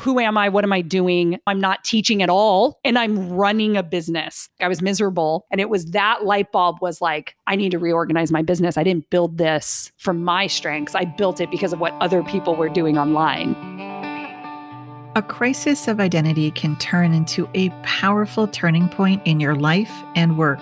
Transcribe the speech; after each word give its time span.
who 0.00 0.18
am 0.18 0.38
I? 0.38 0.48
What 0.48 0.64
am 0.64 0.72
I 0.72 0.80
doing? 0.80 1.38
I'm 1.46 1.60
not 1.60 1.84
teaching 1.84 2.22
at 2.22 2.30
all. 2.30 2.80
And 2.84 2.98
I'm 2.98 3.28
running 3.30 3.76
a 3.76 3.82
business. 3.82 4.48
I 4.58 4.66
was 4.66 4.80
miserable. 4.80 5.46
And 5.50 5.60
it 5.60 5.68
was 5.68 5.84
that 5.86 6.24
light 6.24 6.50
bulb 6.52 6.78
was 6.80 7.02
like, 7.02 7.36
I 7.46 7.54
need 7.54 7.70
to 7.72 7.78
reorganize 7.78 8.32
my 8.32 8.40
business. 8.40 8.78
I 8.78 8.82
didn't 8.82 9.10
build 9.10 9.36
this 9.36 9.92
from 9.98 10.24
my 10.24 10.46
strengths. 10.46 10.94
I 10.94 11.04
built 11.04 11.38
it 11.38 11.50
because 11.50 11.74
of 11.74 11.80
what 11.80 11.92
other 12.00 12.22
people 12.22 12.56
were 12.56 12.70
doing 12.70 12.96
online. 12.96 13.54
A 15.16 15.22
crisis 15.22 15.86
of 15.86 16.00
identity 16.00 16.50
can 16.52 16.76
turn 16.76 17.12
into 17.12 17.46
a 17.52 17.68
powerful 17.82 18.46
turning 18.48 18.88
point 18.88 19.20
in 19.26 19.38
your 19.38 19.54
life 19.54 19.92
and 20.14 20.38
work. 20.38 20.60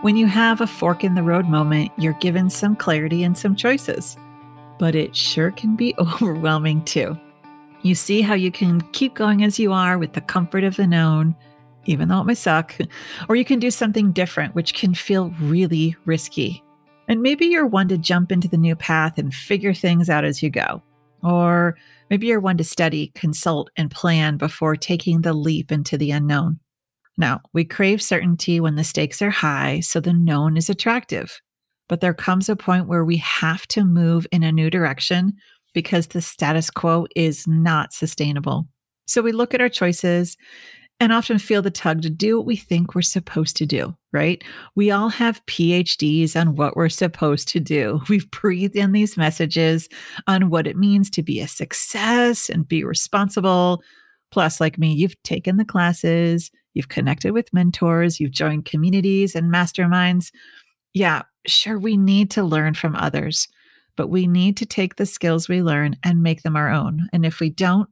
When 0.00 0.16
you 0.16 0.26
have 0.26 0.60
a 0.60 0.66
fork 0.66 1.04
in 1.04 1.14
the 1.14 1.22
road 1.22 1.46
moment, 1.46 1.92
you're 1.98 2.14
given 2.14 2.50
some 2.50 2.74
clarity 2.74 3.22
and 3.22 3.38
some 3.38 3.54
choices. 3.54 4.16
But 4.80 4.96
it 4.96 5.14
sure 5.14 5.52
can 5.52 5.76
be 5.76 5.94
overwhelming 6.00 6.84
too. 6.84 7.16
You 7.82 7.96
see 7.96 8.22
how 8.22 8.34
you 8.34 8.52
can 8.52 8.80
keep 8.92 9.14
going 9.14 9.42
as 9.42 9.58
you 9.58 9.72
are 9.72 9.98
with 9.98 10.12
the 10.12 10.20
comfort 10.20 10.62
of 10.62 10.76
the 10.76 10.86
known, 10.86 11.34
even 11.84 12.08
though 12.08 12.20
it 12.20 12.26
may 12.26 12.34
suck, 12.34 12.76
or 13.28 13.36
you 13.36 13.44
can 13.44 13.58
do 13.58 13.70
something 13.70 14.12
different, 14.12 14.54
which 14.54 14.74
can 14.74 14.94
feel 14.94 15.30
really 15.40 15.96
risky. 16.04 16.62
And 17.08 17.22
maybe 17.22 17.46
you're 17.46 17.66
one 17.66 17.88
to 17.88 17.98
jump 17.98 18.30
into 18.30 18.48
the 18.48 18.56
new 18.56 18.76
path 18.76 19.18
and 19.18 19.34
figure 19.34 19.74
things 19.74 20.08
out 20.08 20.24
as 20.24 20.42
you 20.42 20.50
go. 20.50 20.80
Or 21.24 21.76
maybe 22.08 22.28
you're 22.28 22.40
one 22.40 22.56
to 22.58 22.64
study, 22.64 23.10
consult, 23.14 23.70
and 23.76 23.90
plan 23.90 24.36
before 24.36 24.76
taking 24.76 25.22
the 25.22 25.32
leap 25.32 25.72
into 25.72 25.98
the 25.98 26.12
unknown. 26.12 26.60
Now, 27.18 27.40
we 27.52 27.64
crave 27.64 28.00
certainty 28.00 28.60
when 28.60 28.76
the 28.76 28.84
stakes 28.84 29.20
are 29.20 29.30
high, 29.30 29.80
so 29.80 30.00
the 30.00 30.12
known 30.12 30.56
is 30.56 30.70
attractive. 30.70 31.40
But 31.88 32.00
there 32.00 32.14
comes 32.14 32.48
a 32.48 32.56
point 32.56 32.86
where 32.86 33.04
we 33.04 33.18
have 33.18 33.66
to 33.68 33.84
move 33.84 34.26
in 34.32 34.42
a 34.42 34.52
new 34.52 34.70
direction 34.70 35.34
because 35.72 36.08
the 36.08 36.22
status 36.22 36.70
quo 36.70 37.06
is 37.16 37.46
not 37.46 37.92
sustainable. 37.92 38.66
So 39.06 39.22
we 39.22 39.32
look 39.32 39.54
at 39.54 39.60
our 39.60 39.68
choices 39.68 40.36
and 41.00 41.12
often 41.12 41.38
feel 41.38 41.62
the 41.62 41.70
tug 41.70 42.02
to 42.02 42.10
do 42.10 42.36
what 42.36 42.46
we 42.46 42.54
think 42.54 42.94
we're 42.94 43.02
supposed 43.02 43.56
to 43.56 43.66
do, 43.66 43.96
right? 44.12 44.42
We 44.76 44.92
all 44.92 45.08
have 45.08 45.44
PhDs 45.46 46.40
on 46.40 46.54
what 46.54 46.76
we're 46.76 46.88
supposed 46.88 47.48
to 47.48 47.60
do. 47.60 48.00
We've 48.08 48.30
breathed 48.30 48.76
in 48.76 48.92
these 48.92 49.16
messages 49.16 49.88
on 50.28 50.48
what 50.48 50.66
it 50.66 50.76
means 50.76 51.10
to 51.10 51.22
be 51.22 51.40
a 51.40 51.48
success 51.48 52.48
and 52.48 52.68
be 52.68 52.84
responsible. 52.84 53.82
Plus, 54.30 54.60
like 54.60 54.78
me, 54.78 54.92
you've 54.92 55.20
taken 55.24 55.56
the 55.56 55.64
classes, 55.64 56.52
you've 56.72 56.88
connected 56.88 57.32
with 57.32 57.52
mentors, 57.52 58.20
you've 58.20 58.30
joined 58.30 58.64
communities 58.64 59.34
and 59.34 59.52
masterminds. 59.52 60.30
Yeah, 60.94 61.22
sure, 61.46 61.78
we 61.78 61.96
need 61.96 62.30
to 62.32 62.44
learn 62.44 62.74
from 62.74 62.94
others 62.94 63.48
but 63.96 64.08
we 64.08 64.26
need 64.26 64.56
to 64.56 64.66
take 64.66 64.96
the 64.96 65.06
skills 65.06 65.48
we 65.48 65.62
learn 65.62 65.96
and 66.02 66.22
make 66.22 66.42
them 66.42 66.56
our 66.56 66.70
own. 66.70 67.08
And 67.12 67.26
if 67.26 67.40
we 67.40 67.50
don't, 67.50 67.88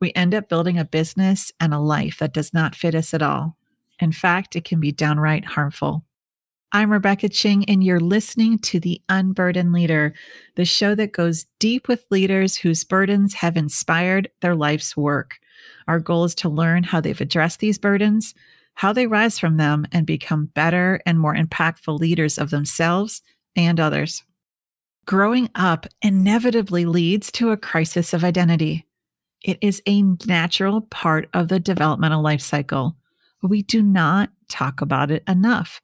we 0.00 0.12
end 0.14 0.34
up 0.34 0.48
building 0.48 0.78
a 0.78 0.84
business 0.84 1.50
and 1.58 1.74
a 1.74 1.78
life 1.78 2.18
that 2.18 2.34
does 2.34 2.54
not 2.54 2.74
fit 2.74 2.94
us 2.94 3.14
at 3.14 3.22
all. 3.22 3.56
In 3.98 4.12
fact, 4.12 4.54
it 4.54 4.64
can 4.64 4.78
be 4.78 4.92
downright 4.92 5.44
harmful. 5.44 6.04
I'm 6.70 6.92
Rebecca 6.92 7.30
Ching, 7.30 7.64
and 7.64 7.82
you're 7.82 7.98
listening 7.98 8.58
to 8.58 8.78
The 8.78 9.00
Unburdened 9.08 9.72
Leader, 9.72 10.12
the 10.54 10.66
show 10.66 10.94
that 10.94 11.12
goes 11.12 11.46
deep 11.58 11.88
with 11.88 12.06
leaders 12.10 12.56
whose 12.56 12.84
burdens 12.84 13.34
have 13.34 13.56
inspired 13.56 14.30
their 14.42 14.54
life's 14.54 14.96
work. 14.96 15.38
Our 15.88 15.98
goal 15.98 16.24
is 16.24 16.34
to 16.36 16.50
learn 16.50 16.84
how 16.84 17.00
they've 17.00 17.20
addressed 17.20 17.60
these 17.60 17.78
burdens, 17.78 18.34
how 18.74 18.92
they 18.92 19.06
rise 19.06 19.38
from 19.38 19.56
them, 19.56 19.86
and 19.90 20.06
become 20.06 20.46
better 20.46 21.00
and 21.06 21.18
more 21.18 21.34
impactful 21.34 21.98
leaders 21.98 22.36
of 22.38 22.50
themselves 22.50 23.22
and 23.56 23.80
others 23.80 24.22
growing 25.08 25.48
up 25.54 25.86
inevitably 26.02 26.84
leads 26.84 27.32
to 27.32 27.50
a 27.50 27.56
crisis 27.56 28.12
of 28.12 28.22
identity. 28.22 28.86
It 29.42 29.56
is 29.62 29.80
a 29.86 30.02
natural 30.26 30.82
part 30.82 31.30
of 31.32 31.48
the 31.48 31.58
developmental 31.58 32.22
life 32.22 32.42
cycle, 32.42 32.94
we 33.42 33.62
do 33.62 33.82
not 33.82 34.28
talk 34.50 34.82
about 34.82 35.10
it 35.10 35.22
enough. 35.26 35.80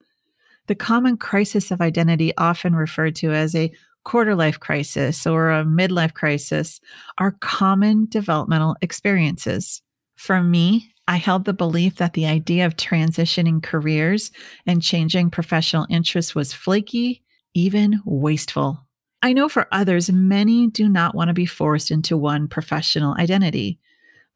The 0.66 0.74
common 0.74 1.16
crisis 1.16 1.70
of 1.70 1.80
identity, 1.80 2.36
often 2.36 2.74
referred 2.76 3.16
to 3.16 3.32
as 3.32 3.54
a 3.54 3.72
quarter 4.04 4.34
life 4.34 4.60
crisis 4.60 5.26
or 5.26 5.50
a 5.50 5.64
midlife 5.64 6.12
crisis, 6.12 6.80
are 7.16 7.38
common 7.40 8.06
developmental 8.10 8.76
experiences. 8.82 9.80
For 10.16 10.42
me, 10.42 10.92
I 11.08 11.16
held 11.16 11.46
the 11.46 11.54
belief 11.54 11.96
that 11.96 12.12
the 12.12 12.26
idea 12.26 12.66
of 12.66 12.76
transitioning 12.76 13.62
careers 13.62 14.32
and 14.66 14.82
changing 14.82 15.30
professional 15.30 15.86
interests 15.88 16.34
was 16.34 16.52
flaky, 16.52 17.22
even 17.54 18.02
wasteful. 18.04 18.83
I 19.24 19.32
know 19.32 19.48
for 19.48 19.66
others, 19.72 20.12
many 20.12 20.66
do 20.66 20.86
not 20.86 21.14
want 21.14 21.28
to 21.28 21.34
be 21.34 21.46
forced 21.46 21.90
into 21.90 22.14
one 22.14 22.46
professional 22.46 23.14
identity, 23.18 23.78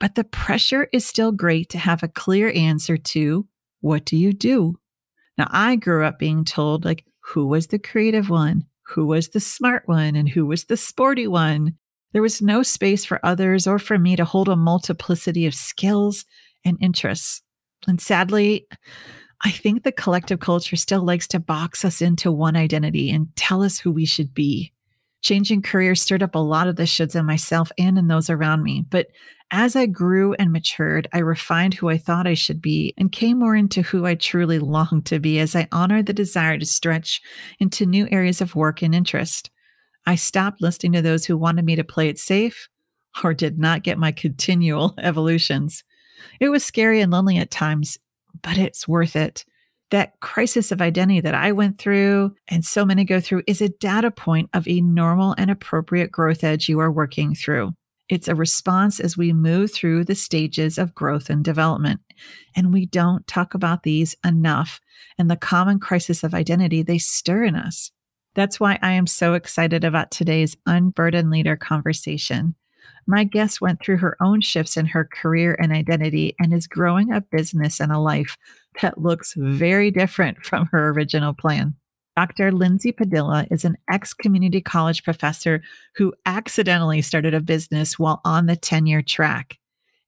but 0.00 0.14
the 0.14 0.24
pressure 0.24 0.88
is 0.94 1.04
still 1.04 1.30
great 1.30 1.68
to 1.68 1.78
have 1.78 2.02
a 2.02 2.08
clear 2.08 2.50
answer 2.54 2.96
to 2.96 3.46
what 3.82 4.06
do 4.06 4.16
you 4.16 4.32
do? 4.32 4.78
Now, 5.36 5.46
I 5.50 5.76
grew 5.76 6.06
up 6.06 6.18
being 6.18 6.42
told, 6.42 6.86
like, 6.86 7.04
who 7.20 7.46
was 7.46 7.66
the 7.66 7.78
creative 7.78 8.30
one? 8.30 8.64
Who 8.94 9.04
was 9.04 9.28
the 9.28 9.40
smart 9.40 9.82
one? 9.84 10.16
And 10.16 10.26
who 10.26 10.46
was 10.46 10.64
the 10.64 10.76
sporty 10.78 11.26
one? 11.26 11.74
There 12.14 12.22
was 12.22 12.40
no 12.40 12.62
space 12.62 13.04
for 13.04 13.20
others 13.22 13.66
or 13.66 13.78
for 13.78 13.98
me 13.98 14.16
to 14.16 14.24
hold 14.24 14.48
a 14.48 14.56
multiplicity 14.56 15.44
of 15.44 15.54
skills 15.54 16.24
and 16.64 16.78
interests. 16.80 17.42
And 17.86 18.00
sadly, 18.00 18.66
I 19.44 19.50
think 19.50 19.82
the 19.82 19.92
collective 19.92 20.40
culture 20.40 20.76
still 20.76 21.02
likes 21.02 21.28
to 21.28 21.38
box 21.38 21.84
us 21.84 22.00
into 22.00 22.32
one 22.32 22.56
identity 22.56 23.10
and 23.10 23.28
tell 23.36 23.62
us 23.62 23.78
who 23.80 23.90
we 23.90 24.06
should 24.06 24.32
be. 24.32 24.72
Changing 25.22 25.62
careers 25.62 26.00
stirred 26.00 26.22
up 26.22 26.34
a 26.34 26.38
lot 26.38 26.68
of 26.68 26.76
the 26.76 26.84
shoulds 26.84 27.16
in 27.16 27.26
myself 27.26 27.72
and 27.76 27.98
in 27.98 28.08
those 28.08 28.30
around 28.30 28.62
me. 28.62 28.84
But 28.88 29.08
as 29.50 29.74
I 29.74 29.86
grew 29.86 30.34
and 30.34 30.52
matured, 30.52 31.08
I 31.12 31.18
refined 31.18 31.74
who 31.74 31.88
I 31.88 31.96
thought 31.96 32.26
I 32.26 32.34
should 32.34 32.60
be 32.60 32.94
and 32.98 33.10
came 33.10 33.38
more 33.38 33.56
into 33.56 33.82
who 33.82 34.04
I 34.04 34.14
truly 34.14 34.58
longed 34.58 35.06
to 35.06 35.18
be 35.18 35.38
as 35.38 35.56
I 35.56 35.68
honored 35.72 36.06
the 36.06 36.12
desire 36.12 36.58
to 36.58 36.66
stretch 36.66 37.22
into 37.58 37.86
new 37.86 38.06
areas 38.10 38.40
of 38.40 38.54
work 38.54 38.82
and 38.82 38.94
interest. 38.94 39.50
I 40.06 40.14
stopped 40.14 40.60
listening 40.60 40.92
to 40.92 41.02
those 41.02 41.24
who 41.24 41.36
wanted 41.36 41.64
me 41.64 41.76
to 41.76 41.84
play 41.84 42.08
it 42.08 42.18
safe 42.18 42.68
or 43.24 43.34
did 43.34 43.58
not 43.58 43.82
get 43.82 43.98
my 43.98 44.12
continual 44.12 44.94
evolutions. 44.98 45.82
It 46.40 46.50
was 46.50 46.64
scary 46.64 47.00
and 47.00 47.10
lonely 47.10 47.38
at 47.38 47.50
times, 47.50 47.98
but 48.42 48.58
it's 48.58 48.86
worth 48.86 49.16
it 49.16 49.44
that 49.90 50.20
crisis 50.20 50.70
of 50.70 50.82
identity 50.82 51.20
that 51.20 51.34
I 51.34 51.52
went 51.52 51.78
through 51.78 52.34
and 52.48 52.64
so 52.64 52.84
many 52.84 53.04
go 53.04 53.20
through 53.20 53.42
is 53.46 53.60
a 53.60 53.68
data 53.68 54.10
point 54.10 54.50
of 54.52 54.68
a 54.68 54.80
normal 54.80 55.34
and 55.38 55.50
appropriate 55.50 56.12
growth 56.12 56.44
edge 56.44 56.68
you 56.68 56.78
are 56.80 56.92
working 56.92 57.34
through. 57.34 57.72
It's 58.08 58.28
a 58.28 58.34
response 58.34 59.00
as 59.00 59.16
we 59.18 59.32
move 59.32 59.72
through 59.72 60.04
the 60.04 60.14
stages 60.14 60.78
of 60.78 60.94
growth 60.94 61.28
and 61.28 61.44
development. 61.44 62.00
And 62.56 62.72
we 62.72 62.86
don't 62.86 63.26
talk 63.26 63.54
about 63.54 63.82
these 63.82 64.16
enough 64.24 64.80
and 65.18 65.30
the 65.30 65.36
common 65.36 65.78
crisis 65.78 66.24
of 66.24 66.34
identity 66.34 66.82
they 66.82 66.98
stir 66.98 67.44
in 67.44 67.54
us. 67.54 67.90
That's 68.34 68.58
why 68.58 68.78
I 68.82 68.92
am 68.92 69.06
so 69.06 69.34
excited 69.34 69.84
about 69.84 70.10
today's 70.10 70.56
Unburdened 70.64 71.30
Leader 71.30 71.56
conversation. 71.56 72.54
My 73.10 73.24
guest 73.24 73.62
went 73.62 73.80
through 73.80 73.96
her 73.96 74.18
own 74.20 74.42
shifts 74.42 74.76
in 74.76 74.84
her 74.84 75.08
career 75.10 75.56
and 75.58 75.72
identity 75.72 76.36
and 76.38 76.52
is 76.52 76.66
growing 76.66 77.10
a 77.10 77.22
business 77.22 77.80
and 77.80 77.90
a 77.90 77.98
life 77.98 78.36
that 78.82 79.00
looks 79.00 79.32
very 79.34 79.90
different 79.90 80.44
from 80.44 80.66
her 80.66 80.90
original 80.90 81.32
plan. 81.32 81.74
Dr. 82.16 82.52
Lindsay 82.52 82.92
Padilla 82.92 83.46
is 83.50 83.64
an 83.64 83.78
ex 83.90 84.12
community 84.12 84.60
college 84.60 85.04
professor 85.04 85.62
who 85.96 86.12
accidentally 86.26 87.00
started 87.00 87.32
a 87.32 87.40
business 87.40 87.98
while 87.98 88.20
on 88.26 88.44
the 88.44 88.56
tenure 88.56 89.00
track. 89.00 89.56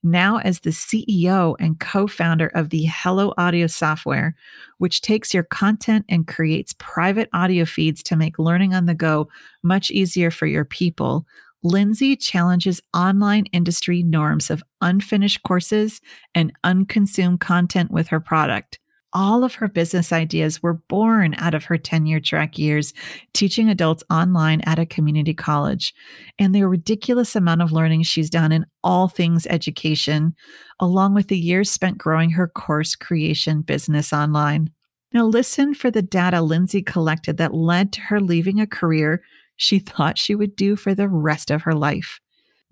Now, 0.03 0.39
as 0.39 0.60
the 0.60 0.71
CEO 0.71 1.56
and 1.59 1.81
co 1.81 2.06
founder 2.06 2.49
of 2.49 2.69
the 2.69 2.87
Hello 2.87 3.33
Audio 3.39 3.66
software, 3.66 4.34
which 4.77 5.00
takes 5.00 5.33
your 5.33 5.43
content 5.43 6.05
and 6.09 6.27
creates 6.27 6.75
private 6.78 7.31
audio 7.33 7.65
feeds 7.65 8.03
to 8.05 8.16
make 8.16 8.39
learning 8.39 8.75
on 8.75 8.84
the 8.84 8.94
go 8.94 9.28
much 9.62 9.91
easier 9.91 10.31
for 10.31 10.47
your 10.47 10.65
people, 10.66 11.27
Lindsay 11.62 12.16
challenges 12.16 12.81
online 12.94 13.44
industry 13.47 14.03
norms 14.03 14.50
of 14.50 14.62
unfinished 14.81 15.43
courses 15.43 16.01
and 16.34 16.53
unconsumed 16.65 17.41
content 17.41 17.91
with 17.91 18.09
her 18.09 18.21
product. 18.21 18.78
All 19.12 19.42
of 19.42 19.54
her 19.57 19.68
business 19.68 20.12
ideas 20.12 20.62
were 20.62 20.80
born 20.89 21.34
out 21.36 21.53
of 21.53 21.65
her 21.65 21.77
tenure 21.77 22.21
track 22.21 22.59
years 22.59 22.95
teaching 23.34 23.68
adults 23.68 24.04
online 24.09 24.60
at 24.62 24.78
a 24.78 24.86
community 24.86 25.34
college 25.34 25.92
and 26.39 26.54
the 26.54 26.66
ridiculous 26.66 27.34
amount 27.34 27.60
of 27.60 27.72
learning 27.72 28.04
she's 28.04 28.30
done 28.30 28.53
in 28.53 28.65
all 28.84 29.09
things 29.09 29.47
education, 29.51 30.34
along 30.78 31.15
with 31.15 31.28
the 31.28 31.39
years 31.39 31.71
spent 31.71 31.98
growing 31.98 32.30
her 32.30 32.47
course 32.47 32.95
creation 32.95 33.63
business 33.63 34.13
online. 34.13 34.71
Now, 35.13 35.24
listen 35.24 35.74
for 35.74 35.91
the 35.91 36.03
data 36.03 36.41
Lindsay 36.41 36.83
collected 36.83 37.36
that 37.39 37.53
led 37.53 37.92
to 37.95 38.01
her 38.03 38.21
leaving 38.21 38.60
a 38.60 38.66
career 38.66 39.22
she 39.60 39.78
thought 39.78 40.16
she 40.16 40.34
would 40.34 40.57
do 40.57 40.74
for 40.74 40.95
the 40.95 41.07
rest 41.07 41.51
of 41.51 41.62
her 41.62 41.74
life. 41.74 42.18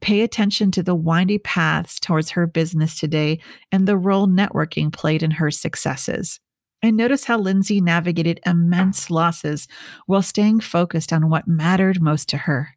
Pay 0.00 0.22
attention 0.22 0.70
to 0.70 0.82
the 0.82 0.94
windy 0.94 1.36
paths 1.38 2.00
towards 2.00 2.30
her 2.30 2.46
business 2.46 2.98
today 2.98 3.40
and 3.70 3.86
the 3.86 3.98
role 3.98 4.26
networking 4.26 4.90
played 4.90 5.22
in 5.22 5.32
her 5.32 5.50
successes. 5.50 6.40
And 6.80 6.96
notice 6.96 7.24
how 7.24 7.36
Lindsay 7.36 7.82
navigated 7.82 8.40
immense 8.46 9.10
losses 9.10 9.68
while 10.06 10.22
staying 10.22 10.60
focused 10.60 11.12
on 11.12 11.28
what 11.28 11.46
mattered 11.46 12.00
most 12.00 12.30
to 12.30 12.38
her. 12.38 12.70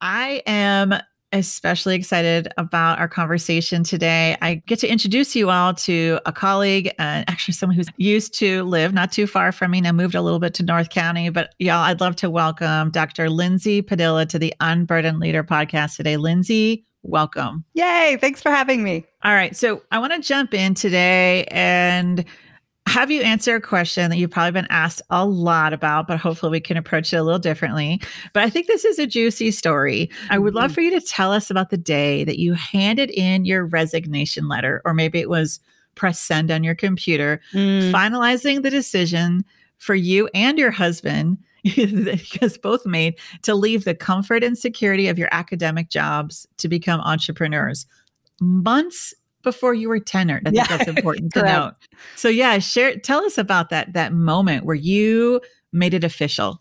I 0.00 0.42
am 0.46 0.94
especially 1.32 1.94
excited 1.94 2.48
about 2.56 2.98
our 2.98 3.08
conversation 3.08 3.82
today. 3.82 4.36
I 4.40 4.56
get 4.66 4.78
to 4.80 4.88
introduce 4.88 5.36
you 5.36 5.50
all 5.50 5.74
to 5.74 6.20
a 6.26 6.32
colleague, 6.32 6.88
uh, 6.98 7.24
actually 7.28 7.54
someone 7.54 7.76
who's 7.76 7.88
used 7.96 8.34
to 8.38 8.62
live 8.64 8.94
not 8.94 9.12
too 9.12 9.26
far 9.26 9.52
from 9.52 9.72
me. 9.72 9.80
Now 9.80 9.92
moved 9.92 10.14
a 10.14 10.22
little 10.22 10.38
bit 10.38 10.54
to 10.54 10.62
North 10.62 10.90
County, 10.90 11.28
but 11.30 11.54
y'all, 11.58 11.84
I'd 11.84 12.00
love 12.00 12.16
to 12.16 12.30
welcome 12.30 12.90
Dr. 12.90 13.28
Lindsay 13.28 13.82
Padilla 13.82 14.26
to 14.26 14.38
the 14.38 14.54
Unburdened 14.60 15.18
Leader 15.18 15.44
podcast 15.44 15.96
today. 15.96 16.16
Lindsay, 16.16 16.86
welcome. 17.02 17.64
Yay! 17.74 18.16
Thanks 18.20 18.40
for 18.40 18.50
having 18.50 18.82
me. 18.82 19.04
All 19.22 19.34
right, 19.34 19.54
so 19.56 19.82
I 19.90 19.98
want 19.98 20.12
to 20.14 20.20
jump 20.20 20.54
in 20.54 20.74
today 20.74 21.44
and 21.50 22.24
have 22.88 23.10
you 23.10 23.22
answer 23.22 23.56
a 23.56 23.60
question 23.60 24.10
that 24.10 24.16
you've 24.16 24.30
probably 24.30 24.52
been 24.52 24.66
asked 24.70 25.02
a 25.10 25.24
lot 25.24 25.72
about, 25.72 26.08
but 26.08 26.18
hopefully 26.18 26.50
we 26.50 26.60
can 26.60 26.76
approach 26.76 27.12
it 27.12 27.16
a 27.16 27.22
little 27.22 27.38
differently. 27.38 28.00
But 28.32 28.42
I 28.42 28.50
think 28.50 28.66
this 28.66 28.84
is 28.84 28.98
a 28.98 29.06
juicy 29.06 29.50
story. 29.50 30.10
I 30.30 30.38
would 30.38 30.54
love 30.54 30.70
mm-hmm. 30.70 30.74
for 30.74 30.80
you 30.80 30.90
to 30.98 31.00
tell 31.00 31.32
us 31.32 31.50
about 31.50 31.70
the 31.70 31.76
day 31.76 32.24
that 32.24 32.38
you 32.38 32.54
handed 32.54 33.10
in 33.10 33.44
your 33.44 33.66
resignation 33.66 34.48
letter, 34.48 34.82
or 34.84 34.94
maybe 34.94 35.18
it 35.18 35.28
was 35.28 35.60
press 35.94 36.20
send 36.20 36.50
on 36.50 36.64
your 36.64 36.74
computer, 36.74 37.40
mm. 37.52 37.92
finalizing 37.92 38.62
the 38.62 38.70
decision 38.70 39.44
for 39.78 39.94
you 39.94 40.28
and 40.34 40.58
your 40.58 40.70
husband 40.70 41.38
because 41.62 42.56
both 42.56 42.86
made 42.86 43.18
to 43.42 43.54
leave 43.54 43.84
the 43.84 43.94
comfort 43.94 44.44
and 44.44 44.56
security 44.56 45.08
of 45.08 45.18
your 45.18 45.28
academic 45.32 45.88
jobs 45.88 46.46
to 46.56 46.68
become 46.68 47.00
entrepreneurs 47.00 47.86
months 48.40 49.12
before 49.48 49.72
you 49.72 49.88
were 49.88 50.00
tenured. 50.00 50.42
I 50.46 50.50
think 50.50 50.56
yeah, 50.56 50.76
that's 50.76 50.88
important 50.96 51.32
to 51.32 51.42
note. 51.42 51.74
So 52.16 52.28
yeah, 52.28 52.58
share 52.58 52.96
tell 52.96 53.24
us 53.24 53.38
about 53.38 53.70
that 53.70 53.94
that 53.94 54.12
moment 54.12 54.64
where 54.66 54.76
you 54.76 55.40
made 55.72 55.94
it 55.94 56.04
official. 56.04 56.60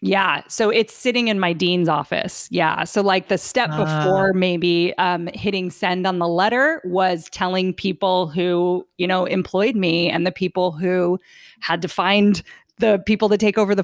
Yeah. 0.00 0.42
So 0.48 0.70
it's 0.70 0.94
sitting 0.94 1.26
in 1.28 1.40
my 1.40 1.52
dean's 1.52 1.88
office. 1.88 2.48
Yeah. 2.52 2.84
So 2.84 3.02
like 3.02 3.28
the 3.28 3.38
step 3.38 3.70
uh, 3.72 3.84
before 3.84 4.32
maybe 4.32 4.94
um, 4.98 5.28
hitting 5.34 5.70
send 5.70 6.06
on 6.06 6.18
the 6.18 6.28
letter 6.28 6.80
was 6.84 7.28
telling 7.30 7.74
people 7.74 8.28
who, 8.28 8.86
you 8.96 9.08
know, 9.08 9.24
employed 9.24 9.74
me 9.74 10.08
and 10.08 10.24
the 10.24 10.30
people 10.30 10.70
who 10.70 11.18
had 11.60 11.82
to 11.82 11.88
find 11.88 12.42
the 12.78 13.02
people 13.06 13.28
to 13.28 13.36
take 13.36 13.58
over 13.58 13.74
the 13.74 13.82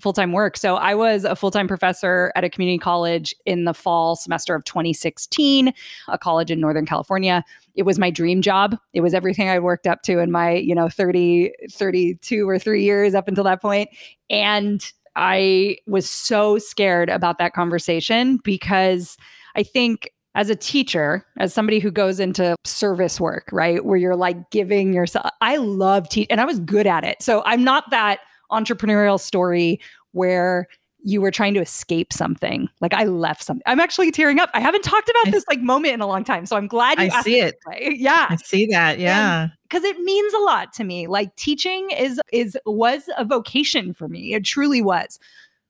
full-time 0.00 0.28
full-time 0.28 0.32
work. 0.32 0.56
So 0.56 0.76
I 0.76 0.94
was 0.94 1.24
a 1.24 1.36
full-time 1.36 1.68
professor 1.68 2.32
at 2.34 2.44
a 2.44 2.50
community 2.50 2.78
college 2.78 3.34
in 3.46 3.64
the 3.64 3.74
fall 3.74 4.16
semester 4.16 4.54
of 4.54 4.64
2016, 4.64 5.72
a 6.08 6.18
college 6.18 6.50
in 6.50 6.60
Northern 6.60 6.86
California. 6.86 7.44
It 7.74 7.84
was 7.84 7.98
my 7.98 8.10
dream 8.10 8.42
job. 8.42 8.76
It 8.92 9.00
was 9.00 9.14
everything 9.14 9.48
I 9.48 9.58
worked 9.58 9.86
up 9.86 10.02
to 10.02 10.18
in 10.18 10.30
my, 10.30 10.52
you 10.52 10.74
know, 10.74 10.88
30 10.88 11.52
32 11.70 12.48
or 12.48 12.58
3 12.58 12.82
years 12.82 13.14
up 13.14 13.28
until 13.28 13.44
that 13.44 13.62
point. 13.62 13.90
And 14.28 14.84
I 15.16 15.78
was 15.86 16.08
so 16.08 16.58
scared 16.58 17.08
about 17.08 17.38
that 17.38 17.52
conversation 17.52 18.38
because 18.44 19.16
I 19.56 19.62
think 19.62 20.10
as 20.34 20.50
a 20.50 20.56
teacher, 20.56 21.24
as 21.38 21.52
somebody 21.52 21.80
who 21.80 21.90
goes 21.90 22.20
into 22.20 22.54
service 22.64 23.20
work, 23.20 23.48
right, 23.52 23.84
where 23.84 23.96
you're 23.96 24.16
like 24.16 24.50
giving 24.50 24.92
yourself, 24.92 25.30
I 25.40 25.56
love 25.56 26.08
teach, 26.08 26.28
and 26.30 26.40
I 26.40 26.44
was 26.44 26.60
good 26.60 26.86
at 26.86 27.04
it. 27.04 27.20
So 27.22 27.42
I'm 27.44 27.64
not 27.64 27.90
that 27.90 28.20
entrepreneurial 28.50 29.20
story 29.20 29.80
where 30.12 30.68
you 31.02 31.20
were 31.20 31.30
trying 31.30 31.54
to 31.54 31.60
escape 31.60 32.12
something. 32.12 32.68
Like 32.80 32.92
I 32.92 33.04
left 33.04 33.42
something. 33.42 33.62
I'm 33.66 33.80
actually 33.80 34.10
tearing 34.10 34.40
up. 34.40 34.50
I 34.52 34.60
haven't 34.60 34.82
talked 34.82 35.08
about 35.08 35.32
this 35.32 35.44
like 35.48 35.60
moment 35.60 35.94
in 35.94 36.00
a 36.00 36.06
long 36.06 36.24
time. 36.24 36.44
So 36.44 36.56
I'm 36.56 36.66
glad 36.66 36.98
you 36.98 37.08
I 37.12 37.22
see 37.22 37.40
it. 37.40 37.56
Yeah. 37.98 38.26
I 38.28 38.36
see 38.36 38.66
that. 38.66 38.98
Yeah. 38.98 39.48
Because 39.62 39.84
it 39.84 39.98
means 40.00 40.32
a 40.34 40.38
lot 40.38 40.72
to 40.74 40.84
me. 40.84 41.06
Like 41.06 41.34
teaching 41.36 41.90
is 41.90 42.20
is 42.32 42.58
was 42.66 43.08
a 43.16 43.24
vocation 43.24 43.94
for 43.94 44.08
me. 44.08 44.34
It 44.34 44.44
truly 44.44 44.82
was. 44.82 45.18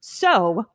So 0.00 0.66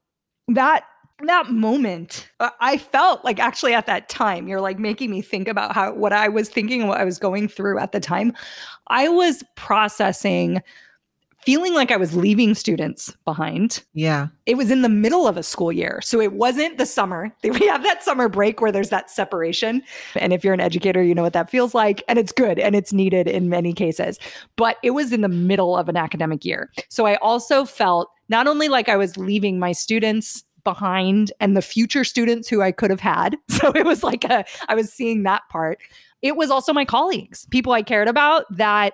that 0.50 0.83
that 1.25 1.50
moment 1.50 2.27
uh, 2.41 2.50
i 2.59 2.77
felt 2.77 3.23
like 3.23 3.39
actually 3.39 3.73
at 3.73 3.85
that 3.85 4.09
time 4.09 4.47
you're 4.47 4.59
like 4.59 4.79
making 4.79 5.09
me 5.09 5.21
think 5.21 5.47
about 5.47 5.73
how 5.73 5.94
what 5.94 6.11
i 6.11 6.27
was 6.27 6.50
thinking 6.50 6.81
and 6.81 6.89
what 6.89 7.00
i 7.00 7.05
was 7.05 7.17
going 7.17 7.47
through 7.47 7.79
at 7.79 7.91
the 7.91 8.00
time 8.00 8.33
i 8.88 9.07
was 9.07 9.44
processing 9.55 10.61
feeling 11.45 11.73
like 11.73 11.91
I 11.91 11.97
was 11.97 12.15
leaving 12.15 12.55
students 12.55 13.15
behind. 13.25 13.83
Yeah. 13.93 14.27
It 14.45 14.55
was 14.55 14.71
in 14.71 14.81
the 14.81 14.89
middle 14.89 15.27
of 15.27 15.37
a 15.37 15.43
school 15.43 15.71
year. 15.71 15.99
So 16.01 16.21
it 16.21 16.33
wasn't 16.33 16.77
the 16.77 16.85
summer. 16.85 17.31
We 17.43 17.67
have 17.67 17.83
that 17.83 18.03
summer 18.03 18.29
break 18.29 18.61
where 18.61 18.71
there's 18.71 18.89
that 18.89 19.09
separation. 19.09 19.83
And 20.15 20.33
if 20.33 20.43
you're 20.43 20.53
an 20.53 20.59
educator, 20.59 21.03
you 21.03 21.13
know 21.13 21.21
what 21.21 21.33
that 21.33 21.49
feels 21.49 21.75
like. 21.75 22.03
And 22.07 22.17
it's 22.17 22.31
good 22.31 22.57
and 22.57 22.75
it's 22.75 22.91
needed 22.91 23.27
in 23.27 23.47
many 23.47 23.73
cases. 23.73 24.17
But 24.55 24.77
it 24.81 24.91
was 24.91 25.13
in 25.13 25.21
the 25.21 25.29
middle 25.29 25.77
of 25.77 25.87
an 25.87 25.97
academic 25.97 26.43
year. 26.43 26.71
So 26.89 27.05
I 27.05 27.15
also 27.15 27.63
felt 27.63 28.09
not 28.27 28.47
only 28.47 28.69
like 28.69 28.89
I 28.89 28.97
was 28.97 29.17
leaving 29.17 29.59
my 29.59 29.71
students 29.71 30.43
behind 30.63 31.31
and 31.39 31.55
the 31.55 31.61
future 31.61 32.03
students 32.03 32.47
who 32.47 32.61
I 32.61 32.71
could 32.71 32.89
have 32.89 32.99
had. 32.99 33.37
So 33.49 33.71
it 33.71 33.85
was 33.85 34.03
like 34.03 34.25
a, 34.25 34.43
I 34.67 34.75
was 34.75 34.91
seeing 34.91 35.23
that 35.23 35.43
part. 35.49 35.79
It 36.21 36.35
was 36.35 36.49
also 36.49 36.73
my 36.73 36.83
colleagues, 36.83 37.45
people 37.49 37.71
I 37.71 37.81
cared 37.81 38.09
about 38.09 38.45
that 38.57 38.93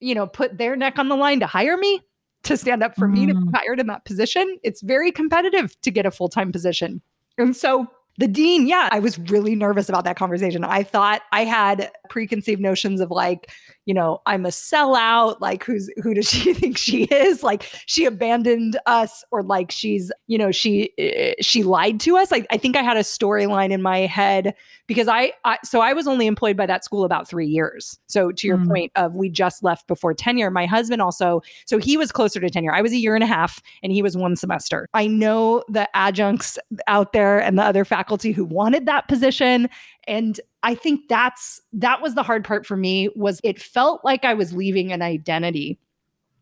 you 0.00 0.14
know, 0.14 0.26
put 0.26 0.58
their 0.58 0.76
neck 0.76 0.98
on 0.98 1.08
the 1.08 1.16
line 1.16 1.40
to 1.40 1.46
hire 1.46 1.76
me, 1.76 2.00
to 2.44 2.56
stand 2.56 2.82
up 2.82 2.94
for 2.96 3.08
mm. 3.08 3.12
me 3.12 3.26
to 3.26 3.34
be 3.34 3.40
mm. 3.40 3.54
hired 3.54 3.80
in 3.80 3.86
that 3.88 4.04
position. 4.04 4.58
It's 4.62 4.80
very 4.80 5.10
competitive 5.10 5.80
to 5.82 5.90
get 5.90 6.06
a 6.06 6.10
full 6.10 6.28
time 6.28 6.52
position. 6.52 7.02
And 7.36 7.56
so 7.56 7.88
the 8.18 8.26
dean, 8.26 8.66
yeah, 8.66 8.88
I 8.90 8.98
was 8.98 9.16
really 9.16 9.54
nervous 9.54 9.88
about 9.88 10.04
that 10.04 10.16
conversation. 10.16 10.64
I 10.64 10.82
thought 10.82 11.22
I 11.30 11.44
had 11.44 11.92
preconceived 12.10 12.60
notions 12.60 13.00
of 13.00 13.12
like, 13.12 13.52
you 13.86 13.94
know, 13.94 14.20
I'm 14.26 14.44
a 14.44 14.48
sellout. 14.48 15.40
Like, 15.40 15.62
who's 15.62 15.88
who 16.02 16.14
does 16.14 16.28
she 16.30 16.52
think 16.52 16.76
she 16.76 17.04
is? 17.04 17.44
Like, 17.44 17.62
she 17.86 18.06
abandoned 18.06 18.76
us, 18.86 19.24
or 19.30 19.44
like 19.44 19.70
she's, 19.70 20.10
you 20.26 20.36
know, 20.36 20.50
she 20.50 20.92
uh, 21.00 21.40
she 21.40 21.62
lied 21.62 22.00
to 22.00 22.16
us. 22.16 22.32
Like, 22.32 22.46
I 22.50 22.56
think 22.56 22.76
I 22.76 22.82
had 22.82 22.96
a 22.96 23.02
storyline 23.02 23.70
in 23.70 23.82
my 23.82 23.98
head 23.98 24.54
because 24.88 25.06
I, 25.06 25.32
I, 25.44 25.58
so 25.62 25.80
I 25.80 25.92
was 25.92 26.08
only 26.08 26.26
employed 26.26 26.56
by 26.56 26.66
that 26.66 26.82
school 26.82 27.04
about 27.04 27.28
three 27.28 27.46
years. 27.46 27.98
So 28.06 28.32
to 28.32 28.46
your 28.46 28.56
mm. 28.56 28.66
point 28.66 28.92
of 28.96 29.14
we 29.14 29.28
just 29.28 29.62
left 29.62 29.86
before 29.86 30.14
tenure. 30.14 30.50
My 30.50 30.66
husband 30.66 31.02
also, 31.02 31.42
so 31.66 31.78
he 31.78 31.96
was 31.96 32.10
closer 32.10 32.40
to 32.40 32.50
tenure. 32.50 32.74
I 32.74 32.80
was 32.80 32.92
a 32.92 32.96
year 32.96 33.14
and 33.14 33.22
a 33.22 33.26
half, 33.26 33.62
and 33.82 33.92
he 33.92 34.02
was 34.02 34.16
one 34.16 34.34
semester. 34.34 34.88
I 34.94 35.06
know 35.06 35.62
the 35.68 35.88
adjuncts 35.94 36.58
out 36.86 37.12
there 37.12 37.38
and 37.38 37.58
the 37.58 37.62
other 37.62 37.84
faculty 37.84 38.32
who 38.32 38.46
wanted 38.46 38.86
that 38.86 39.06
position, 39.08 39.68
and 40.08 40.40
I 40.62 40.74
think 40.74 41.06
that's 41.08 41.60
that 41.74 42.00
was 42.00 42.14
the 42.14 42.22
hard 42.22 42.44
part 42.44 42.66
for 42.66 42.76
me 42.76 43.10
was 43.14 43.40
it 43.44 43.60
felt 43.60 44.04
like 44.04 44.24
I 44.24 44.34
was 44.34 44.54
leaving 44.54 44.90
an 44.90 45.02
identity. 45.02 45.78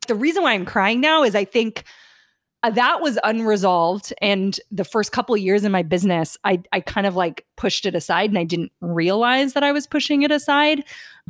The 0.06 0.14
reason 0.14 0.44
why 0.44 0.52
I'm 0.52 0.64
crying 0.64 1.00
now 1.00 1.24
is 1.24 1.34
I 1.34 1.44
think 1.44 1.82
uh, 2.66 2.70
that 2.70 3.00
was 3.00 3.16
unresolved 3.22 4.12
and 4.20 4.58
the 4.72 4.84
first 4.84 5.12
couple 5.12 5.36
years 5.36 5.62
in 5.62 5.70
my 5.70 5.82
business 5.82 6.36
I 6.42 6.62
I 6.72 6.80
kind 6.80 7.06
of 7.06 7.14
like 7.14 7.46
pushed 7.56 7.86
it 7.86 7.94
aside 7.94 8.30
and 8.30 8.38
I 8.38 8.44
didn't 8.44 8.72
realize 8.80 9.52
that 9.52 9.62
I 9.62 9.70
was 9.70 9.86
pushing 9.86 10.22
it 10.22 10.32
aside 10.32 10.82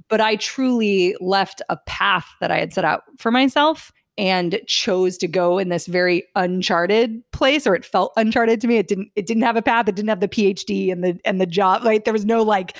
but 0.08 0.20
I 0.20 0.36
truly 0.36 1.14
left 1.20 1.60
a 1.68 1.76
path 1.76 2.26
that 2.40 2.50
I 2.50 2.58
had 2.58 2.72
set 2.72 2.86
out 2.86 3.02
for 3.18 3.30
myself 3.30 3.92
and 4.16 4.60
chose 4.66 5.18
to 5.18 5.28
go 5.28 5.58
in 5.58 5.68
this 5.68 5.86
very 5.86 6.24
uncharted 6.36 7.22
place 7.32 7.66
or 7.66 7.74
it 7.74 7.84
felt 7.84 8.14
uncharted 8.16 8.62
to 8.62 8.66
me. 8.66 8.78
It 8.78 8.88
didn't 8.88 9.10
it 9.14 9.26
didn't 9.26 9.42
have 9.42 9.56
a 9.56 9.62
path 9.62 9.88
it 9.88 9.94
didn't 9.94 10.08
have 10.08 10.20
the 10.20 10.28
phd 10.28 10.90
and 10.90 11.04
the 11.04 11.20
and 11.26 11.38
the 11.38 11.46
job 11.46 11.84
like 11.84 12.04
there 12.04 12.14
was 12.14 12.24
no 12.24 12.42
like 12.42 12.78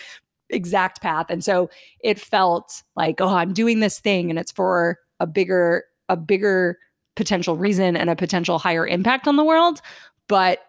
exact 0.48 1.02
path 1.02 1.26
and 1.28 1.44
so 1.44 1.68
it 2.00 2.18
felt 2.18 2.82
like 2.94 3.20
oh 3.20 3.34
i'm 3.34 3.52
doing 3.52 3.80
this 3.80 3.98
thing 3.98 4.30
and 4.30 4.38
it's 4.38 4.52
for 4.52 4.96
a 5.18 5.26
bigger 5.26 5.84
a 6.08 6.16
bigger 6.16 6.78
potential 7.16 7.56
reason 7.56 7.96
and 7.96 8.08
a 8.08 8.16
potential 8.16 8.58
higher 8.58 8.86
impact 8.86 9.26
on 9.26 9.36
the 9.36 9.44
world 9.44 9.80
but 10.28 10.60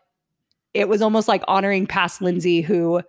it 0.74 0.88
was 0.88 1.01
almost 1.01 1.27
like 1.27 1.44
honoring 1.48 1.86
past 1.86 2.22
lindsay 2.22 2.62
who 2.62 3.01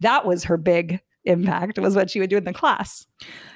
that 0.00 0.26
was 0.26 0.44
her 0.44 0.56
big 0.56 1.00
impact 1.24 1.78
was 1.78 1.94
what 1.94 2.10
she 2.10 2.20
would 2.20 2.30
do 2.30 2.36
in 2.36 2.44
the 2.44 2.52
class 2.52 3.06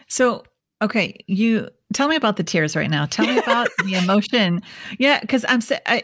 so 0.07 0.45
okay 0.83 1.17
you 1.27 1.69
tell 1.95 2.09
me 2.09 2.17
about 2.17 2.37
the 2.37 2.45
tears 2.45 2.77
right 2.77 2.91
now. 2.91 3.07
Tell 3.07 3.27
me 3.27 3.39
about 3.39 3.69
the 3.85 3.95
emotion. 4.03 4.61
Yeah, 4.99 5.21
because 5.21 5.45
I'm 5.49 5.61
I, 5.87 6.03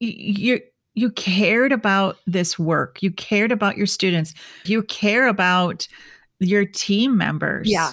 you 0.00 0.60
you 0.94 1.10
cared 1.12 1.72
about 1.72 2.16
this 2.26 2.58
work. 2.58 3.02
You 3.02 3.12
cared 3.12 3.52
about 3.52 3.76
your 3.76 3.86
students. 3.86 4.34
You 4.64 4.82
care 4.82 5.28
about 5.28 5.86
your 6.40 6.66
team 6.66 7.16
members. 7.16 7.70
Yeah. 7.70 7.92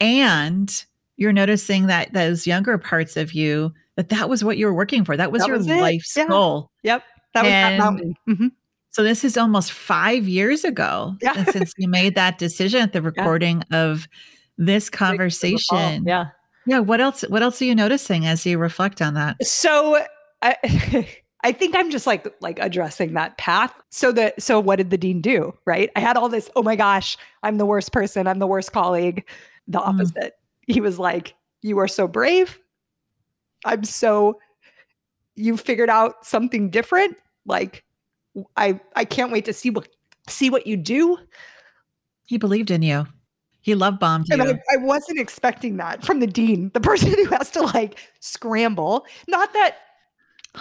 And 0.00 0.84
you're 1.20 1.34
noticing 1.34 1.86
that 1.86 2.14
those 2.14 2.46
younger 2.46 2.78
parts 2.78 3.16
of 3.18 3.34
you 3.34 3.72
that 3.96 4.08
that 4.08 4.30
was 4.30 4.42
what 4.42 4.56
you 4.56 4.64
were 4.64 4.72
working 4.72 5.04
for. 5.04 5.18
That 5.18 5.30
was 5.30 5.42
that 5.42 5.48
your 5.48 5.58
was 5.58 5.68
life's 5.68 6.16
yeah. 6.16 6.26
goal. 6.26 6.70
Yep. 6.82 7.04
That 7.34 7.42
was 7.42 7.52
and 7.52 7.80
that 7.80 7.84
mountain. 7.84 8.14
Mm-hmm. 8.26 8.46
So 8.88 9.02
this 9.02 9.22
is 9.22 9.36
almost 9.36 9.70
five 9.70 10.26
years 10.26 10.64
ago 10.64 11.16
yeah. 11.20 11.44
since 11.44 11.74
you 11.76 11.88
made 11.88 12.14
that 12.14 12.38
decision 12.38 12.80
at 12.80 12.94
the 12.94 13.02
recording 13.02 13.62
yeah. 13.70 13.82
of 13.82 14.08
this 14.56 14.88
conversation. 14.88 16.04
Yeah. 16.06 16.28
Yeah. 16.66 16.78
What 16.78 17.02
else? 17.02 17.20
What 17.28 17.42
else 17.42 17.60
are 17.60 17.66
you 17.66 17.74
noticing 17.74 18.24
as 18.24 18.46
you 18.46 18.56
reflect 18.56 19.02
on 19.02 19.12
that? 19.14 19.44
So 19.44 20.02
I, 20.40 21.06
I 21.44 21.52
think 21.52 21.76
I'm 21.76 21.90
just 21.90 22.06
like 22.06 22.34
like 22.40 22.58
addressing 22.60 23.12
that 23.12 23.36
path. 23.36 23.74
So 23.90 24.10
the 24.10 24.32
so 24.38 24.58
what 24.58 24.76
did 24.76 24.88
the 24.88 24.98
dean 24.98 25.20
do? 25.20 25.52
Right. 25.66 25.90
I 25.94 26.00
had 26.00 26.16
all 26.16 26.30
this. 26.30 26.48
Oh 26.56 26.62
my 26.62 26.76
gosh, 26.76 27.18
I'm 27.42 27.58
the 27.58 27.66
worst 27.66 27.92
person. 27.92 28.26
I'm 28.26 28.38
the 28.38 28.46
worst 28.46 28.72
colleague. 28.72 29.28
The 29.68 29.78
mm. 29.78 29.86
opposite. 29.86 30.16
Mm. 30.16 30.39
He 30.70 30.80
was 30.80 30.98
like, 30.98 31.34
"You 31.62 31.78
are 31.78 31.88
so 31.88 32.06
brave. 32.08 32.58
I'm 33.64 33.84
so. 33.84 34.38
You 35.34 35.56
figured 35.56 35.90
out 35.90 36.26
something 36.26 36.70
different. 36.70 37.16
Like 37.46 37.84
I 38.56 38.80
I 38.94 39.04
can't 39.04 39.32
wait 39.32 39.44
to 39.46 39.52
see 39.52 39.70
what 39.70 39.88
see 40.28 40.50
what 40.50 40.66
you 40.66 40.76
do. 40.76 41.18
He 42.24 42.38
believed 42.38 42.70
in 42.70 42.82
you. 42.82 43.06
He 43.62 43.74
love 43.74 43.98
bombed 43.98 44.26
you. 44.28 44.34
And 44.34 44.42
I, 44.42 44.60
I 44.72 44.76
wasn't 44.78 45.18
expecting 45.18 45.76
that 45.76 46.04
from 46.04 46.20
the 46.20 46.26
dean, 46.26 46.70
the 46.72 46.80
person 46.80 47.12
who 47.12 47.24
has 47.26 47.50
to 47.50 47.62
like 47.62 47.98
scramble. 48.20 49.06
Not 49.28 49.52
that 49.52 49.76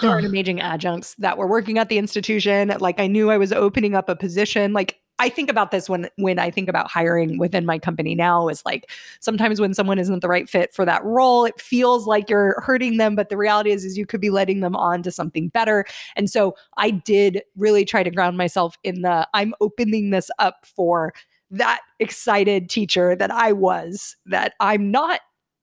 there 0.01 0.11
are 0.11 0.19
amazing 0.19 0.59
adjuncts 0.61 1.15
that 1.15 1.37
were 1.37 1.47
working 1.47 1.77
at 1.77 1.89
the 1.89 1.97
institution. 1.97 2.73
Like 2.79 2.99
I 2.99 3.07
knew 3.07 3.31
I 3.31 3.37
was 3.37 3.53
opening 3.53 3.95
up 3.95 4.09
a 4.09 4.15
position. 4.15 4.73
Like 4.73 4.99
I 5.19 5.29
think 5.29 5.49
about 5.49 5.71
this 5.71 5.89
when 5.89 6.09
when 6.15 6.39
I 6.39 6.49
think 6.49 6.69
about 6.69 6.89
hiring 6.89 7.37
within 7.37 7.65
my 7.65 7.77
company 7.77 8.15
now 8.15 8.47
is 8.47 8.63
like 8.65 8.89
sometimes 9.19 9.59
when 9.59 9.73
someone 9.73 9.99
isn't 9.99 10.21
the 10.21 10.29
right 10.29 10.49
fit 10.49 10.73
for 10.73 10.85
that 10.85 11.03
role, 11.03 11.45
it 11.45 11.59
feels 11.59 12.07
like 12.07 12.29
you're 12.29 12.59
hurting 12.61 12.97
them, 12.97 13.15
but 13.15 13.29
the 13.29 13.37
reality 13.37 13.71
is 13.71 13.83
is 13.83 13.97
you 13.97 14.05
could 14.05 14.21
be 14.21 14.29
letting 14.29 14.61
them 14.61 14.75
on 14.75 15.03
to 15.03 15.11
something 15.11 15.49
better. 15.49 15.85
And 16.15 16.29
so 16.29 16.55
I 16.77 16.91
did 16.91 17.43
really 17.57 17.83
try 17.85 18.01
to 18.01 18.09
ground 18.09 18.37
myself 18.37 18.77
in 18.83 19.01
the 19.01 19.27
I'm 19.33 19.53
opening 19.59 20.09
this 20.09 20.31
up 20.39 20.65
for 20.65 21.13
that 21.51 21.81
excited 21.99 22.69
teacher 22.69 23.15
that 23.15 23.31
I 23.31 23.51
was 23.51 24.15
that 24.25 24.53
I'm 24.59 24.89
not 24.91 25.19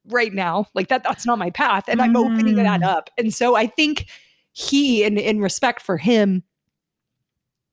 right 0.08 0.34
now. 0.34 0.66
Like 0.74 0.88
that 0.88 1.02
that's 1.02 1.24
not 1.24 1.38
my 1.38 1.50
path 1.50 1.84
and 1.88 2.02
I'm 2.02 2.14
opening 2.16 2.56
that 2.56 2.80
Mm. 2.82 2.86
up. 2.86 3.10
And 3.16 3.32
so 3.32 3.56
I 3.56 3.66
think 3.66 4.06
he 4.52 5.04
in 5.04 5.18
in 5.18 5.40
respect 5.40 5.82
for 5.82 5.96
him 5.96 6.42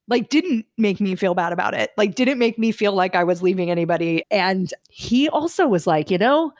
like 0.07 0.29
didn't 0.29 0.65
make 0.77 0.99
me 0.99 1.15
feel 1.15 1.33
bad 1.33 1.53
about 1.53 1.73
it. 1.73 1.91
Like 1.97 2.15
didn't 2.15 2.39
make 2.39 2.59
me 2.59 2.71
feel 2.71 2.93
like 2.93 3.15
I 3.15 3.23
was 3.23 3.41
leaving 3.41 3.71
anybody. 3.71 4.23
And 4.29 4.73
he 4.89 5.29
also 5.29 5.67
was 5.67 5.87
like, 5.87 6.11
you 6.11 6.17
know, 6.17 6.51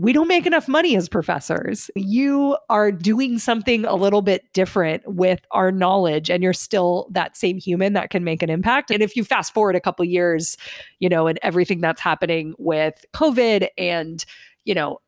we 0.00 0.14
don't 0.14 0.28
make 0.28 0.46
enough 0.46 0.66
money 0.66 0.96
as 0.96 1.10
professors. 1.10 1.90
You 1.94 2.56
are 2.70 2.90
doing 2.90 3.38
something 3.38 3.84
a 3.84 3.94
little 3.94 4.22
bit 4.22 4.50
different 4.54 5.02
with 5.06 5.40
our 5.50 5.70
knowledge 5.70 6.30
and 6.30 6.42
you're 6.42 6.54
still 6.54 7.06
that 7.10 7.36
same 7.36 7.58
human 7.58 7.92
that 7.92 8.08
can 8.08 8.24
make 8.24 8.42
an 8.42 8.48
impact. 8.48 8.90
And 8.90 9.02
if 9.02 9.14
you 9.14 9.24
fast 9.24 9.52
forward 9.52 9.76
a 9.76 9.80
couple 9.80 10.02
years, 10.06 10.56
you 11.00 11.10
know, 11.10 11.26
and 11.26 11.38
everything 11.42 11.82
that's 11.82 12.00
happening 12.00 12.54
with 12.56 13.04
COVID 13.12 13.68
and, 13.76 14.24
you 14.64 14.74
know, 14.74 15.00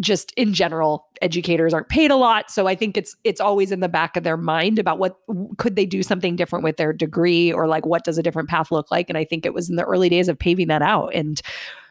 just 0.00 0.32
in 0.32 0.52
general 0.52 1.06
educators 1.22 1.72
aren't 1.72 1.88
paid 1.88 2.10
a 2.10 2.16
lot 2.16 2.50
so 2.50 2.66
i 2.66 2.74
think 2.74 2.96
it's 2.96 3.14
it's 3.22 3.40
always 3.40 3.70
in 3.70 3.80
the 3.80 3.88
back 3.88 4.16
of 4.16 4.24
their 4.24 4.36
mind 4.36 4.78
about 4.78 4.98
what 4.98 5.16
could 5.56 5.76
they 5.76 5.86
do 5.86 6.02
something 6.02 6.34
different 6.34 6.64
with 6.64 6.76
their 6.76 6.92
degree 6.92 7.52
or 7.52 7.68
like 7.68 7.86
what 7.86 8.02
does 8.04 8.18
a 8.18 8.22
different 8.22 8.48
path 8.48 8.72
look 8.72 8.90
like 8.90 9.08
and 9.08 9.16
i 9.16 9.24
think 9.24 9.46
it 9.46 9.54
was 9.54 9.70
in 9.70 9.76
the 9.76 9.84
early 9.84 10.08
days 10.08 10.26
of 10.28 10.38
paving 10.38 10.66
that 10.68 10.82
out 10.82 11.14
and 11.14 11.40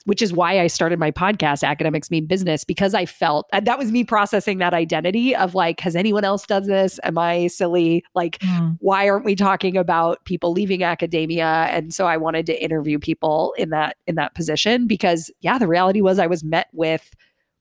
which 0.06 0.22
is 0.22 0.34
why 0.34 0.60
I 0.60 0.68
started 0.68 1.00
my 1.00 1.12
podcast, 1.12 1.66
Academics 1.66 2.12
Mean 2.12 2.26
Business, 2.26 2.66
because 2.66 2.94
I 2.94 3.06
felt 3.06 3.48
that 3.54 3.80
was 3.80 3.90
me 3.90 4.04
processing 4.04 4.58
that 4.58 4.74
identity 4.74 5.34
of 5.34 5.56
like, 5.56 5.80
has 5.80 5.96
anyone 5.96 6.26
else 6.26 6.46
done 6.46 6.68
this? 6.68 7.00
Am 7.04 7.18
I 7.18 7.48
silly? 7.48 8.04
Like, 8.14 8.38
Mm. 8.40 8.76
why 8.82 9.08
aren't 9.08 9.24
we 9.24 9.34
talking 9.34 9.78
about 9.78 10.22
people 10.26 10.52
leaving 10.52 10.84
academia? 10.84 11.68
And 11.70 11.94
so 11.94 12.06
I 12.06 12.18
wanted 12.18 12.46
to 12.48 12.62
interview 12.62 13.00
people 13.00 13.54
in 13.58 13.70
that 13.70 13.96
in 14.06 14.16
that 14.16 14.36
position 14.36 14.88
because 14.88 15.32
yeah, 15.40 15.58
the 15.58 15.68
reality 15.70 16.02
was 16.02 16.20
I 16.20 16.28
was 16.28 16.44
met 16.44 16.68
with 16.74 17.10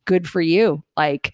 good 0.05 0.29
for 0.29 0.41
you. 0.41 0.83
Like, 0.97 1.33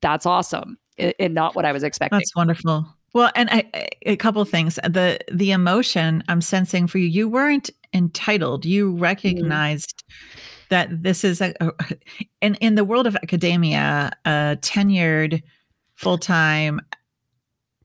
that's 0.00 0.26
awesome. 0.26 0.78
And 0.98 1.34
not 1.34 1.54
what 1.54 1.64
I 1.64 1.72
was 1.72 1.82
expecting. 1.82 2.18
That's 2.18 2.36
wonderful. 2.36 2.86
Well, 3.14 3.30
and 3.34 3.48
I, 3.50 3.90
a 4.02 4.16
couple 4.16 4.44
things. 4.44 4.76
The 4.76 5.18
the 5.30 5.52
emotion 5.52 6.22
I'm 6.28 6.40
sensing 6.40 6.86
for 6.86 6.98
you, 6.98 7.06
you 7.06 7.28
weren't 7.28 7.70
entitled. 7.92 8.64
You 8.64 8.92
mm-hmm. 8.92 9.02
recognized 9.02 10.04
that 10.70 11.02
this 11.02 11.24
is 11.24 11.40
a, 11.40 11.54
a 11.60 11.72
in 12.40 12.54
in 12.56 12.74
the 12.74 12.84
world 12.84 13.06
of 13.06 13.16
academia, 13.16 14.12
a 14.24 14.56
tenured 14.60 15.42
full 15.94 16.18
time 16.18 16.80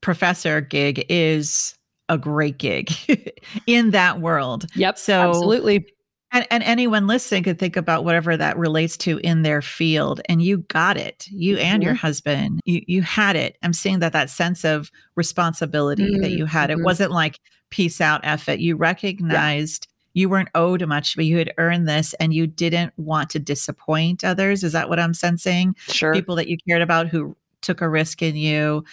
professor 0.02 0.62
gig 0.62 1.06
is 1.10 1.76
a 2.10 2.18
great 2.18 2.58
gig 2.58 2.92
in 3.68 3.92
that 3.92 4.22
world. 4.22 4.66
yep. 4.76 4.98
So 4.98 5.30
absolutely. 5.30 5.88
And, 6.32 6.46
and 6.52 6.62
anyone 6.64 7.08
listening 7.08 7.44
could 7.44 7.58
think 7.58 7.78
about 7.78 8.04
whatever 8.04 8.36
that 8.36 8.58
relates 8.58 8.98
to 8.98 9.18
in 9.20 9.44
their 9.44 9.62
field, 9.62 10.20
and 10.28 10.42
you 10.42 10.58
got 10.60 10.98
it. 10.98 11.26
You 11.30 11.58
and 11.58 11.82
your 11.82 11.94
husband, 11.94 12.60
you 12.66 12.82
you 12.86 13.02
had 13.02 13.36
it. 13.38 13.58
I'm 13.64 13.72
seeing 13.74 14.00
that 14.00 14.12
that 14.14 14.30
sense 14.30 14.66
of 14.66 14.92
responsibility 15.16 16.20
that 16.20 16.32
you 16.32 16.46
had. 16.46 16.70
It 16.70 16.80
Mhm. 16.80 16.84
wasn't 16.84 17.12
like 17.12 17.40
peace 17.70 18.02
out, 18.02 18.22
F 18.24 18.50
it. 18.50 18.60
You 18.60 18.76
recognized 18.76 19.88
you 20.14 20.28
weren't 20.28 20.50
owed 20.56 20.86
much, 20.88 21.16
but 21.16 21.26
you 21.26 21.38
had 21.38 21.54
earned 21.58 21.88
this, 21.88 22.14
and 22.16 22.34
you 22.34 22.46
didn't 22.48 22.92
want 22.98 23.30
to 23.30 23.40
disappoint 23.40 24.24
others. 24.24 24.64
Is 24.64 24.74
that 24.74 24.90
what 24.90 25.00
I'm 25.00 25.14
sensing? 25.14 25.76
Sure. 25.90 26.12
People 26.14 26.36
that 26.36 26.48
you 26.50 26.58
cared 26.68 26.82
about 26.82 27.08
who 27.08 27.38
took 27.62 27.82
a 27.82 27.88
risk 27.90 28.22
in 28.22 28.36
you, 28.36 28.84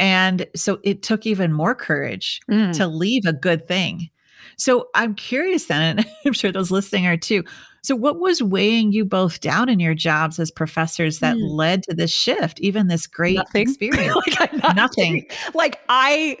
and 0.00 0.44
so 0.56 0.80
it 0.82 1.02
took 1.02 1.24
even 1.26 1.52
more 1.52 1.74
courage 1.74 2.40
Mm. 2.50 2.72
to 2.78 2.86
leave 2.88 3.26
a 3.26 3.32
good 3.32 3.68
thing. 3.68 4.10
So 4.56 4.88
I'm 4.94 5.14
curious 5.14 5.66
then, 5.66 5.98
and 5.98 6.06
I'm 6.26 6.32
sure 6.32 6.52
those 6.52 6.70
listening 6.70 7.06
are 7.06 7.16
too. 7.16 7.44
So, 7.82 7.96
what 7.96 8.20
was 8.20 8.42
weighing 8.42 8.92
you 8.92 9.04
both 9.06 9.40
down 9.40 9.68
in 9.70 9.80
your 9.80 9.94
jobs 9.94 10.38
as 10.38 10.50
professors 10.50 11.20
that 11.20 11.36
Hmm. 11.36 11.46
led 11.46 11.82
to 11.84 11.94
this 11.94 12.12
shift, 12.12 12.60
even 12.60 12.88
this 12.88 13.06
great 13.06 13.36
Nothing. 13.36 13.62
experience? 13.62 14.16
like 14.38 14.52
not 14.58 14.76
Nothing. 14.76 15.22
kidding. 15.22 15.26
Like 15.54 15.80
I 15.88 16.36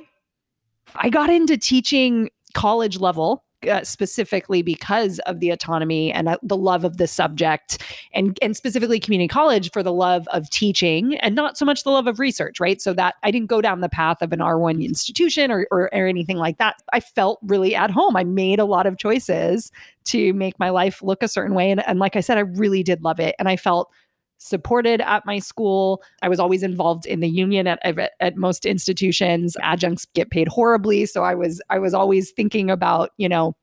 I 0.94 1.08
got 1.08 1.30
into 1.30 1.56
teaching 1.56 2.30
college 2.54 2.98
level 2.98 3.44
uh, 3.68 3.84
specifically 3.84 4.62
because 4.62 5.18
of 5.20 5.40
the 5.40 5.50
autonomy 5.50 6.12
and 6.12 6.28
uh, 6.28 6.38
the 6.42 6.56
love 6.56 6.84
of 6.84 6.96
the 6.96 7.06
subject 7.06 7.82
and 8.14 8.38
and 8.40 8.56
specifically 8.56 8.98
community 8.98 9.28
college 9.28 9.70
for 9.72 9.82
the 9.82 9.92
love 9.92 10.26
of 10.28 10.48
teaching 10.50 11.16
and 11.18 11.34
not 11.34 11.58
so 11.58 11.64
much 11.64 11.84
the 11.84 11.90
love 11.90 12.06
of 12.06 12.18
research 12.18 12.60
right? 12.60 12.80
So 12.80 12.92
that 12.94 13.16
i 13.22 13.30
didn't 13.30 13.48
go 13.48 13.60
down 13.60 13.80
the 13.80 13.88
path 13.88 14.22
of 14.22 14.32
an 14.32 14.40
r1 14.40 14.84
institution 14.84 15.50
or, 15.50 15.66
or, 15.70 15.94
or 15.94 16.06
anything 16.06 16.36
like 16.36 16.58
that. 16.58 16.76
I 16.92 17.00
felt 17.00 17.38
really 17.42 17.74
at 17.74 17.90
home. 17.90 18.16
I 18.16 18.24
made 18.24 18.58
a 18.58 18.64
lot 18.64 18.86
of 18.86 18.98
choices 18.98 19.72
to 20.04 20.32
make 20.32 20.58
my 20.58 20.70
life 20.70 21.02
look 21.02 21.22
a 21.22 21.28
certain 21.28 21.54
way. 21.54 21.70
And, 21.70 21.86
and 21.86 21.98
like 21.98 22.16
i 22.16 22.20
said 22.20 22.38
i 22.38 22.42
really 22.42 22.82
did 22.82 23.02
love 23.02 23.20
it. 23.20 23.34
And 23.38 23.48
i 23.48 23.56
felt 23.56 23.90
supported 24.40 25.00
at 25.02 25.24
my 25.26 25.38
school. 25.38 26.02
I 26.22 26.28
was 26.28 26.40
always 26.40 26.62
involved 26.62 27.06
in 27.06 27.20
the 27.20 27.28
union 27.28 27.66
at, 27.66 27.78
at 28.20 28.36
most 28.36 28.66
institutions. 28.66 29.56
Adjuncts 29.62 30.06
get 30.14 30.30
paid 30.30 30.48
horribly, 30.48 31.06
so 31.06 31.22
I 31.22 31.34
was 31.34 31.62
I 31.70 31.78
was 31.78 31.94
always 31.94 32.32
thinking 32.32 32.70
about, 32.70 33.10
you 33.18 33.28
know, 33.28 33.54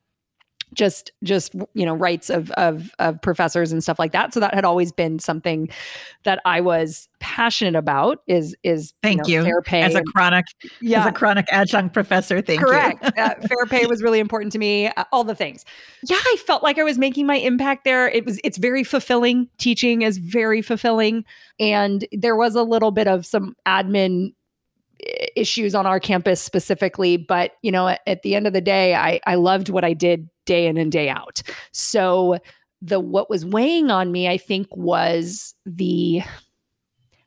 just 0.74 1.12
just 1.22 1.54
you 1.74 1.86
know 1.86 1.94
rights 1.94 2.30
of 2.30 2.50
of 2.52 2.90
of 2.98 3.20
professors 3.22 3.72
and 3.72 3.82
stuff 3.82 3.98
like 3.98 4.12
that. 4.12 4.34
So 4.34 4.40
that 4.40 4.54
had 4.54 4.64
always 4.64 4.92
been 4.92 5.18
something 5.18 5.68
that 6.24 6.40
i 6.44 6.60
was 6.60 7.08
passionate 7.20 7.74
about 7.76 8.22
is 8.26 8.54
is 8.62 8.92
Thank 9.02 9.20
know, 9.22 9.26
you. 9.26 9.44
fair 9.44 9.62
pay 9.62 9.82
As 9.82 9.94
a 9.94 10.02
chronic, 10.02 10.44
yeah 10.80 11.00
as 11.00 11.06
a 11.06 11.12
chronic 11.12 11.46
adjunct 11.50 11.94
professor, 11.94 12.40
thank 12.42 12.60
correct. 12.60 13.02
You. 13.16 13.22
uh, 13.22 13.34
fair 13.46 13.66
pay 13.66 13.86
was 13.86 14.02
really 14.02 14.18
important 14.20 14.52
to 14.52 14.58
me 14.58 14.88
uh, 14.88 15.04
all 15.12 15.24
the 15.24 15.34
things. 15.34 15.64
Yeah 16.08 16.18
i 16.20 16.36
felt 16.46 16.62
like 16.62 16.78
i 16.78 16.82
was 16.84 16.98
making 16.98 17.26
my 17.26 17.36
impact 17.36 17.84
there. 17.84 18.08
It 18.08 18.24
was 18.24 18.40
it's 18.44 18.58
very 18.58 18.84
fulfilling. 18.84 19.48
Teaching 19.58 20.02
is 20.02 20.18
very 20.18 20.62
fulfilling. 20.62 21.24
And 21.60 22.06
there 22.12 22.36
was 22.36 22.54
a 22.54 22.62
little 22.62 22.90
bit 22.90 23.08
of 23.08 23.26
some 23.26 23.56
admin 23.66 24.32
issues 25.36 25.74
on 25.74 25.86
our 25.86 26.00
campus 26.00 26.40
specifically 26.40 27.16
but 27.16 27.52
you 27.62 27.70
know 27.70 27.88
at, 27.88 28.00
at 28.06 28.22
the 28.22 28.34
end 28.34 28.46
of 28.46 28.52
the 28.52 28.60
day 28.60 28.94
i 28.94 29.20
i 29.26 29.36
loved 29.36 29.68
what 29.68 29.84
i 29.84 29.92
did 29.92 30.28
day 30.48 30.66
in 30.66 30.78
and 30.78 30.90
day 30.90 31.10
out. 31.10 31.42
So 31.72 32.38
the 32.80 32.98
what 32.98 33.28
was 33.28 33.44
weighing 33.44 33.90
on 33.90 34.12
me 34.12 34.28
i 34.28 34.38
think 34.38 34.68
was 34.76 35.54
the 35.66 36.22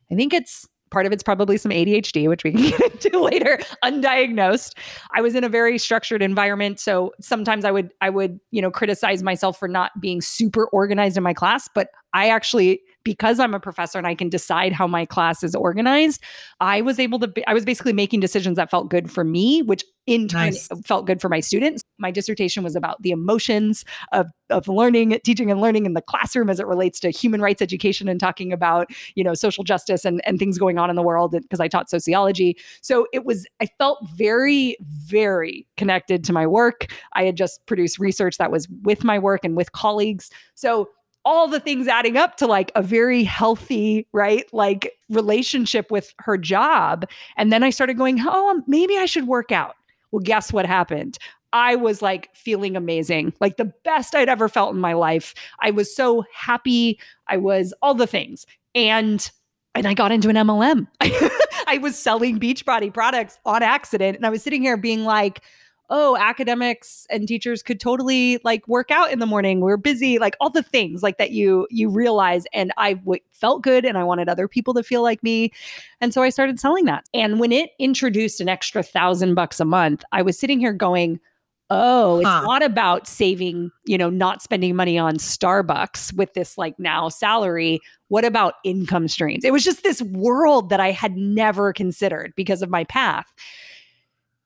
i 0.10 0.16
think 0.16 0.34
it's 0.34 0.66
part 0.92 1.06
of 1.06 1.12
it's 1.12 1.24
probably 1.24 1.58
some 1.58 1.74
adhd 1.74 2.28
which 2.30 2.46
we 2.46 2.54
can 2.54 2.62
get 2.70 3.06
into 3.06 3.20
later 3.20 3.60
undiagnosed. 3.84 4.78
I 5.14 5.20
was 5.22 5.36
in 5.36 5.44
a 5.44 5.50
very 5.50 5.78
structured 5.78 6.22
environment 6.22 6.80
so 6.80 7.12
sometimes 7.20 7.66
i 7.66 7.72
would 7.72 7.92
i 8.00 8.10
would 8.10 8.40
you 8.52 8.62
know 8.62 8.72
criticize 8.72 9.22
myself 9.24 9.60
for 9.60 9.68
not 9.68 9.92
being 10.00 10.22
super 10.22 10.68
organized 10.68 11.18
in 11.18 11.24
my 11.24 11.34
class 11.34 11.70
but 11.76 11.90
i 12.14 12.30
actually 12.30 12.82
because 13.04 13.40
i'm 13.40 13.54
a 13.54 13.60
professor 13.60 13.98
and 13.98 14.08
i 14.08 14.16
can 14.16 14.30
decide 14.30 14.74
how 14.74 14.88
my 14.88 15.06
class 15.06 15.44
is 15.44 15.56
organized 15.56 16.22
i 16.60 16.82
was 16.82 17.00
able 17.00 17.20
to 17.20 17.28
be, 17.28 17.46
i 17.48 17.54
was 17.54 17.66
basically 17.66 17.94
making 17.94 18.20
decisions 18.20 18.58
that 18.58 18.70
felt 18.70 18.90
good 18.90 19.12
for 19.12 19.24
me 19.24 19.62
which 19.62 19.84
in 20.08 20.28
turn 20.28 20.46
Nice. 20.46 20.68
felt 20.86 21.06
good 21.06 21.22
for 21.22 21.30
my 21.30 21.40
students. 21.40 21.84
My 22.00 22.10
dissertation 22.10 22.64
was 22.64 22.76
about 22.76 23.02
the 23.02 23.12
emotions 23.12 23.86
of 24.12 24.28
of 24.50 24.68
learning 24.68 25.20
teaching 25.24 25.52
and 25.52 25.62
learning 25.62 25.86
in 25.86 25.94
the 25.94 26.02
classroom 26.02 26.50
as 26.50 26.60
it 26.60 26.66
relates 26.66 27.00
to 27.02 27.10
human 27.12 27.40
rights 27.40 27.62
education 27.62 28.08
and 28.08 28.20
talking 28.20 28.52
about 28.52 28.90
you 29.16 29.24
know 29.24 29.34
social 29.34 29.64
justice 29.64 30.04
and 30.04 30.22
and 30.26 30.40
things 30.40 30.58
going 30.58 30.78
on 30.78 30.90
in 30.90 30.96
the 30.96 31.04
world 31.04 31.32
because 31.32 31.60
i 31.60 31.68
taught 31.68 31.90
sociology. 31.90 32.58
So 32.82 33.08
it 33.14 33.26
was 33.26 33.46
i 33.62 33.68
felt 33.78 34.00
very 34.16 34.76
very 34.82 35.68
connected 35.78 36.24
to 36.26 36.34
my 36.34 36.48
work. 36.48 36.88
I 37.14 37.24
had 37.24 37.38
just 37.38 37.66
produced 37.68 38.00
research 38.00 38.38
that 38.38 38.52
was 38.52 38.68
with 38.82 39.04
my 39.04 39.20
work 39.20 39.46
and 39.46 39.56
with 39.56 39.72
colleagues. 39.72 40.32
So 40.56 40.90
all 41.24 41.48
the 41.48 41.60
things 41.60 41.88
adding 41.88 42.18
up 42.18 42.38
to 42.38 42.48
like 42.48 42.72
a 42.76 42.82
very 42.82 43.24
healthy 43.24 44.08
right 44.12 44.52
like 44.54 44.92
relationship 45.10 45.92
with 45.92 46.14
her 46.20 46.38
job 46.38 47.06
and 47.38 47.52
then 47.52 47.64
i 47.64 47.70
started 47.70 47.98
going 47.98 48.20
oh 48.28 48.50
um, 48.50 48.64
maybe 48.68 48.98
i 48.98 49.06
should 49.06 49.28
work 49.28 49.52
out 49.52 49.76
well 50.12 50.22
guess 50.22 50.52
what 50.52 50.66
happened 50.66 51.18
I 51.54 51.76
was 51.76 52.02
like 52.02 52.34
feeling 52.34 52.76
amazing, 52.78 53.34
like 53.42 53.58
the 53.58 53.74
best 53.84 54.16
I'd 54.16 54.30
ever 54.30 54.48
felt 54.48 54.74
in 54.74 54.80
my 54.80 54.94
life. 54.94 55.34
I 55.60 55.72
was 55.72 55.94
so 55.94 56.24
happy. 56.34 57.00
I 57.28 57.38
was 57.38 57.74
all 57.82 57.94
the 57.94 58.08
things. 58.08 58.46
And 58.74 59.30
and 59.74 59.88
I 59.88 59.94
got 59.94 60.12
into 60.12 60.30
an 60.30 60.36
MLM. 60.36 60.88
I 61.68 61.80
was 61.82 61.98
selling 61.98 62.40
Beachbody 62.40 62.94
products 62.94 63.38
on 63.46 63.64
accident. 63.64 64.18
And 64.18 64.26
I 64.26 64.30
was 64.30 64.44
sitting 64.44 64.62
here 64.62 64.76
being 64.76 65.06
like, 65.06 65.42
oh, 65.92 66.16
academics 66.18 67.06
and 67.10 67.28
teachers 67.28 67.62
could 67.62 67.80
totally 67.80 68.40
like 68.46 68.66
work 68.68 68.90
out 68.90 69.12
in 69.12 69.20
the 69.20 69.26
morning. 69.26 69.60
We're 69.60 69.78
busy, 69.78 70.18
like 70.18 70.36
all 70.40 70.50
the 70.50 70.64
things 70.64 71.04
like 71.04 71.18
that 71.18 71.32
you 71.32 71.68
you 71.70 71.90
realize. 71.90 72.46
And 72.54 72.72
I 72.78 72.94
w- 72.94 73.22
felt 73.32 73.62
good, 73.62 73.86
and 73.86 73.98
I 73.98 74.04
wanted 74.04 74.30
other 74.30 74.48
people 74.48 74.74
to 74.76 74.84
feel 74.84 75.04
like 75.04 75.22
me, 75.22 75.52
and 76.00 76.14
so 76.14 76.24
I 76.24 76.30
started 76.30 76.60
selling 76.60 76.86
that. 76.86 77.04
And 77.14 77.40
when 77.40 77.52
it 77.52 77.72
introduced 77.78 78.42
an 78.42 78.50
extra 78.50 78.82
thousand 78.82 79.36
bucks 79.36 79.60
a 79.60 79.66
month, 79.66 80.04
I 80.12 80.22
was 80.22 80.40
sitting 80.40 80.60
here 80.60 80.74
going, 80.74 81.20
oh, 81.70 82.20
it's 82.20 82.28
huh. 82.28 82.42
not 82.42 82.64
about 82.64 83.08
saving, 83.08 83.72
you 83.86 83.98
know, 83.98 84.10
not 84.10 84.42
spending 84.42 84.76
money 84.76 84.98
on 84.98 85.16
Starbucks 85.16 86.14
with 86.14 86.34
this 86.34 86.58
like 86.58 86.78
now 86.80 87.10
salary. 87.10 87.80
What 88.08 88.26
about 88.26 88.56
income 88.64 89.08
streams? 89.08 89.44
It 89.44 89.54
was 89.54 89.64
just 89.64 89.84
this 89.84 90.02
world 90.02 90.70
that 90.70 90.80
I 90.80 90.92
had 90.92 91.16
never 91.18 91.74
considered 91.74 92.34
because 92.36 92.62
of 92.62 92.70
my 92.70 92.84
path. 92.86 93.26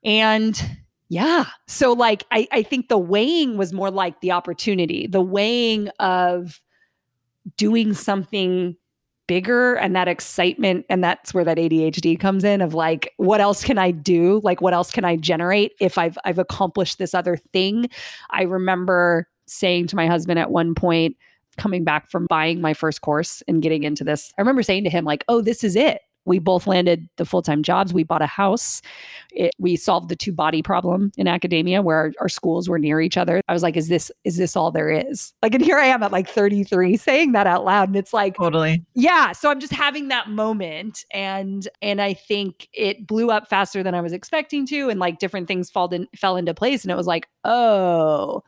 And 0.03 0.61
yeah. 1.09 1.45
So 1.67 1.93
like 1.93 2.25
I, 2.31 2.47
I 2.51 2.63
think 2.63 2.89
the 2.89 2.97
weighing 2.97 3.57
was 3.57 3.73
more 3.73 3.91
like 3.91 4.21
the 4.21 4.31
opportunity, 4.31 5.07
the 5.07 5.21
weighing 5.21 5.89
of 5.99 6.61
doing 7.57 7.93
something 7.93 8.75
bigger 9.27 9.73
and 9.75 9.95
that 9.95 10.07
excitement 10.07 10.85
and 10.87 11.03
that's 11.03 11.33
where 11.33 11.43
that 11.43 11.57
ADHD 11.57 12.19
comes 12.19 12.43
in 12.43 12.61
of 12.61 12.75
like 12.75 13.11
what 13.17 13.41
else 13.41 13.63
can 13.63 13.77
I 13.77 13.91
do? 13.91 14.39
Like 14.43 14.61
what 14.61 14.73
else 14.73 14.91
can 14.91 15.03
I 15.03 15.15
generate 15.15 15.73
if 15.79 15.97
I've 15.97 16.17
I've 16.25 16.39
accomplished 16.39 16.97
this 16.97 17.13
other 17.13 17.35
thing? 17.35 17.89
I 18.31 18.43
remember 18.43 19.27
saying 19.47 19.87
to 19.87 19.95
my 19.95 20.07
husband 20.07 20.39
at 20.39 20.51
one 20.51 20.75
point 20.75 21.17
coming 21.57 21.83
back 21.83 22.09
from 22.09 22.25
buying 22.29 22.61
my 22.61 22.73
first 22.73 23.01
course 23.01 23.41
and 23.47 23.61
getting 23.61 23.83
into 23.83 24.03
this 24.03 24.33
I 24.37 24.41
remember 24.41 24.63
saying 24.63 24.83
to 24.83 24.89
him 24.89 25.05
like 25.05 25.23
oh 25.27 25.41
this 25.41 25.63
is 25.63 25.75
it 25.75 26.01
we 26.25 26.39
both 26.39 26.67
landed 26.67 27.07
the 27.17 27.25
full 27.25 27.41
time 27.41 27.63
jobs. 27.63 27.93
We 27.93 28.03
bought 28.03 28.21
a 28.21 28.27
house. 28.27 28.81
It, 29.31 29.53
we 29.59 29.75
solved 29.75 30.09
the 30.09 30.15
two 30.15 30.31
body 30.31 30.61
problem 30.61 31.11
in 31.17 31.27
academia 31.27 31.81
where 31.81 31.97
our, 31.97 32.13
our, 32.21 32.29
schools 32.29 32.67
were 32.67 32.79
near 32.79 32.99
each 32.99 33.17
other. 33.17 33.41
I 33.47 33.53
was 33.53 33.63
like, 33.63 33.77
is 33.77 33.87
this 33.87 34.11
is 34.23 34.37
this 34.37 34.55
all 34.55 34.71
there 34.71 34.89
is? 34.89 35.33
Like, 35.41 35.53
and 35.53 35.63
here 35.63 35.77
I 35.77 35.85
am 35.85 36.03
at 36.03 36.11
like 36.11 36.27
33 36.27 36.97
saying 36.97 37.31
that 37.33 37.47
out 37.47 37.63
loud, 37.63 37.89
and 37.89 37.95
it's 37.95 38.13
like 38.13 38.35
totally, 38.35 38.83
yeah. 38.93 39.31
So 39.31 39.49
I'm 39.49 39.59
just 39.59 39.73
having 39.73 40.07
that 40.09 40.29
moment, 40.29 41.05
and 41.11 41.67
and 41.81 42.01
I 42.01 42.13
think 42.13 42.67
it 42.73 43.05
blew 43.07 43.29
up 43.29 43.47
faster 43.47 43.83
than 43.83 43.93
I 43.93 44.01
was 44.01 44.13
expecting 44.13 44.65
to, 44.67 44.89
and 44.89 44.99
like 44.99 45.19
different 45.19 45.47
things 45.47 45.69
fall 45.69 45.93
in, 45.93 46.07
fell 46.15 46.37
into 46.37 46.53
place, 46.53 46.83
and 46.83 46.91
it 46.91 46.97
was 46.97 47.07
like, 47.07 47.29
oh. 47.43 48.43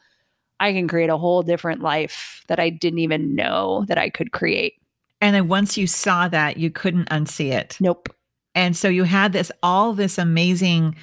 I 0.60 0.74
can 0.74 0.88
create 0.88 1.12
a 1.12 1.17
whole 1.17 1.43
different 1.43 1.84
life 1.84 2.43
that 2.48 2.60
I 2.60 2.72
didn't 2.72 2.98
even 2.98 3.36
know 3.36 3.86
that 3.89 4.00
I 4.00 4.10
could 4.10 4.31
create. 4.31 4.74
And 5.21 5.36
then 5.36 5.47
once 5.47 5.77
you 5.77 5.88
saw 5.88 6.27
that, 6.27 6.57
you 6.57 6.69
couldn't 6.69 7.09
unsee 7.09 7.51
it. 7.51 7.77
Nope. 7.79 8.09
And 8.55 8.75
so 8.75 8.88
you 8.88 9.03
had 9.03 9.33
this 9.33 9.51
all 9.62 9.93
this 9.93 10.17
amazing 10.17 10.95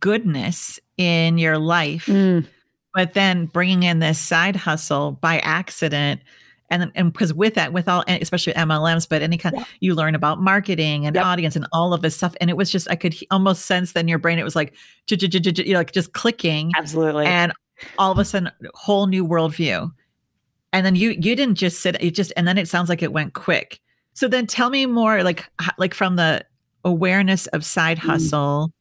goodness 0.00 0.80
in 0.96 1.38
your 1.38 1.58
life, 1.58 2.06
mm. 2.06 2.46
but 2.94 3.14
then 3.14 3.46
bringing 3.46 3.84
in 3.84 4.00
this 4.00 4.18
side 4.18 4.56
hustle 4.56 5.12
by 5.12 5.38
accident. 5.40 6.20
And 6.68 6.90
and 6.94 7.12
because 7.12 7.34
with 7.34 7.54
that, 7.54 7.72
with 7.72 7.88
all, 7.88 8.04
especially 8.06 8.52
MLMs, 8.52 9.08
but 9.08 9.22
any 9.22 9.36
kind, 9.36 9.56
yeah. 9.56 9.64
you 9.80 9.94
learn 9.94 10.14
about 10.14 10.40
marketing 10.40 11.06
and 11.06 11.16
yep. 11.16 11.24
audience 11.24 11.56
and 11.56 11.66
all 11.72 11.92
of 11.92 12.02
this 12.02 12.16
stuff. 12.16 12.34
And 12.40 12.48
it 12.48 12.56
was 12.56 12.70
just, 12.70 12.88
I 12.90 12.94
could 12.94 13.14
almost 13.30 13.66
sense 13.66 13.92
then 13.92 14.06
your 14.06 14.18
brain, 14.18 14.38
it 14.38 14.44
was 14.44 14.56
like, 14.56 14.74
you 15.08 15.16
know, 15.16 15.78
like 15.78 15.92
just 15.92 16.12
clicking. 16.12 16.70
Absolutely. 16.76 17.26
And 17.26 17.52
all 17.98 18.12
of 18.12 18.18
a 18.18 18.24
sudden, 18.24 18.50
whole 18.74 19.06
new 19.06 19.26
worldview 19.26 19.90
and 20.72 20.84
then 20.84 20.94
you 20.94 21.10
you 21.10 21.36
didn't 21.36 21.56
just 21.56 21.80
sit 21.80 21.96
it 22.00 22.14
just 22.14 22.32
and 22.36 22.46
then 22.46 22.58
it 22.58 22.68
sounds 22.68 22.88
like 22.88 23.02
it 23.02 23.12
went 23.12 23.34
quick 23.34 23.80
so 24.14 24.28
then 24.28 24.46
tell 24.46 24.70
me 24.70 24.86
more 24.86 25.22
like 25.22 25.50
like 25.78 25.94
from 25.94 26.16
the 26.16 26.44
awareness 26.84 27.46
of 27.48 27.64
side 27.64 27.98
mm. 27.98 28.06
hustle. 28.06 28.72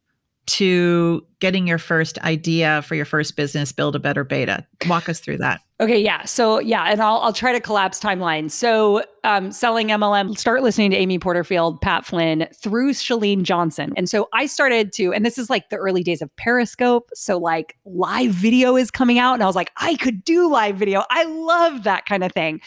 To 0.54 1.26
getting 1.40 1.68
your 1.68 1.78
first 1.78 2.18
idea 2.20 2.82
for 2.82 2.96
your 2.96 3.06
first 3.06 3.36
business 3.36 3.72
build 3.72 3.96
a 3.96 4.00
better 4.00 4.24
beta 4.24 4.66
walk 4.88 5.08
us 5.08 5.20
through 5.20 5.38
that 5.38 5.62
Okay, 5.82 6.02
yeah. 6.02 6.26
So 6.26 6.60
yeah, 6.60 6.84
and 6.84 7.02
I'll 7.02 7.20
I'll 7.20 7.32
try 7.32 7.54
to 7.54 7.62
collapse 7.62 8.02
timeline. 8.02 8.52
So 8.52 9.02
um, 9.24 9.50
selling 9.54 9.88
MLM, 9.88 10.38
start 10.38 10.62
listening 10.62 10.92
to 10.92 10.98
Amy 10.98 11.20
Porterfield, 11.20 11.80
Pat 11.80 12.06
Flynn 12.06 12.50
through 12.54 12.92
Chalene 12.92 13.44
Johnson. 13.44 13.94
And 13.96 14.10
so 14.10 14.28
I 14.34 14.46
started 14.46 14.92
to, 14.94 15.14
and 15.14 15.26
this 15.26 15.38
is 15.38 15.50
like 15.50 15.70
the 15.70 15.78
early 15.78 16.04
days 16.04 16.22
of 16.22 16.36
Periscope. 16.36 17.10
So 17.14 17.38
like 17.38 17.78
live 17.86 18.32
video 18.32 18.76
is 18.76 18.92
coming 18.92 19.20
out, 19.20 19.36
and 19.36 19.44
I 19.44 19.46
was 19.46 19.56
like, 19.56 19.72
I 19.78 19.96
could 19.96 20.26
do 20.26 20.50
live 20.52 20.76
video. 20.76 21.06
I 21.10 21.24
love 21.24 21.84
that 21.84 22.06
kind 22.06 22.26
of 22.26 22.34
thing. 22.34 22.60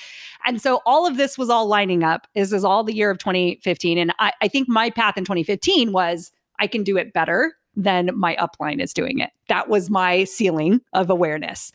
And 0.47 0.63
so 0.63 0.81
all 0.87 1.07
of 1.07 1.19
this 1.19 1.37
was 1.37 1.51
all 1.51 1.67
lining 1.67 2.03
up. 2.03 2.27
This 2.35 2.51
is 2.51 2.65
all 2.65 2.83
the 2.83 2.95
year 2.95 3.11
of 3.11 3.19
2015. 3.19 3.99
And 3.99 4.15
I, 4.21 4.33
I 4.41 4.49
think 4.49 4.71
my 4.71 4.89
path 4.89 5.19
in 5.19 5.25
2015 5.25 5.93
was 5.93 6.33
I 6.59 6.67
can 6.67 6.83
do 6.83 6.97
it 6.97 7.13
better 7.13 7.53
than 7.77 8.11
my 8.15 8.37
upline 8.37 8.83
is 8.83 8.93
doing 8.93 9.19
it. 9.19 9.31
That 9.49 9.69
was 9.69 9.91
my 9.91 10.25
ceiling 10.25 10.81
of 10.93 11.11
awareness 11.11 11.73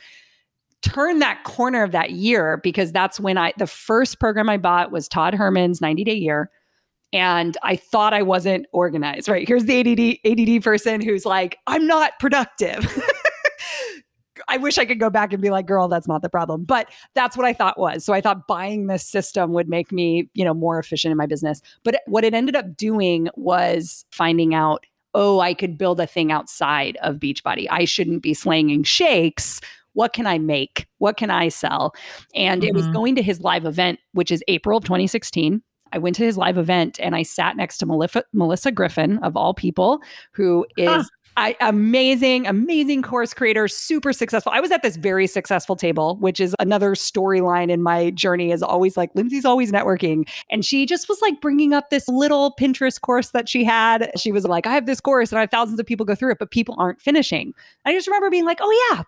turn 0.82 1.20
that 1.20 1.44
corner 1.44 1.84
of 1.84 1.92
that 1.92 2.12
year 2.12 2.58
because 2.58 2.92
that's 2.92 3.20
when 3.20 3.38
I, 3.38 3.54
the 3.58 3.68
first 3.68 4.20
program 4.20 4.50
I 4.50 4.58
bought 4.58 4.92
was 4.92 5.08
Todd 5.08 5.34
Herman's 5.34 5.82
90 5.82 6.04
day 6.04 6.14
year. 6.14 6.50
And 7.14 7.58
I 7.64 7.78
thought 7.78 8.14
I 8.14 8.22
wasn't 8.22 8.68
organized, 8.74 9.30
right? 9.30 9.48
Here's 9.48 9.66
the 9.66 9.80
ADD, 9.80 10.40
ADD 10.40 10.64
person 10.64 11.02
who's 11.02 11.26
like, 11.26 11.58
I'm 11.66 11.88
not 11.88 12.20
productive. 12.20 12.86
I 14.50 14.58
wish 14.58 14.78
I 14.78 14.86
could 14.86 15.00
go 15.00 15.10
back 15.10 15.34
and 15.34 15.42
be 15.42 15.50
like, 15.50 15.66
girl, 15.66 15.88
that's 15.88 16.08
not 16.08 16.22
the 16.22 16.30
problem. 16.30 16.64
But 16.64 16.90
that's 17.16 17.36
what 17.36 17.46
I 17.46 17.54
thought 17.54 17.80
was. 17.80 18.06
So 18.06 18.14
I 18.14 18.22
thought 18.22 18.48
buying 18.48 18.88
this 18.88 19.06
system 19.06 19.52
would 19.54 19.68
make 19.68 19.92
me, 19.92 20.30
you 20.34 20.46
know, 20.46 20.54
more 20.54 20.80
efficient 20.80 21.12
in 21.12 21.18
my 21.18 21.26
business. 21.26 21.62
But 21.84 22.02
what 22.08 22.24
it 22.24 22.34
ended 22.34 22.56
up 22.56 22.78
doing 22.78 23.30
was 23.36 24.06
finding 24.12 24.54
out, 24.54 24.86
oh, 25.13 25.39
I 25.39 25.54
could 25.54 25.78
build 25.78 26.00
a 26.00 26.08
thing 26.08 26.32
outside 26.32 26.98
of 27.02 27.15
Beachbody. 27.15 27.67
I 27.70 27.86
shouldn't 27.86 28.22
be 28.22 28.34
slanging 28.34 28.84
shakes 28.84 29.62
what 29.98 30.13
can 30.13 30.28
I 30.28 30.38
make? 30.38 30.86
What 31.00 31.17
can 31.17 31.32
I 31.32 31.50
sell? 31.50 31.96
And 32.36 32.62
mm-hmm. 32.62 32.67
it 32.67 32.76
was 32.76 32.84
mm-hmm. 32.84 32.93
going 32.93 33.15
to 33.15 33.24
his 33.24 33.41
live 33.41 33.65
event, 33.65 34.00
which 34.12 34.32
is 34.32 34.43
April 34.48 34.78
of 34.78 34.84
2016. 34.84 35.60
I 35.91 35.98
went 35.98 36.15
to 36.17 36.24
his 36.24 36.38
live 36.38 36.60
event 36.60 37.00
and 37.02 37.15
I 37.15 37.24
sat 37.24 37.58
next 37.58 37.80
to 37.80 37.88
Melissa, 37.88 38.24
Melissa 38.32 38.72
Griffin, 38.72 39.17
of 39.24 39.36
all 39.36 39.56
people, 39.56 40.00
who 40.34 40.67
is 40.78 40.88
huh. 40.88 41.04
I, 41.38 41.56
amazing, 41.62 42.47
amazing 42.47 43.04
course 43.04 43.32
creator, 43.34 43.67
super 43.67 44.12
successful. 44.12 44.52
I 44.54 44.60
was 44.60 44.71
at 44.71 44.82
this 44.82 44.95
very 44.95 45.28
successful 45.28 45.76
table, 45.76 46.17
which 46.17 46.39
is 46.39 46.56
another 46.60 46.95
storyline 46.95 47.69
in 47.69 47.84
my 47.84 48.10
journey. 48.10 48.52
Is 48.52 48.63
always 48.63 48.97
like 48.97 49.12
Lindsay's 49.13 49.45
always 49.45 49.71
networking, 49.71 50.28
and 50.50 50.65
she 50.65 50.88
just 50.88 51.08
was 51.08 51.21
like 51.21 51.39
bringing 51.39 51.73
up 51.73 51.91
this 51.91 52.08
little 52.08 52.56
Pinterest 52.60 53.00
course 53.00 53.30
that 53.30 53.47
she 53.47 53.63
had. 53.63 54.12
She 54.17 54.32
was 54.32 54.45
like, 54.45 54.65
"I 54.65 54.73
have 54.73 54.88
this 54.88 55.00
course, 55.00 55.32
and 55.32 55.38
I 55.38 55.41
have 55.41 55.52
thousands 55.52 55.80
of 55.80 55.86
people 55.86 56.06
go 56.08 56.15
through 56.15 56.32
it, 56.32 56.39
but 56.39 56.50
people 56.50 56.76
aren't 56.80 57.00
finishing." 57.00 57.54
I 57.86 57.93
just 57.93 58.08
remember 58.08 58.32
being 58.32 58.45
like, 58.45 58.58
"Oh 58.60 58.89
yeah, 58.91 59.04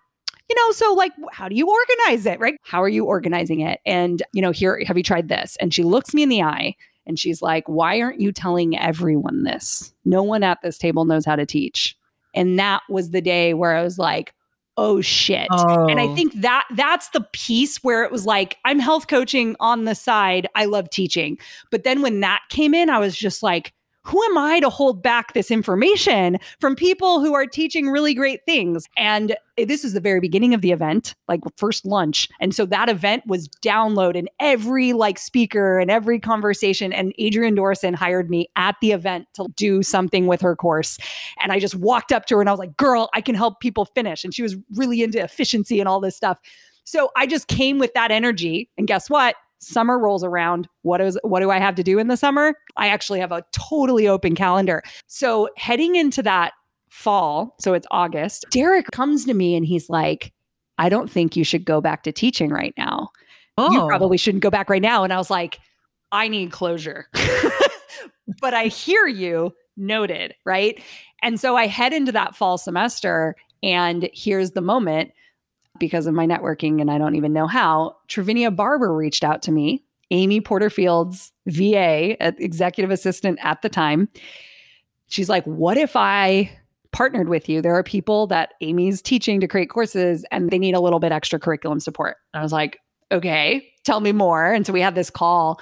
you 0.50 0.56
know, 0.56 0.72
so 0.72 0.94
like, 0.94 1.14
how 1.32 1.48
do 1.48 1.56
you 1.56 1.68
organize 1.68 2.26
it? 2.28 2.40
Right? 2.40 2.56
How 2.64 2.82
are 2.82 2.90
you 2.90 3.06
organizing 3.06 3.62
it? 3.62 3.80
And, 3.86 4.24
you 4.34 4.42
know, 4.42 4.52
here, 4.52 4.82
have 4.86 4.98
you 4.98 5.04
tried 5.04 5.30
this? 5.30 5.56
And 5.60 5.74
she 5.74 5.84
looks 5.84 6.14
me 6.14 6.24
in 6.24 6.30
the 6.30 6.42
eye 6.42 6.76
and 7.06 7.20
she's 7.20 7.42
like, 7.42 7.64
why 7.68 8.02
aren't 8.02 8.20
you 8.20 8.32
telling 8.32 8.78
everyone 8.78 9.44
this? 9.44 9.94
No 10.06 10.24
one 10.24 10.44
at 10.44 10.62
this 10.62 10.78
table 10.78 11.06
knows 11.06 11.26
how 11.26 11.36
to 11.36 11.46
teach. 11.46 11.96
And 12.40 12.58
that 12.58 12.84
was 12.88 13.10
the 13.10 13.20
day 13.20 13.54
where 13.54 13.76
I 13.76 13.84
was 13.84 14.00
like, 14.00 14.34
oh 14.78 15.02
shit. 15.02 15.48
Oh. 15.52 15.88
And 15.88 16.00
I 16.00 16.06
oh. 16.06 16.16
think 16.16 16.34
that 16.36 16.66
that's 16.74 17.10
the 17.10 17.28
piece 17.34 17.84
where 17.84 18.06
it 18.06 18.14
was 18.14 18.26
like, 18.26 18.56
I'm 18.64 18.80
health 18.80 19.08
coaching 19.08 19.58
on 19.60 19.84
the 19.84 19.94
side. 19.94 20.48
I 20.56 20.64
love 20.64 20.90
teaching. 20.90 21.38
But 21.70 21.84
then 21.84 22.02
when 22.02 22.22
that 22.22 22.44
came 22.48 22.74
in, 22.74 22.90
I 22.90 22.98
was 22.98 23.18
just 23.18 23.44
like, 23.44 23.74
who 24.10 24.24
am 24.24 24.38
I 24.40 24.60
to 24.60 24.70
hold 24.70 25.04
back 25.04 25.34
this 25.34 25.52
information 25.52 26.40
from 26.60 26.76
people 26.76 27.22
who 27.22 27.36
are 27.36 27.46
teaching 27.46 27.90
really 27.90 28.16
great 28.16 28.40
things? 28.46 28.88
And 28.98 29.36
this 29.56 29.84
is 29.84 29.94
the 29.94 30.00
very 30.00 30.20
beginning 30.20 30.56
of 30.56 30.62
the 30.62 30.72
event, 30.72 31.14
like 31.28 31.42
first 31.58 31.86
lunch. 31.86 32.28
And 32.40 32.56
so 32.56 32.66
that 32.66 32.90
event 32.90 33.24
was 33.28 33.48
download 33.64 34.18
and 34.18 34.28
every 34.40 34.94
like 34.94 35.20
speaker 35.20 35.78
and 35.78 35.92
every 35.92 36.20
conversation. 36.20 36.92
And 36.92 37.14
Adrienne 37.22 37.56
Dorison 37.56 37.94
hired 37.94 38.32
me 38.32 38.50
at 38.56 38.76
the 38.82 38.94
event 38.94 39.28
to 39.36 39.48
do 39.56 39.84
something 39.84 40.26
with 40.26 40.42
her 40.42 40.56
course. 40.56 40.98
And 41.44 41.52
I 41.52 41.60
just 41.60 41.76
walked 41.76 42.12
up 42.12 42.26
to 42.28 42.36
her 42.36 42.42
and 42.42 42.50
I 42.50 42.54
was 42.54 42.60
like, 42.60 42.78
girl, 42.78 43.10
I 43.14 43.22
can 43.22 43.36
help 43.36 43.60
people 43.60 43.86
finish. 43.86 44.24
And 44.24 44.34
she 44.34 44.42
was 44.42 44.56
really 44.76 45.04
into 45.04 45.22
efficiency 45.22 45.80
and 45.80 45.88
all 45.88 46.00
this 46.00 46.16
stuff. 46.16 46.40
So 46.84 47.12
I 47.16 47.28
just 47.28 47.48
came 47.48 47.78
with 47.78 47.94
that 47.94 48.10
energy. 48.10 48.72
And 48.76 48.88
guess 48.88 49.08
what? 49.08 49.36
Summer 49.60 50.00
rolls 50.00 50.24
around 50.24 50.68
what 50.82 51.02
is 51.02 51.18
what 51.24 51.42
do 51.42 51.52
i 51.52 51.60
have 51.60 51.76
to 51.76 51.84
do 51.84 52.00
in 52.00 52.08
the 52.08 52.18
summer? 52.18 52.56
I 52.78 52.88
actually 52.88 53.20
have 53.20 53.32
a 53.32 53.44
totally 53.52 54.08
open 54.08 54.36
calendar. 54.36 54.82
So 55.08 55.50
heading 55.58 55.96
into 55.96 56.24
that 56.24 56.54
fall 56.90 57.56
so 57.60 57.74
it's 57.76 57.86
august 57.92 58.46
derek 58.50 58.90
comes 58.92 59.24
to 59.24 59.36
me 59.36 59.56
and 59.56 59.64
he's 59.64 59.92
like 59.92 60.34
i 60.80 60.90
don't 60.90 61.10
think 61.10 61.36
you 61.36 61.44
should 61.44 61.64
go 61.64 61.80
back 61.80 62.02
to 62.04 62.12
teaching 62.12 62.50
right 62.50 62.74
now. 62.78 63.10
Oh. 63.58 63.72
you 63.72 63.86
probably 63.88 64.18
shouldn't 64.18 64.42
go 64.42 64.50
back 64.50 64.70
right 64.70 64.82
now. 64.82 65.04
And 65.04 65.14
i 65.14 65.18
was 65.18 65.30
like 65.30 65.60
i 66.12 66.28
need 66.28 66.52
closure. 66.52 67.08
But 68.42 68.54
i 68.54 68.66
hear 68.66 69.08
you 69.08 69.54
noted 69.76 70.36
right? 70.46 70.82
And 71.22 71.40
so 71.40 71.56
i 71.56 71.68
head 71.68 71.94
into 71.94 72.12
that 72.12 72.36
fall 72.36 72.58
semester 72.58 73.36
and 73.62 74.10
here's 74.14 74.52
the 74.52 74.62
moment 74.62 75.12
because 75.78 76.08
of 76.08 76.14
my 76.14 76.26
networking 76.26 76.82
and 76.82 76.90
I 76.90 76.98
don't 76.98 77.16
even 77.16 77.34
know 77.34 77.48
how, 77.48 77.98
Trivinia 78.08 78.56
Barber 78.56 78.94
reached 78.94 79.24
out 79.24 79.42
to 79.44 79.52
me 79.52 79.84
Amy 80.12 80.42
Porterfield's 80.42 81.32
VA, 81.48 82.18
executive 82.42 82.92
assistant 82.92 83.40
at 83.42 83.62
the 83.62 83.70
time. 83.70 84.10
She's 85.08 85.30
like, 85.30 85.46
What 85.46 85.78
if 85.78 85.96
I 85.96 86.52
partnered 86.92 87.30
with 87.30 87.48
you? 87.48 87.62
There 87.62 87.76
are 87.76 87.84
people 87.84 88.28
that 88.28 88.54
Amy's 88.62 89.02
teaching 89.02 89.40
to 89.40 89.48
create 89.48 89.70
courses 89.70 90.26
and 90.32 90.50
they 90.50 90.60
need 90.60 90.76
a 90.76 90.80
little 90.80 91.00
bit 91.00 91.12
extra 91.12 91.40
curriculum 91.40 91.80
support. 91.80 92.18
And 92.34 92.40
I 92.40 92.44
was 92.44 92.52
like, 92.52 92.80
Okay, 93.12 93.68
tell 93.84 94.00
me 94.00 94.12
more. 94.12 94.52
And 94.52 94.66
so 94.66 94.74
we 94.74 94.82
had 94.82 94.96
this 94.96 95.10
call. 95.10 95.60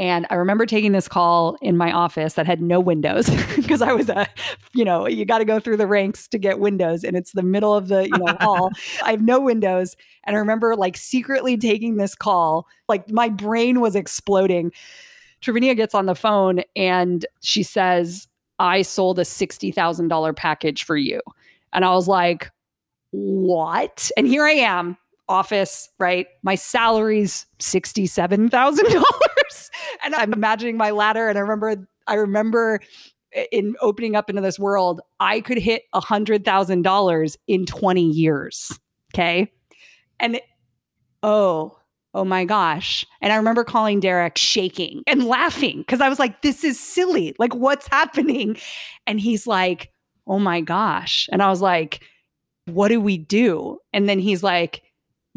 And 0.00 0.26
I 0.30 0.36
remember 0.36 0.64
taking 0.64 0.92
this 0.92 1.08
call 1.08 1.58
in 1.60 1.76
my 1.76 1.92
office 1.92 2.32
that 2.32 2.46
had 2.46 2.62
no 2.62 2.80
windows 2.80 3.28
because 3.56 3.82
I 3.82 3.92
was 3.92 4.08
a, 4.08 4.26
you 4.72 4.82
know, 4.82 5.06
you 5.06 5.26
got 5.26 5.38
to 5.38 5.44
go 5.44 5.60
through 5.60 5.76
the 5.76 5.86
ranks 5.86 6.26
to 6.28 6.38
get 6.38 6.58
windows 6.58 7.04
and 7.04 7.18
it's 7.18 7.32
the 7.32 7.42
middle 7.42 7.74
of 7.74 7.88
the, 7.88 8.04
you 8.04 8.16
know, 8.16 8.34
hall. 8.40 8.70
I 9.04 9.10
have 9.10 9.20
no 9.20 9.38
windows. 9.38 9.96
And 10.24 10.36
I 10.36 10.38
remember 10.38 10.74
like 10.74 10.96
secretly 10.96 11.58
taking 11.58 11.98
this 11.98 12.14
call, 12.14 12.66
like 12.88 13.10
my 13.10 13.28
brain 13.28 13.80
was 13.80 13.94
exploding. 13.94 14.72
Trivinia 15.42 15.76
gets 15.76 15.94
on 15.94 16.06
the 16.06 16.14
phone 16.14 16.62
and 16.74 17.26
she 17.42 17.62
says, 17.62 18.26
I 18.58 18.80
sold 18.80 19.18
a 19.18 19.22
$60,000 19.22 20.34
package 20.34 20.82
for 20.82 20.96
you. 20.96 21.20
And 21.74 21.84
I 21.84 21.90
was 21.90 22.08
like, 22.08 22.50
what? 23.10 24.10
And 24.16 24.26
here 24.26 24.46
I 24.46 24.52
am, 24.52 24.96
office, 25.30 25.88
right? 25.98 26.26
My 26.42 26.56
salary's 26.56 27.46
$67,000. 27.60 29.70
and 30.04 30.14
I'm 30.14 30.32
imagining 30.32 30.76
my 30.76 30.90
ladder. 30.90 31.28
And 31.28 31.38
I 31.38 31.40
remember, 31.40 31.88
I 32.06 32.14
remember 32.14 32.80
in 33.52 33.76
opening 33.80 34.16
up 34.16 34.28
into 34.28 34.42
this 34.42 34.58
world, 34.58 35.00
I 35.20 35.40
could 35.40 35.58
hit 35.58 35.84
$100,000 35.94 37.36
in 37.46 37.64
20 37.64 38.02
years. 38.02 38.78
Okay. 39.14 39.52
And 40.18 40.40
oh, 41.22 41.78
oh 42.12 42.24
my 42.24 42.44
gosh. 42.44 43.06
And 43.20 43.32
I 43.32 43.36
remember 43.36 43.62
calling 43.62 44.00
Derek 44.00 44.36
shaking 44.36 45.02
and 45.06 45.24
laughing 45.24 45.78
because 45.78 46.00
I 46.00 46.08
was 46.08 46.18
like, 46.18 46.42
this 46.42 46.64
is 46.64 46.78
silly. 46.78 47.34
Like, 47.38 47.54
what's 47.54 47.86
happening? 47.86 48.56
And 49.06 49.20
he's 49.20 49.46
like, 49.46 49.92
oh 50.26 50.40
my 50.40 50.60
gosh. 50.60 51.28
And 51.30 51.42
I 51.42 51.50
was 51.50 51.62
like, 51.62 52.02
what 52.66 52.88
do 52.88 53.00
we 53.00 53.16
do? 53.16 53.78
And 53.92 54.08
then 54.08 54.18
he's 54.18 54.42
like, 54.42 54.82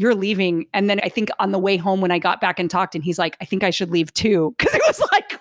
you're 0.04 0.14
leaving. 0.14 0.68
And 0.74 0.90
then 0.90 1.00
I 1.02 1.10
think 1.10 1.30
on 1.40 1.52
the 1.52 1.58
way 1.58 1.78
home 1.78 2.02
when 2.02 2.12
I 2.12 2.20
got 2.20 2.42
back 2.42 2.60
and 2.60 2.70
talked, 2.70 2.94
and 2.94 3.04
he's 3.04 3.18
like, 3.18 3.38
I 3.42 3.46
think 3.46 3.64
I 3.64 3.70
should 3.70 3.90
leave 3.90 4.14
too. 4.14 4.54
Cause 4.60 4.74
it 4.74 4.82
was 4.86 5.02
like, 5.12 5.40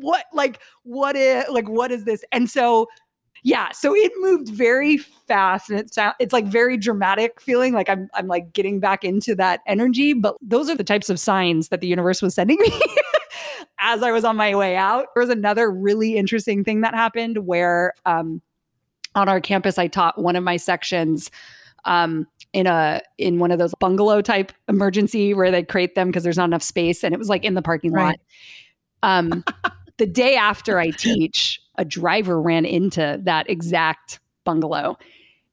what, 0.00 0.26
like, 0.34 0.60
what 0.82 1.16
is, 1.16 1.44
like, 1.48 1.68
what 1.68 1.90
is 1.90 2.04
this? 2.04 2.24
And 2.32 2.50
so, 2.50 2.88
yeah, 3.44 3.70
so 3.70 3.94
it 3.94 4.12
moved 4.18 4.48
very 4.48 4.98
fast 4.98 5.70
and 5.70 5.78
it's 5.80 5.96
it's 6.20 6.32
like 6.32 6.46
very 6.46 6.76
dramatic 6.76 7.40
feeling 7.40 7.72
like 7.72 7.88
I'm 7.88 8.08
I'm 8.14 8.28
like 8.28 8.52
getting 8.52 8.78
back 8.78 9.02
into 9.02 9.34
that 9.34 9.60
energy, 9.66 10.12
but 10.12 10.36
those 10.40 10.70
are 10.70 10.76
the 10.76 10.84
types 10.84 11.10
of 11.10 11.18
signs 11.18 11.68
that 11.68 11.80
the 11.80 11.88
universe 11.88 12.22
was 12.22 12.34
sending 12.34 12.58
me. 12.60 12.70
as 13.80 14.02
I 14.02 14.12
was 14.12 14.24
on 14.24 14.36
my 14.36 14.54
way 14.54 14.76
out. 14.76 15.06
There 15.14 15.22
was 15.22 15.30
another 15.30 15.68
really 15.70 16.16
interesting 16.16 16.62
thing 16.62 16.82
that 16.82 16.94
happened 16.94 17.38
where 17.46 17.94
um, 18.06 18.40
on 19.16 19.28
our 19.28 19.40
campus, 19.40 19.76
I 19.76 19.88
taught 19.88 20.22
one 20.22 20.36
of 20.36 20.44
my 20.44 20.56
sections 20.56 21.32
um, 21.84 22.28
in 22.52 22.66
a 22.66 23.00
in 23.18 23.38
one 23.38 23.50
of 23.50 23.58
those 23.58 23.74
bungalow 23.80 24.20
type 24.20 24.52
emergency 24.68 25.34
where 25.34 25.50
they 25.50 25.62
create 25.62 25.94
them 25.94 26.08
because 26.08 26.22
there's 26.22 26.36
not 26.36 26.44
enough 26.44 26.62
space, 26.62 27.02
and 27.02 27.14
it 27.14 27.18
was 27.18 27.28
like 27.28 27.44
in 27.44 27.54
the 27.54 27.62
parking 27.62 27.92
right. 27.92 28.04
lot. 28.04 28.20
Um, 29.02 29.44
the 29.98 30.06
day 30.06 30.36
after 30.36 30.78
I 30.78 30.90
teach, 30.90 31.60
a 31.76 31.84
driver 31.84 32.40
ran 32.40 32.64
into 32.64 33.20
that 33.24 33.48
exact 33.48 34.20
bungalow. 34.44 34.98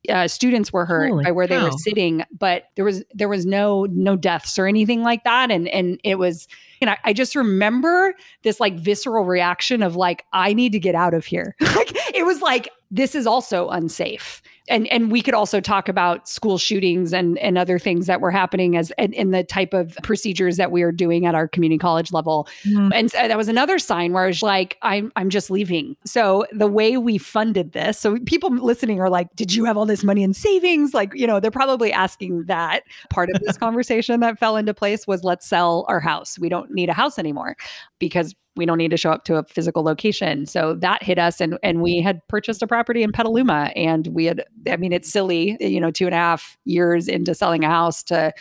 Uh, 0.08 0.28
students 0.28 0.72
were 0.72 0.86
hurt 0.86 1.10
Holy 1.10 1.26
by 1.26 1.32
where 1.32 1.46
cow. 1.48 1.58
they 1.58 1.64
were 1.64 1.78
sitting, 1.78 2.24
but 2.38 2.66
there 2.76 2.86
was 2.86 3.04
there 3.14 3.28
was 3.30 3.46
no 3.46 3.86
no 3.92 4.16
deaths 4.16 4.58
or 4.58 4.66
anything 4.66 5.02
like 5.02 5.24
that, 5.24 5.52
and 5.52 5.68
and 5.70 6.00
it 6.04 6.16
was 6.16 6.48
you 6.82 6.86
know 6.86 6.96
I 7.04 7.14
just 7.14 7.36
remember 7.36 8.14
this 8.44 8.60
like 8.60 8.76
visceral 8.76 9.26
reaction 9.26 9.84
of 9.84 9.96
like 9.96 10.26
I 10.34 10.54
need 10.54 10.72
to 10.72 10.80
get 10.80 10.96
out 10.96 11.14
of 11.14 11.26
here. 11.26 11.56
like 11.62 11.92
it 12.14 12.26
was 12.26 12.42
like 12.42 12.70
this 12.92 13.14
is 13.14 13.28
also 13.28 13.70
unsafe 13.70 14.42
and 14.70 14.88
and 14.88 15.12
we 15.12 15.22
could 15.22 15.34
also 15.34 15.60
talk 15.60 15.90
about 15.90 16.28
school 16.30 16.58
shootings 16.58 17.14
and 17.14 17.38
and 17.40 17.58
other 17.58 17.80
things 17.80 18.06
that 18.08 18.22
were 18.22 18.32
happening 18.32 18.78
as 18.78 18.92
in, 18.98 19.14
in 19.14 19.32
the 19.32 19.44
type 19.44 19.74
of 19.74 19.98
procedures 20.04 20.58
that 20.58 20.72
we 20.72 20.82
are 20.84 20.92
doing 20.92 21.26
at 21.26 21.36
our 21.36 21.48
community 21.48 21.80
college 21.80 22.12
level. 22.14 22.48
Mm. 22.66 22.92
And 22.94 23.12
so 23.12 23.28
that 23.28 23.38
was 23.38 23.48
another 23.48 23.80
sign 23.80 24.14
where 24.14 24.24
I 24.24 24.28
was 24.28 24.42
like, 24.42 24.78
I'm 24.82 25.12
I'm 25.16 25.30
just 25.30 25.52
leaving. 25.52 25.98
So 26.06 26.46
the 26.52 26.68
way 26.68 26.98
we 26.98 27.18
funded 27.18 27.74
this, 27.74 28.00
so 28.00 28.18
people 28.26 28.50
listening 28.52 29.02
are 29.02 29.10
like, 29.10 29.36
did 29.36 29.54
you 29.54 29.66
have 29.66 29.78
all 29.78 29.86
this 29.86 30.04
money 30.04 30.24
in 30.24 30.34
savings? 30.34 30.94
Like, 30.94 31.14
you 31.14 31.28
know, 31.28 31.40
they're 31.40 31.52
probably 31.52 31.92
asking 31.92 32.46
that. 32.46 32.84
Part 33.10 33.30
of 33.34 33.42
this 33.42 33.58
conversation 33.60 34.20
that 34.22 34.40
fell 34.40 34.56
into 34.56 34.74
place 34.74 35.08
was 35.08 35.24
let's 35.24 35.48
sell 35.48 35.86
our 35.88 36.00
house. 36.00 36.38
We 36.40 36.50
don't 36.50 36.72
need 36.72 36.90
a 36.90 36.94
house 36.94 37.18
anymore 37.20 37.58
because 37.98 38.36
we 38.56 38.66
don't 38.66 38.78
need 38.78 38.92
to 38.92 38.98
show 38.98 39.12
up 39.12 39.24
to 39.26 39.38
a 39.38 39.44
physical 39.44 39.84
location. 39.84 40.46
So 40.46 40.74
that 40.76 41.04
hit 41.04 41.18
us 41.18 41.40
and 41.40 41.58
and 41.64 41.82
we 41.82 42.02
had 42.02 42.26
purchased 42.28 42.62
a 42.62 42.68
property 42.68 43.04
in 43.04 43.12
Petaluma 43.12 43.72
and 43.76 44.08
we 44.08 44.26
had 44.26 44.44
I 44.70 44.78
mean 44.78 44.94
it's 44.94 45.10
silly, 45.10 45.58
you 45.60 45.80
know, 45.80 45.92
two 45.92 46.06
and 46.06 46.16
a 46.16 46.18
half 46.18 46.58
years 46.66 47.08
into 47.08 47.34
selling 47.36 47.64
a 47.64 47.70
house 47.70 48.04
to 48.04 48.34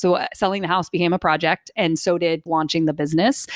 so 0.00 0.14
uh, 0.14 0.26
selling 0.34 0.62
the 0.62 0.68
house 0.68 0.88
became 0.88 1.12
a 1.12 1.18
project, 1.18 1.70
and 1.76 1.98
so 1.98 2.16
did 2.16 2.42
launching 2.46 2.86
the 2.86 2.92
business, 2.92 3.46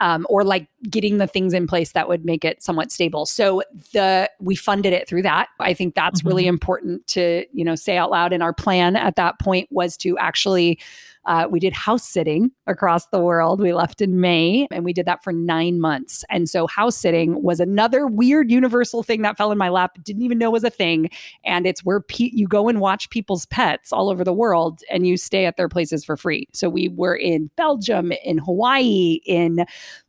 um, 0.00 0.26
or 0.28 0.42
like 0.44 0.66
getting 0.90 1.18
the 1.18 1.26
things 1.26 1.54
in 1.54 1.66
place 1.66 1.92
that 1.92 2.08
would 2.08 2.24
make 2.24 2.44
it 2.44 2.62
somewhat 2.62 2.90
stable. 2.90 3.24
So 3.24 3.62
the 3.92 4.28
we 4.40 4.56
funded 4.56 4.92
it 4.92 5.08
through 5.08 5.22
that. 5.22 5.48
I 5.60 5.74
think 5.74 5.94
that's 5.94 6.20
mm-hmm. 6.20 6.28
really 6.28 6.46
important 6.46 7.06
to 7.08 7.46
you 7.52 7.64
know 7.64 7.76
say 7.76 7.96
out 7.96 8.10
loud. 8.10 8.32
And 8.32 8.42
our 8.42 8.52
plan 8.52 8.96
at 8.96 9.16
that 9.16 9.38
point 9.38 9.68
was 9.70 9.96
to 9.98 10.18
actually 10.18 10.80
uh, 11.24 11.46
we 11.50 11.60
did 11.60 11.72
house 11.72 12.04
sitting 12.04 12.50
across 12.66 13.06
the 13.06 13.20
world. 13.20 13.60
We 13.60 13.72
left 13.72 14.00
in 14.00 14.20
May 14.20 14.66
and 14.70 14.84
we 14.84 14.92
did 14.92 15.06
that 15.06 15.22
for 15.22 15.32
nine 15.32 15.80
months. 15.80 16.24
And 16.30 16.48
so, 16.48 16.66
house 16.66 16.96
sitting 16.96 17.42
was 17.42 17.60
another 17.60 18.06
weird 18.06 18.50
universal 18.50 19.02
thing 19.02 19.22
that 19.22 19.36
fell 19.36 19.52
in 19.52 19.58
my 19.58 19.68
lap, 19.68 19.98
didn't 20.02 20.22
even 20.22 20.38
know 20.38 20.50
was 20.50 20.64
a 20.64 20.70
thing. 20.70 21.10
And 21.44 21.66
it's 21.66 21.84
where 21.84 22.00
pe- 22.00 22.30
you 22.32 22.48
go 22.48 22.68
and 22.68 22.80
watch 22.80 23.10
people's 23.10 23.46
pets 23.46 23.92
all 23.92 24.10
over 24.10 24.24
the 24.24 24.32
world 24.32 24.80
and 24.90 25.06
you 25.06 25.16
stay 25.16 25.46
at 25.46 25.56
their 25.56 25.68
places 25.68 26.04
for 26.04 26.16
free. 26.16 26.48
So, 26.52 26.68
we 26.68 26.88
were 26.88 27.14
in 27.14 27.50
Belgium, 27.56 28.12
in 28.24 28.38
Hawaii, 28.38 29.20
in 29.24 29.64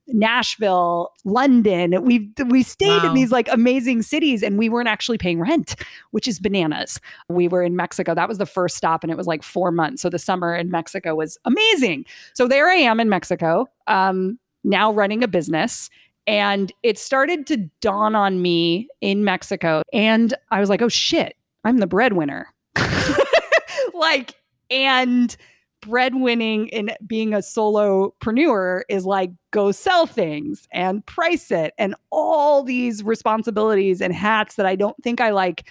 Nashville, 0.07 1.11
London. 1.23 2.03
We 2.03 2.31
we 2.47 2.63
stayed 2.63 3.03
wow. 3.03 3.09
in 3.09 3.13
these 3.13 3.31
like 3.31 3.47
amazing 3.51 4.01
cities 4.01 4.43
and 4.43 4.57
we 4.57 4.69
weren't 4.69 4.89
actually 4.89 5.17
paying 5.17 5.39
rent, 5.39 5.75
which 6.11 6.27
is 6.27 6.39
bananas. 6.39 6.99
We 7.29 7.47
were 7.47 7.63
in 7.63 7.75
Mexico. 7.75 8.13
That 8.13 8.27
was 8.27 8.37
the 8.37 8.45
first 8.45 8.75
stop 8.75 9.03
and 9.03 9.11
it 9.11 9.17
was 9.17 9.27
like 9.27 9.43
4 9.43 9.71
months. 9.71 10.01
So 10.01 10.09
the 10.09 10.19
summer 10.19 10.55
in 10.55 10.69
Mexico 10.69 11.15
was 11.15 11.37
amazing. 11.45 12.05
So 12.33 12.47
there 12.47 12.69
I 12.69 12.75
am 12.75 12.99
in 12.99 13.09
Mexico, 13.09 13.67
um 13.87 14.39
now 14.63 14.91
running 14.91 15.23
a 15.23 15.27
business 15.27 15.89
and 16.25 16.71
it 16.83 16.97
started 16.97 17.45
to 17.47 17.57
dawn 17.81 18.15
on 18.15 18.41
me 18.41 18.87
in 19.01 19.23
Mexico 19.23 19.81
and 19.91 20.33
I 20.51 20.59
was 20.59 20.69
like, 20.69 20.81
"Oh 20.81 20.89
shit, 20.89 21.35
I'm 21.63 21.77
the 21.77 21.87
breadwinner." 21.87 22.53
like 23.93 24.35
and 24.69 25.35
breadwinning 25.84 26.67
in 26.69 26.91
being 27.06 27.34
a 27.34 27.38
solopreneur 27.38 28.82
is 28.89 29.06
like 29.06 29.32
go 29.52 29.72
sell 29.72 30.06
things 30.06 30.67
and 30.72 31.06
price 31.06 31.52
it 31.52 31.74
and 31.78 31.96
all 32.12 32.63
these 32.63 33.04
responsibilities 33.04 34.02
and 34.02 34.13
hats 34.13 34.56
that 34.56 34.65
I 34.65 34.76
don't 34.76 34.96
think 35.04 35.19
I 35.19 35.32
like 35.32 35.69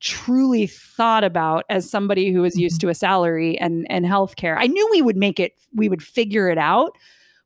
truly 0.00 0.66
thought 0.66 1.22
about 1.22 1.64
as 1.68 1.88
somebody 1.88 2.32
who 2.32 2.42
was 2.42 2.58
used 2.58 2.80
mm-hmm. 2.80 2.88
to 2.88 2.90
a 2.90 2.94
salary 2.94 3.56
and 3.58 3.86
and 3.88 4.04
healthcare. 4.04 4.56
I 4.58 4.66
knew 4.66 4.88
we 4.90 5.02
would 5.02 5.16
make 5.16 5.38
it 5.38 5.52
we 5.74 5.88
would 5.88 6.02
figure 6.02 6.48
it 6.48 6.58
out. 6.58 6.96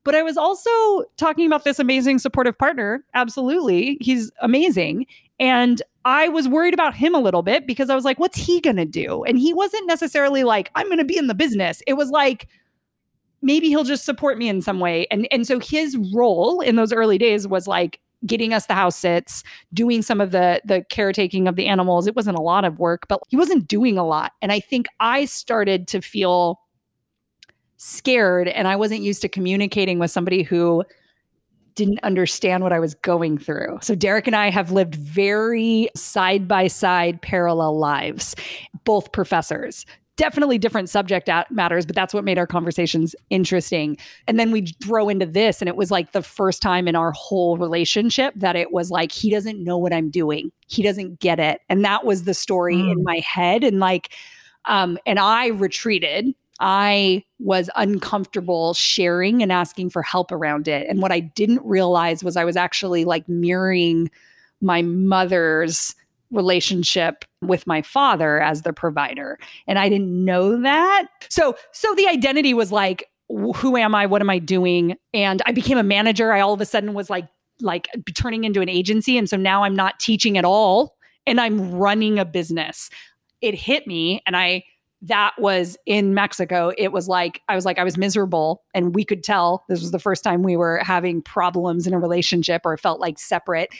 But 0.04 0.14
I 0.14 0.22
was 0.22 0.36
also 0.36 0.70
talking 1.16 1.46
about 1.46 1.64
this 1.64 1.80
amazing 1.80 2.20
supportive 2.20 2.56
partner. 2.56 3.04
Absolutely. 3.14 3.98
He's 4.00 4.30
amazing. 4.40 5.06
And 5.40 5.82
I 6.06 6.28
was 6.28 6.46
worried 6.46 6.72
about 6.72 6.94
him 6.94 7.16
a 7.16 7.20
little 7.20 7.42
bit 7.42 7.66
because 7.66 7.90
I 7.90 7.96
was 7.96 8.04
like, 8.04 8.20
what's 8.20 8.38
he 8.38 8.60
going 8.60 8.76
to 8.76 8.84
do? 8.84 9.24
And 9.24 9.40
he 9.40 9.52
wasn't 9.52 9.88
necessarily 9.88 10.44
like, 10.44 10.70
I'm 10.76 10.86
going 10.86 10.98
to 10.98 11.04
be 11.04 11.18
in 11.18 11.26
the 11.26 11.34
business. 11.34 11.82
It 11.84 11.94
was 11.94 12.10
like, 12.10 12.46
maybe 13.42 13.66
he'll 13.66 13.82
just 13.82 14.04
support 14.04 14.38
me 14.38 14.48
in 14.48 14.62
some 14.62 14.78
way. 14.78 15.08
And 15.10 15.26
and 15.32 15.44
so 15.48 15.58
his 15.58 15.96
role 16.14 16.60
in 16.60 16.76
those 16.76 16.92
early 16.92 17.18
days 17.18 17.48
was 17.48 17.66
like 17.66 17.98
getting 18.24 18.54
us 18.54 18.66
the 18.66 18.74
house 18.74 18.94
sits, 18.94 19.42
doing 19.74 20.00
some 20.00 20.20
of 20.20 20.30
the 20.30 20.62
the 20.64 20.84
caretaking 20.90 21.48
of 21.48 21.56
the 21.56 21.66
animals. 21.66 22.06
It 22.06 22.14
wasn't 22.14 22.38
a 22.38 22.42
lot 22.42 22.64
of 22.64 22.78
work, 22.78 23.08
but 23.08 23.20
he 23.28 23.36
wasn't 23.36 23.66
doing 23.66 23.98
a 23.98 24.06
lot. 24.06 24.30
And 24.40 24.52
I 24.52 24.60
think 24.60 24.86
I 25.00 25.24
started 25.24 25.88
to 25.88 26.00
feel 26.00 26.60
scared 27.78 28.46
and 28.46 28.68
I 28.68 28.76
wasn't 28.76 29.02
used 29.02 29.22
to 29.22 29.28
communicating 29.28 29.98
with 29.98 30.12
somebody 30.12 30.44
who 30.44 30.84
didn't 31.76 32.00
understand 32.02 32.64
what 32.64 32.72
I 32.72 32.80
was 32.80 32.94
going 32.94 33.38
through. 33.38 33.78
So 33.82 33.94
Derek 33.94 34.26
and 34.26 34.34
I 34.34 34.50
have 34.50 34.72
lived 34.72 34.96
very 34.96 35.88
side 35.94 36.48
by 36.48 36.66
side 36.66 37.22
parallel 37.22 37.78
lives, 37.78 38.34
both 38.84 39.12
professors. 39.12 39.86
Definitely 40.16 40.56
different 40.56 40.88
subject 40.88 41.28
matters, 41.50 41.84
but 41.84 41.94
that's 41.94 42.14
what 42.14 42.24
made 42.24 42.38
our 42.38 42.46
conversations 42.46 43.14
interesting. 43.28 43.98
And 44.26 44.40
then 44.40 44.50
we 44.50 44.68
throw 44.82 45.10
into 45.10 45.26
this, 45.26 45.60
and 45.60 45.68
it 45.68 45.76
was 45.76 45.90
like 45.90 46.12
the 46.12 46.22
first 46.22 46.62
time 46.62 46.88
in 46.88 46.96
our 46.96 47.12
whole 47.12 47.58
relationship 47.58 48.32
that 48.36 48.56
it 48.56 48.72
was 48.72 48.90
like, 48.90 49.12
he 49.12 49.30
doesn't 49.30 49.62
know 49.62 49.76
what 49.76 49.92
I'm 49.92 50.08
doing. 50.08 50.50
He 50.68 50.82
doesn't 50.82 51.20
get 51.20 51.38
it. 51.38 51.60
And 51.68 51.84
that 51.84 52.06
was 52.06 52.24
the 52.24 52.32
story 52.32 52.76
mm. 52.76 52.92
in 52.92 53.04
my 53.04 53.18
head. 53.18 53.62
And 53.62 53.78
like, 53.78 54.10
um, 54.64 54.96
and 55.04 55.18
I 55.18 55.48
retreated 55.48 56.34
I 56.60 57.22
was 57.38 57.68
uncomfortable 57.76 58.74
sharing 58.74 59.42
and 59.42 59.52
asking 59.52 59.90
for 59.90 60.02
help 60.02 60.32
around 60.32 60.68
it. 60.68 60.86
And 60.88 61.02
what 61.02 61.12
I 61.12 61.20
didn't 61.20 61.64
realize 61.64 62.24
was 62.24 62.36
I 62.36 62.44
was 62.44 62.56
actually 62.56 63.04
like 63.04 63.28
mirroring 63.28 64.10
my 64.60 64.82
mother's 64.82 65.94
relationship 66.30 67.24
with 67.42 67.66
my 67.66 67.82
father 67.82 68.40
as 68.40 68.62
the 68.62 68.72
provider. 68.72 69.38
And 69.66 69.78
i 69.78 69.88
didn't 69.88 70.24
know 70.24 70.60
that. 70.62 71.06
So 71.28 71.56
so 71.72 71.94
the 71.94 72.08
identity 72.08 72.54
was 72.54 72.72
like 72.72 73.08
who 73.28 73.76
am 73.76 73.94
i? 73.94 74.06
What 74.06 74.22
am 74.22 74.30
i 74.30 74.38
doing? 74.38 74.96
And 75.14 75.42
i 75.46 75.52
became 75.52 75.78
a 75.78 75.82
manager. 75.82 76.32
I 76.32 76.40
all 76.40 76.54
of 76.54 76.60
a 76.60 76.66
sudden 76.66 76.94
was 76.94 77.10
like 77.10 77.28
like 77.60 77.88
uh, 77.96 78.00
turning 78.14 78.44
into 78.44 78.60
an 78.60 78.68
agency. 78.68 79.16
And 79.16 79.28
so 79.28 79.36
now 79.36 79.62
i'm 79.62 79.76
not 79.76 80.00
teaching 80.00 80.36
at 80.36 80.44
all. 80.44 80.96
And 81.26 81.40
i'm 81.40 81.72
running 81.72 82.18
a 82.18 82.24
business. 82.24 82.90
It 83.40 83.54
hit 83.54 83.86
me 83.86 84.22
and 84.26 84.36
i 84.36 84.64
that 85.06 85.32
was 85.38 85.76
in 85.86 86.14
Mexico. 86.14 86.72
It 86.76 86.92
was 86.92 87.08
like, 87.08 87.42
I 87.48 87.54
was 87.54 87.64
like, 87.64 87.78
I 87.78 87.84
was 87.84 87.96
miserable. 87.96 88.62
And 88.74 88.94
we 88.94 89.04
could 89.04 89.22
tell 89.22 89.64
this 89.68 89.80
was 89.80 89.90
the 89.90 89.98
first 89.98 90.24
time 90.24 90.42
we 90.42 90.56
were 90.56 90.78
having 90.78 91.22
problems 91.22 91.86
in 91.86 91.94
a 91.94 91.98
relationship 91.98 92.62
or 92.64 92.76
felt 92.76 93.00
like 93.00 93.18
separate. 93.18 93.70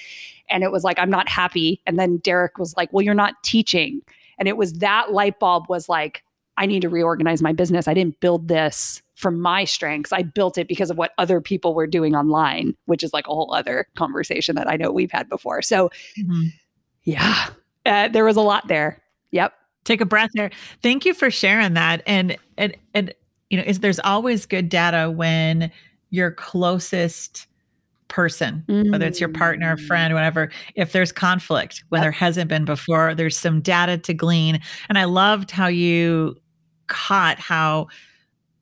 And 0.49 0.63
it 0.63 0.71
was 0.71 0.85
like, 0.85 0.99
I'm 0.99 1.11
not 1.11 1.29
happy. 1.29 1.81
And 1.87 1.99
then 1.99 2.19
Derek 2.19 2.59
was 2.59 2.77
like, 2.77 2.93
Well, 2.93 3.03
you're 3.03 3.15
not 3.15 3.35
teaching. 3.43 4.03
And 4.39 4.49
it 4.49 4.57
was 4.57 4.75
that 4.75 5.13
light 5.13 5.39
bulb 5.39 5.65
was 5.69 5.89
like, 5.89 6.23
I 6.59 6.67
need 6.67 6.81
to 6.83 6.89
reorganize 6.89 7.43
my 7.43 7.53
business. 7.53 7.89
I 7.89 7.95
didn't 7.95 8.21
build 8.21 8.49
this 8.49 9.03
from 9.15 9.41
my 9.41 9.65
strengths. 9.65 10.13
I 10.13 10.23
built 10.23 10.59
it 10.59 10.69
because 10.69 10.91
of 10.91 10.99
what 10.99 11.13
other 11.19 11.41
people 11.41 11.75
were 11.75 11.87
doing 11.87 12.15
online, 12.15 12.75
which 12.85 13.03
is 13.03 13.13
like 13.13 13.27
a 13.27 13.35
whole 13.35 13.53
other 13.53 13.89
conversation 13.97 14.55
that 14.57 14.69
I 14.69 14.77
know 14.77 14.93
we've 14.93 15.11
had 15.11 15.29
before. 15.29 15.63
So, 15.63 15.91
mm-hmm. 16.19 16.47
yeah, 17.05 17.49
uh, 17.85 18.09
there 18.09 18.25
was 18.25 18.37
a 18.37 18.43
lot 18.43 18.69
there. 18.69 19.03
Yep. 19.33 19.53
Take 19.87 20.03
a 20.03 20.05
breath 20.05 20.31
there. 20.35 20.51
Thank 20.83 21.07
you 21.07 21.15
for 21.15 21.31
sharing 21.31 21.73
that. 21.75 22.03
And 22.07 22.37
and 22.59 22.77
and 22.93 23.15
you 23.49 23.57
know, 23.57 23.65
is 23.65 23.81
there's 23.81 24.01
always 24.01 24.45
good 24.45 24.69
data 24.69 25.11
when 25.11 25.71
your 26.11 26.33
closest 26.33 27.47
person, 28.09 28.65
mm. 28.69 28.91
whether 28.91 29.07
it's 29.07 29.21
your 29.21 29.29
partner, 29.29 29.77
mm. 29.77 29.87
friend, 29.87 30.13
whatever, 30.15 30.51
if 30.75 30.93
there's 30.93 31.13
conflict 31.13 31.85
when 31.89 32.01
yep. 32.01 32.05
there 32.05 32.13
hasn't 32.13 32.49
been 32.49 32.65
before, 32.65 33.15
there's 33.15 33.37
some 33.37 33.61
data 33.61 33.99
to 33.99 34.15
glean. 34.15 34.61
And 34.89 34.99
I 34.99 35.05
loved 35.05 35.51
how 35.51 35.69
you 35.69 36.37
caught 36.89 37.39
how 37.39 37.89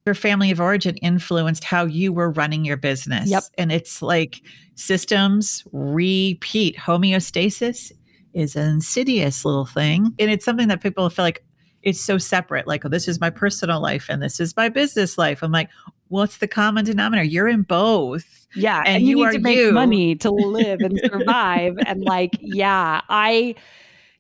your 0.06 0.14
family 0.14 0.50
of 0.50 0.60
origin 0.60 0.96
influenced 0.98 1.64
how 1.64 1.86
you 1.86 2.12
were 2.12 2.30
running 2.30 2.64
your 2.64 2.76
business. 2.76 3.30
Yep. 3.30 3.42
And 3.56 3.72
it's 3.72 4.02
like 4.02 4.42
systems 4.74 5.64
repeat. 5.72 6.76
Homeostasis 6.76 7.90
is 8.34 8.56
an 8.56 8.68
insidious 8.68 9.44
little 9.44 9.64
thing. 9.64 10.14
And 10.18 10.30
it's 10.30 10.44
something 10.44 10.68
that 10.68 10.82
people 10.82 11.08
feel 11.08 11.24
like 11.24 11.44
it's 11.82 12.00
so 12.00 12.18
separate. 12.18 12.66
Like, 12.66 12.84
oh, 12.84 12.88
this 12.88 13.08
is 13.08 13.20
my 13.20 13.30
personal 13.30 13.80
life 13.80 14.06
and 14.08 14.22
this 14.22 14.40
is 14.40 14.56
my 14.56 14.68
business 14.68 15.16
life. 15.16 15.42
I'm 15.42 15.52
like, 15.52 15.70
what's 16.08 16.38
the 16.38 16.48
common 16.48 16.84
denominator? 16.84 17.24
You're 17.24 17.48
in 17.48 17.62
both. 17.62 18.46
Yeah. 18.54 18.78
And, 18.78 18.96
and 18.96 19.06
you, 19.06 19.18
you, 19.18 19.26
need 19.26 19.32
to 19.32 19.38
make 19.40 19.58
you. 19.58 19.72
money 19.72 20.14
to 20.16 20.30
live 20.30 20.80
and 20.80 20.98
survive. 21.04 21.76
and 21.86 22.02
like, 22.02 22.36
yeah, 22.40 23.02
I, 23.08 23.54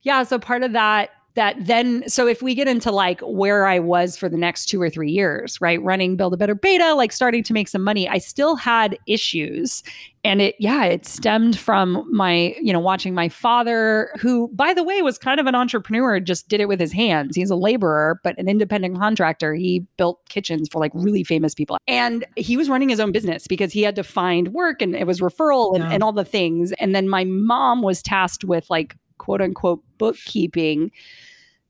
yeah. 0.02 0.22
So 0.22 0.38
part 0.38 0.62
of 0.62 0.72
that 0.72 1.10
that 1.34 1.56
then 1.58 2.08
so 2.08 2.26
if 2.26 2.42
we 2.42 2.54
get 2.54 2.68
into 2.68 2.90
like 2.92 3.20
where 3.22 3.66
I 3.66 3.80
was 3.80 4.16
for 4.16 4.28
the 4.28 4.36
next 4.36 4.66
2 4.66 4.80
or 4.80 4.88
3 4.88 5.10
years, 5.10 5.60
right? 5.60 5.82
Running 5.82 6.16
build 6.16 6.32
a 6.34 6.36
better 6.36 6.54
beta, 6.54 6.94
like 6.94 7.12
starting 7.12 7.42
to 7.44 7.52
make 7.52 7.68
some 7.68 7.82
money, 7.82 8.08
I 8.08 8.18
still 8.18 8.56
had 8.56 8.98
issues 9.06 9.82
and 10.22 10.40
it 10.40 10.54
yeah, 10.58 10.84
it 10.84 11.04
stemmed 11.04 11.58
from 11.58 12.08
my, 12.10 12.54
you 12.62 12.72
know, 12.72 12.80
watching 12.80 13.14
my 13.14 13.28
father 13.28 14.10
who 14.20 14.48
by 14.54 14.72
the 14.74 14.84
way 14.84 15.02
was 15.02 15.18
kind 15.18 15.40
of 15.40 15.46
an 15.46 15.54
entrepreneur, 15.54 16.20
just 16.20 16.48
did 16.48 16.60
it 16.60 16.68
with 16.68 16.78
his 16.78 16.92
hands. 16.92 17.34
He's 17.34 17.50
a 17.50 17.56
laborer, 17.56 18.20
but 18.22 18.38
an 18.38 18.48
independent 18.48 18.96
contractor. 18.96 19.54
He 19.54 19.86
built 19.96 20.26
kitchens 20.28 20.68
for 20.70 20.78
like 20.78 20.92
really 20.94 21.24
famous 21.24 21.54
people. 21.54 21.78
And 21.88 22.24
he 22.36 22.56
was 22.56 22.68
running 22.68 22.88
his 22.88 23.00
own 23.00 23.10
business 23.10 23.48
because 23.48 23.72
he 23.72 23.82
had 23.82 23.96
to 23.96 24.04
find 24.04 24.48
work 24.48 24.80
and 24.80 24.94
it 24.94 25.06
was 25.06 25.20
referral 25.20 25.74
and, 25.74 25.82
yeah. 25.82 25.90
and 25.90 26.02
all 26.02 26.12
the 26.12 26.24
things. 26.24 26.72
And 26.78 26.94
then 26.94 27.08
my 27.08 27.24
mom 27.24 27.82
was 27.82 28.02
tasked 28.02 28.44
with 28.44 28.70
like 28.70 28.96
quote 29.24 29.40
unquote 29.40 29.82
bookkeeping. 29.96 30.90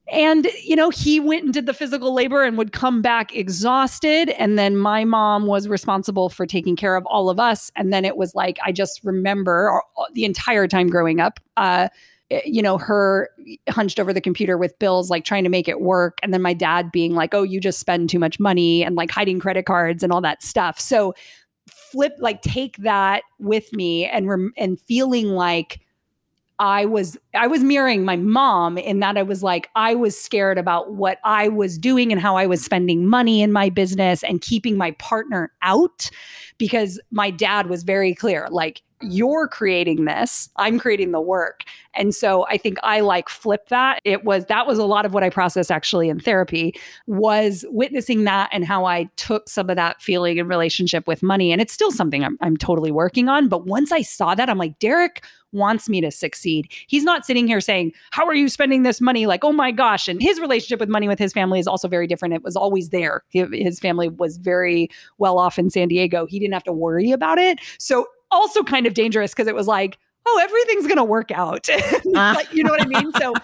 And, 0.09 0.49
you 0.63 0.75
know, 0.75 0.91
he 0.91 1.21
went 1.21 1.45
and 1.45 1.55
did 1.55 1.67
the 1.67 1.73
physical 1.73 2.13
labor 2.13 2.43
and 2.43 2.59
would 2.59 2.73
come 2.73 3.01
back 3.01 3.35
exhausted. 3.35 4.31
And 4.31 4.59
then 4.59 4.77
my 4.77 5.05
mom 5.05 5.47
was 5.47 5.69
responsible 5.69 6.29
for 6.29 6.47
taking 6.47 6.75
care 6.75 6.97
of 6.97 7.07
all 7.07 7.31
of 7.31 7.39
us. 7.39 7.71
And 7.77 7.93
then 7.93 8.05
it 8.05 8.17
was 8.17 8.35
like, 8.35 8.59
I 8.65 8.73
just 8.73 9.03
remember 9.05 9.81
the 10.13 10.25
entire 10.25 10.67
time 10.67 10.89
growing 10.89 11.21
up, 11.21 11.39
uh, 11.57 11.89
eh, 12.31 12.43
you 12.45 12.61
know, 12.61 12.77
her 12.77 13.31
hunched 13.71 14.01
over 14.01 14.13
the 14.13 14.21
computer 14.21 14.59
with 14.59 14.79
bills, 14.81 15.11
like 15.11 15.25
trying 15.25 15.45
to 15.45 15.51
make 15.51 15.69
it 15.69 15.81
work. 15.81 16.19
And 16.25 16.35
then 16.35 16.43
my 16.43 16.55
dad 16.55 16.91
being 16.91 17.15
like, 17.15 17.33
oh, 17.33 17.45
you 17.45 17.61
just 17.61 17.79
spend 17.79 18.11
too 18.11 18.19
much 18.19 18.41
money 18.41 18.83
and 18.83 18.97
like 18.97 19.13
hiding 19.13 19.39
credit 19.39 19.65
cards 19.65 20.03
and 20.03 20.13
all 20.13 20.21
that 20.21 20.43
stuff. 20.43 20.81
So, 20.81 21.15
flip, 21.67 22.15
like, 22.19 22.43
take 22.43 22.77
that 22.79 23.23
with 23.39 23.73
me 23.73 24.05
and, 24.07 24.29
rem- 24.29 24.53
and 24.57 24.79
feeling 24.81 25.29
like, 25.29 25.81
I 26.65 26.87
was 26.87 27.19
I 27.35 27.47
was 27.47 27.63
mirroring 27.63 28.07
my 28.07 28.17
mom 28.17 28.79
in 28.79 29.01
that 29.01 29.19
I 29.19 29.23
was 29.23 29.43
like 29.43 29.69
I 29.77 29.95
was 29.95 30.19
scared 30.19 30.57
about 30.57 30.95
what 30.95 31.19
I 31.23 31.49
was 31.49 31.77
doing 31.77 32.11
and 32.11 32.19
how 32.19 32.37
I 32.37 32.47
was 32.47 32.65
spending 32.65 33.07
money 33.07 33.43
in 33.43 33.53
my 33.53 33.69
business 33.69 34.25
and 34.25 34.41
keeping 34.41 34.79
my 34.79 34.93
partner 34.93 35.53
out 35.61 36.09
because 36.57 36.99
my 37.11 37.31
dad 37.31 37.69
was 37.69 37.83
very 37.83 38.15
clear 38.15 38.49
like 38.51 38.81
you're 39.03 39.47
creating 39.47 40.07
this. 40.07 40.49
I'm 40.57 40.79
creating 40.79 41.11
the 41.11 41.21
work. 41.21 41.65
And 41.97 42.15
so 42.15 42.47
i 42.49 42.57
think 42.57 42.79
i 42.83 43.01
like 43.01 43.29
flip 43.29 43.69
that. 43.69 44.01
It 44.05 44.25
was 44.25 44.47
that 44.47 44.67
was 44.67 44.79
a 44.79 44.87
lot 44.87 45.05
of 45.05 45.13
what 45.13 45.23
i 45.23 45.29
processed 45.29 45.71
actually 45.71 46.09
in 46.09 46.19
therapy 46.19 46.75
was 47.07 47.65
witnessing 47.69 48.25
that 48.25 48.49
and 48.53 48.65
how 48.65 48.87
i 48.87 49.05
took 49.17 49.49
some 49.49 49.69
of 49.69 49.77
that 49.77 50.01
feeling 50.01 50.39
in 50.39 50.49
relationship 50.49 51.07
with 51.07 51.23
money. 51.23 51.53
And 51.53 51.61
it's 51.61 51.75
still 51.75 51.93
something 51.93 52.25
i'm, 52.25 52.39
I'm 52.41 52.57
totally 52.57 52.91
working 52.91 53.29
on 53.29 53.49
but 53.49 53.67
once 53.67 53.93
i 53.93 54.01
saw 54.03 54.35
that 54.35 54.49
i'm 54.49 54.59
like 54.59 54.79
derek 54.79 55.23
wants 55.55 55.89
me 55.89 56.01
to 56.01 56.11
succeed 56.11 56.71
he's 56.89 57.05
not 57.05 57.25
sitting 57.25 57.47
here 57.47 57.61
saying 57.61 57.93
how 58.11 58.27
are 58.27 58.35
you 58.35 58.49
spending 58.49 58.83
this 58.83 59.01
money 59.01 59.27
like 59.27 59.45
oh 59.45 59.53
my 59.53 59.71
gosh 59.71 60.09
and 60.09 60.21
his 60.21 60.41
relationship 60.41 60.81
with 60.81 60.89
money 60.89 61.09
with 61.09 61.19
his 61.19 61.33
family 61.33 61.59
is 61.59 61.67
also 61.67 61.89
very 61.89 62.07
different 62.07 62.35
it 62.35 62.43
was 62.43 62.57
always 62.57 62.91
there 62.91 63.23
his 63.31 63.79
family 63.81 64.09
was 64.09 64.37
very 64.37 64.89
well 65.19 65.39
off 65.39 65.59
in 65.59 65.71
san 65.71 65.89
diego 65.89 66.27
he 66.27 66.39
didn't 66.39 66.55
have 66.55 66.65
to 66.65 66.73
worry 66.73 67.11
about 67.11 67.39
it 67.39 67.59
so 67.79 68.07
also 68.35 68.63
kind 68.63 68.87
of 68.87 68.95
dangerous 68.95 69.33
because 69.33 69.47
it 69.47 69.55
was 69.55 69.67
like, 69.67 69.99
oh, 70.27 70.41
everything's 70.43 70.87
gonna 70.87 71.05
work 71.05 71.31
out. 71.31 71.69
Uh. 72.15 72.33
like, 72.37 72.53
you 72.53 72.63
know 72.63 72.71
what 72.71 72.81
I 72.81 72.87
mean? 72.87 73.13
So 73.15 73.35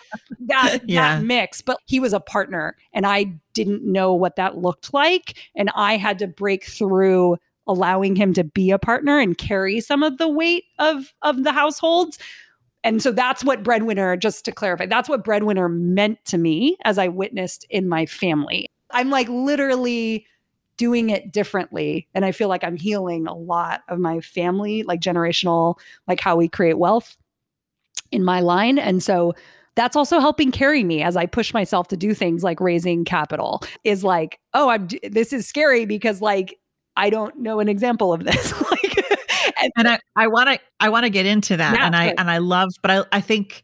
that 0.47 0.81
yeah. 0.89 1.17
that 1.17 1.25
mix, 1.25 1.61
but 1.61 1.79
he 1.87 1.99
was 1.99 2.13
a 2.13 2.21
partner 2.21 2.77
and 2.93 3.05
I 3.05 3.25
didn't 3.53 3.83
know 3.83 4.15
what 4.15 4.37
that 4.37 4.59
looked 4.59 4.95
like. 4.95 5.37
And 5.57 5.71
I 5.75 5.97
had 5.97 6.21
to 6.21 6.29
break 6.29 6.65
through 6.65 7.37
allowing 7.67 8.17
him 8.17 8.33
to 8.35 8.45
be 8.45 8.71
a 8.71 8.79
partner 8.79 9.19
and 9.19 9.39
carry 9.39 9.81
some 9.81 10.03
of 10.03 10.19
the 10.19 10.29
weight 10.29 10.65
of 10.79 11.13
of 11.23 11.45
the 11.45 11.53
households. 11.53 12.19
And 12.83 13.03
so 13.03 13.13
that's 13.13 13.45
what 13.45 13.63
breadwinner, 13.63 14.17
just 14.17 14.45
to 14.47 14.53
clarify, 14.53 14.87
that's 14.87 15.09
what 15.09 15.25
breadwinner 15.25 15.69
meant 15.69 16.25
to 16.27 16.39
me 16.39 16.77
as 16.85 16.99
I 16.99 17.09
witnessed 17.09 17.67
in 17.69 17.89
my 17.89 18.07
family. 18.07 18.67
I'm 18.91 19.11
like 19.11 19.29
literally 19.29 20.27
doing 20.79 21.11
it 21.11 21.31
differently. 21.31 22.09
And 22.15 22.25
I 22.25 22.33
feel 22.33 22.49
like 22.49 22.65
I'm 22.65 22.77
healing 22.77 23.27
a 23.27 23.35
lot 23.35 23.83
of 23.89 23.99
my 23.99 24.21
family, 24.21 24.83
like 24.83 25.01
generational, 25.01 25.79
like 26.09 26.21
how 26.21 26.37
we 26.37 26.49
create 26.49 26.79
wealth 26.79 27.19
in 28.11 28.25
my 28.25 28.41
line. 28.41 28.79
And 28.79 29.03
so 29.03 29.35
that's 29.75 29.95
also 29.95 30.21
helping 30.21 30.51
carry 30.51 30.83
me 30.83 31.03
as 31.03 31.17
I 31.17 31.27
push 31.27 31.53
myself 31.53 31.89
to 31.89 31.97
do 31.97 32.15
things 32.15 32.43
like 32.43 32.61
raising 32.61 33.05
capital 33.05 33.63
is 33.85 34.03
like, 34.03 34.41
oh, 34.55 34.69
I'm 34.69 34.89
this 35.03 35.33
is 35.33 35.47
scary 35.47 35.85
because 35.85 36.21
like 36.21 36.59
I 37.01 37.11
don't 37.11 37.39
know 37.39 37.61
an 37.61 37.69
example 37.69 38.13
of 38.13 38.25
this. 38.25 38.53
like 38.71 39.05
and, 39.61 39.73
and 39.77 39.89
I 39.89 39.99
I 40.17 40.27
want 40.29 40.51
to 40.51 40.61
I 40.79 40.91
want 40.91 41.05
to 41.05 41.11
get 41.11 41.27
into 41.27 41.57
that 41.57 41.75
yeah, 41.75 41.87
and 41.87 41.97
I 41.97 42.15
and 42.17 42.31
I 42.31 42.39
love 42.39 42.69
but 42.83 42.91
I 42.91 43.05
I 43.17 43.21
think 43.21 43.63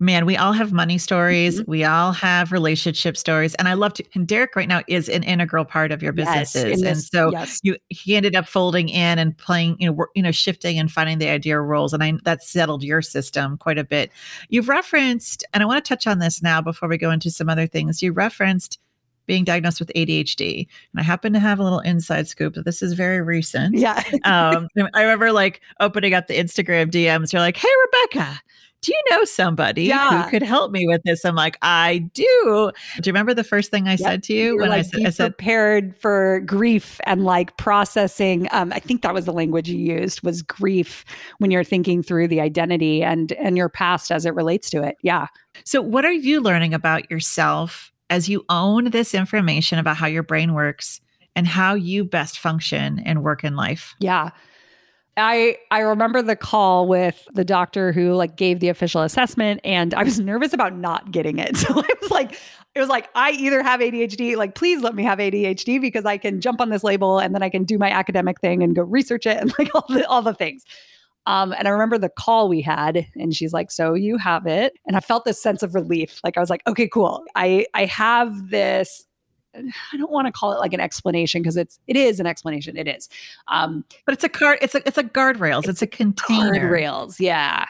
man, 0.00 0.26
we 0.26 0.36
all 0.36 0.52
have 0.52 0.72
money 0.72 0.98
stories. 0.98 1.60
Mm-hmm. 1.60 1.70
We 1.70 1.84
all 1.84 2.12
have 2.12 2.52
relationship 2.52 3.16
stories. 3.16 3.54
And 3.54 3.68
I 3.68 3.74
love 3.74 3.94
to, 3.94 4.04
and 4.14 4.26
Derek 4.26 4.56
right 4.56 4.68
now 4.68 4.82
is 4.88 5.08
an 5.08 5.22
integral 5.22 5.64
part 5.64 5.92
of 5.92 6.02
your 6.02 6.12
businesses. 6.12 6.82
Yes, 6.82 6.82
and 6.82 7.02
so 7.02 7.30
yes. 7.30 7.60
you, 7.62 7.76
he 7.88 8.16
ended 8.16 8.34
up 8.34 8.46
folding 8.46 8.88
in 8.88 9.18
and 9.18 9.36
playing, 9.36 9.76
you 9.78 9.90
know, 9.90 10.06
you 10.14 10.22
know, 10.22 10.32
shifting 10.32 10.78
and 10.78 10.90
finding 10.90 11.18
the 11.18 11.28
ideal 11.28 11.58
roles. 11.58 11.92
And 11.92 12.02
I, 12.02 12.12
that 12.24 12.42
settled 12.42 12.82
your 12.82 13.02
system 13.02 13.56
quite 13.56 13.78
a 13.78 13.84
bit. 13.84 14.10
You've 14.48 14.68
referenced, 14.68 15.44
and 15.52 15.62
I 15.62 15.66
want 15.66 15.82
to 15.84 15.88
touch 15.88 16.06
on 16.06 16.18
this 16.18 16.42
now 16.42 16.60
before 16.60 16.88
we 16.88 16.98
go 16.98 17.10
into 17.10 17.30
some 17.30 17.48
other 17.48 17.66
things. 17.66 18.02
You 18.02 18.12
referenced 18.12 18.78
being 19.26 19.44
diagnosed 19.44 19.80
with 19.80 19.92
ADHD. 19.94 20.66
And 20.92 21.00
I 21.00 21.02
happen 21.02 21.32
to 21.32 21.40
have 21.40 21.58
a 21.58 21.62
little 21.62 21.80
inside 21.80 22.28
scoop 22.28 22.54
that 22.54 22.64
this 22.64 22.82
is 22.82 22.92
very 22.92 23.20
recent. 23.20 23.76
Yeah. 23.76 24.02
um, 24.24 24.68
I 24.94 25.02
remember 25.02 25.32
like 25.32 25.60
opening 25.80 26.14
up 26.14 26.26
the 26.26 26.38
Instagram 26.38 26.90
DMs. 26.90 27.32
You're 27.32 27.42
like, 27.42 27.56
hey, 27.56 27.68
Rebecca, 27.86 28.40
do 28.84 28.92
you 28.92 29.02
know 29.10 29.24
somebody 29.24 29.84
yeah. 29.84 30.24
who 30.24 30.30
could 30.30 30.42
help 30.42 30.70
me 30.70 30.86
with 30.86 31.02
this? 31.04 31.24
I'm 31.24 31.34
like, 31.34 31.56
I 31.62 31.98
do. 32.12 32.70
Do 33.00 33.08
you 33.08 33.12
remember 33.12 33.32
the 33.32 33.44
first 33.44 33.70
thing 33.70 33.88
I 33.88 33.92
yep. 33.92 34.00
said 34.00 34.22
to 34.24 34.34
you 34.34 34.44
You're 34.44 34.58
when 34.58 34.68
like, 34.68 34.80
I 34.80 34.82
said, 34.82 35.06
I 35.06 35.10
said 35.10 35.38
prepared 35.38 35.96
for 35.96 36.40
grief 36.40 37.00
and 37.06 37.24
like 37.24 37.56
processing? 37.56 38.46
Um, 38.52 38.72
I 38.74 38.80
think 38.80 39.00
that 39.00 39.14
was 39.14 39.24
the 39.24 39.32
language 39.32 39.70
you 39.70 39.78
used 39.78 40.22
was 40.22 40.42
grief 40.42 41.04
when 41.38 41.50
you're 41.50 41.64
thinking 41.64 42.02
through 42.02 42.28
the 42.28 42.42
identity 42.42 43.02
and 43.02 43.32
and 43.32 43.56
your 43.56 43.70
past 43.70 44.12
as 44.12 44.26
it 44.26 44.34
relates 44.34 44.68
to 44.70 44.82
it. 44.82 44.96
Yeah. 45.00 45.28
So 45.64 45.80
what 45.80 46.04
are 46.04 46.12
you 46.12 46.42
learning 46.42 46.74
about 46.74 47.10
yourself 47.10 47.90
as 48.14 48.28
you 48.28 48.44
own 48.48 48.90
this 48.90 49.12
information 49.12 49.76
about 49.76 49.96
how 49.96 50.06
your 50.06 50.22
brain 50.22 50.54
works 50.54 51.00
and 51.34 51.48
how 51.48 51.74
you 51.74 52.04
best 52.04 52.38
function 52.38 53.00
and 53.00 53.24
work 53.24 53.42
in 53.42 53.56
life. 53.56 53.96
Yeah. 53.98 54.30
I 55.16 55.56
I 55.72 55.80
remember 55.80 56.22
the 56.22 56.36
call 56.36 56.86
with 56.86 57.26
the 57.34 57.44
doctor 57.44 57.90
who 57.90 58.14
like 58.14 58.36
gave 58.36 58.60
the 58.60 58.68
official 58.68 59.02
assessment 59.02 59.60
and 59.64 59.94
I 59.94 60.04
was 60.04 60.20
nervous 60.32 60.52
about 60.52 60.76
not 60.76 61.10
getting 61.10 61.38
it. 61.38 61.56
So 61.64 61.74
I 61.74 61.88
was 62.00 62.10
like 62.12 62.38
it 62.76 62.80
was 62.80 62.88
like 62.88 63.08
I 63.16 63.32
either 63.32 63.64
have 63.64 63.80
ADHD 63.80 64.36
like 64.36 64.54
please 64.54 64.80
let 64.80 64.94
me 64.94 65.02
have 65.02 65.18
ADHD 65.18 65.80
because 65.80 66.04
I 66.04 66.16
can 66.16 66.40
jump 66.40 66.60
on 66.60 66.68
this 66.68 66.84
label 66.84 67.18
and 67.18 67.34
then 67.34 67.42
I 67.42 67.48
can 67.48 67.64
do 67.64 67.78
my 67.78 67.90
academic 67.90 68.40
thing 68.40 68.62
and 68.62 68.76
go 68.76 68.82
research 68.82 69.26
it 69.26 69.38
and 69.38 69.52
like 69.58 69.70
all 69.74 69.86
the 69.88 70.06
all 70.06 70.22
the 70.22 70.34
things. 70.34 70.64
Um, 71.26 71.54
and 71.56 71.66
I 71.66 71.70
remember 71.70 71.96
the 71.98 72.10
call 72.10 72.48
we 72.48 72.60
had, 72.60 73.06
and 73.14 73.34
she's 73.34 73.52
like, 73.52 73.70
"So 73.70 73.94
you 73.94 74.18
have 74.18 74.46
it," 74.46 74.74
and 74.86 74.96
I 74.96 75.00
felt 75.00 75.24
this 75.24 75.42
sense 75.42 75.62
of 75.62 75.74
relief. 75.74 76.20
Like 76.22 76.36
I 76.36 76.40
was 76.40 76.50
like, 76.50 76.62
"Okay, 76.66 76.88
cool. 76.88 77.24
I 77.34 77.66
I 77.74 77.86
have 77.86 78.50
this 78.50 79.06
I 79.56 79.96
don't 79.96 80.10
want 80.10 80.26
to 80.26 80.32
call 80.32 80.52
it 80.52 80.58
like 80.58 80.72
an 80.72 80.80
explanation 80.80 81.42
because 81.42 81.56
it's 81.56 81.78
it 81.86 81.96
is 81.96 82.20
an 82.20 82.26
explanation. 82.26 82.76
It 82.76 82.88
is, 82.88 83.08
um, 83.48 83.84
but 84.04 84.12
it's 84.14 84.24
a 84.24 84.28
card. 84.28 84.58
It's 84.62 84.74
a 84.74 84.86
it's 84.86 84.98
a 84.98 85.04
guardrails. 85.04 85.60
It's, 85.60 85.68
it's 85.68 85.82
a 85.82 85.86
container. 85.86 86.52
Guardrails. 86.54 87.16
Yeah. 87.18 87.66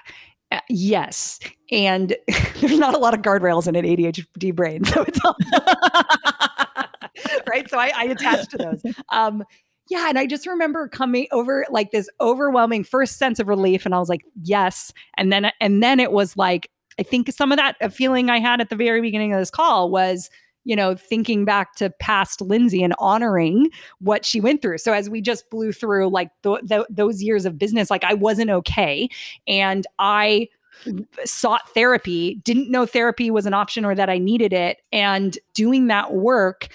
Uh, 0.53 0.61
yes, 0.69 1.41
and 1.73 2.17
there's 2.61 2.79
not 2.79 2.95
a 2.95 2.99
lot 2.99 3.15
of 3.15 3.23
guardrails 3.23 3.67
in 3.67 3.77
an 3.77 3.85
ADHD 3.85 4.55
brain, 4.55 4.85
so 4.85 5.03
it's 5.03 5.19
all 5.25 5.37
right. 7.49 7.69
So 7.69 7.79
I, 7.79 7.93
I 7.97 8.05
attach 8.05 8.49
to 8.49 8.59
those. 8.59 8.83
Um, 9.11 9.45
yeah, 9.89 10.09
and 10.09 10.19
I 10.19 10.27
just 10.27 10.47
remember 10.47 10.89
coming 10.89 11.27
over 11.31 11.67
like 11.71 11.91
this 11.91 12.09
overwhelming 12.21 12.85
first 12.85 13.19
sense 13.19 13.39
of 13.39 13.49
relief, 13.49 13.85
and 13.85 13.95
I 13.95 13.99
was 13.99 14.09
like, 14.09 14.25
yes, 14.43 14.93
and 15.17 15.33
then 15.33 15.51
and 15.61 15.83
then 15.83 16.01
it 16.01 16.13
was 16.13 16.37
like 16.37 16.71
I 16.99 17.03
think 17.03 17.31
some 17.33 17.53
of 17.53 17.59
that 17.59 17.77
uh, 17.81 17.89
feeling 17.89 18.31
I 18.31 18.39
had 18.39 18.61
at 18.61 18.71
the 18.71 18.77
very 18.77 19.01
beginning 19.01 19.33
of 19.33 19.39
this 19.39 19.51
call 19.51 19.91
was 19.91 20.31
you 20.65 20.75
know, 20.75 20.95
thinking 20.95 21.45
back 21.45 21.75
to 21.77 21.91
past 22.01 22.41
Lindsay 22.41 22.83
and 22.83 22.95
honoring 22.99 23.69
what 23.99 24.25
she 24.25 24.41
went 24.41 24.63
through. 24.63 24.79
So 24.79 24.93
as 24.93 25.11
we 25.11 25.21
just 25.21 25.49
blew 25.51 25.73
through 25.73 26.09
like 26.09 26.31
th- 26.43 26.67
th- 26.67 26.87
those 26.89 27.23
years 27.23 27.45
of 27.45 27.59
business, 27.59 27.91
like 27.91 28.03
I 28.03 28.15
wasn't 28.15 28.51
okay. 28.51 29.09
And 29.47 29.87
I 29.99 30.49
sought 31.25 31.69
therapy, 31.75 32.37
didn't 32.45 32.71
know 32.71 32.87
therapy 32.87 33.31
was 33.31 33.47
an 33.47 33.55
option 33.55 33.85
or 33.85 33.95
that 33.95 34.11
I 34.11 34.19
needed 34.19 34.53
it. 34.53 34.79
And 34.93 35.39
doing 35.55 35.87
that 35.89 36.15
work 36.15 36.69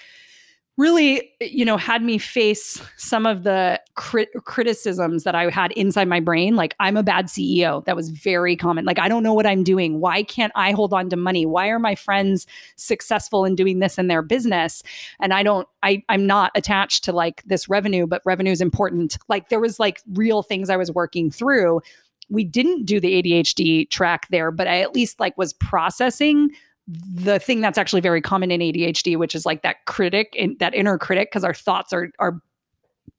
really, 0.80 1.30
you 1.42 1.66
know, 1.66 1.76
had 1.76 2.02
me 2.02 2.18
face 2.18 2.82
some 2.96 3.26
of 3.26 3.44
the 3.44 3.78
crit- 3.96 4.32
criticisms 4.46 5.26
that 5.26 5.36
I 5.36 5.50
had 5.50 5.74
inside 5.74 6.08
my 6.08 6.22
brain. 6.22 6.56
Like, 6.56 6.74
I'm 6.80 6.96
a 6.96 7.04
bad 7.04 7.26
CEO. 7.26 7.84
That 7.84 7.98
was 7.98 8.10
very 8.10 8.56
common. 8.56 8.86
Like, 8.86 8.98
I 8.98 9.10
don't 9.10 9.22
know 9.22 9.34
what 9.34 9.46
I'm 9.46 9.62
doing. 9.62 10.00
Why 10.00 10.24
can't 10.24 10.54
I 10.56 10.72
hold 10.72 10.94
on 10.94 11.10
to 11.10 11.18
money? 11.18 11.46
Why 11.46 11.68
are 11.68 11.80
my 11.80 11.96
friends 11.96 12.48
successful 12.78 13.44
in 13.44 13.56
doing 13.56 13.80
this 13.80 13.98
in 13.98 14.08
their 14.08 14.22
business? 14.22 14.82
And 15.20 15.34
I 15.34 15.44
don't, 15.44 15.68
I, 15.84 16.02
I'm 16.08 16.26
not 16.26 16.54
attached 16.56 17.04
to 17.04 17.12
like 17.12 17.44
this 17.44 17.68
revenue, 17.68 18.08
but 18.08 18.22
revenue 18.24 18.52
is 18.52 18.62
important. 18.62 19.18
Like, 19.28 19.50
there 19.50 19.60
was 19.60 19.82
like 19.82 20.02
real 20.14 20.44
things 20.44 20.70
I 20.70 20.78
was 20.78 20.94
working 20.94 21.30
through. 21.30 21.82
We 22.30 22.46
didn't 22.46 22.86
do 22.86 23.02
the 23.02 23.22
ADHD 23.22 23.90
track 23.90 24.30
there, 24.30 24.50
but 24.50 24.68
I 24.68 24.80
at 24.80 24.96
least 24.96 25.20
like 25.20 25.38
was 25.38 25.52
processing 25.52 26.52
the 26.90 27.40
thing 27.40 27.62
that's 27.62 27.78
actually 27.78 28.02
very 28.02 28.22
common 28.22 28.52
in 28.52 28.62
ADHD, 28.62 29.18
which 29.18 29.36
is 29.36 29.46
like 29.46 29.62
that 29.62 29.86
critic, 29.86 30.34
in, 30.36 30.56
that 30.60 30.74
inner 30.74 30.98
critic, 30.98 31.30
because 31.30 31.44
our 31.44 31.54
thoughts 31.54 31.94
are 31.94 32.12
are 32.20 32.42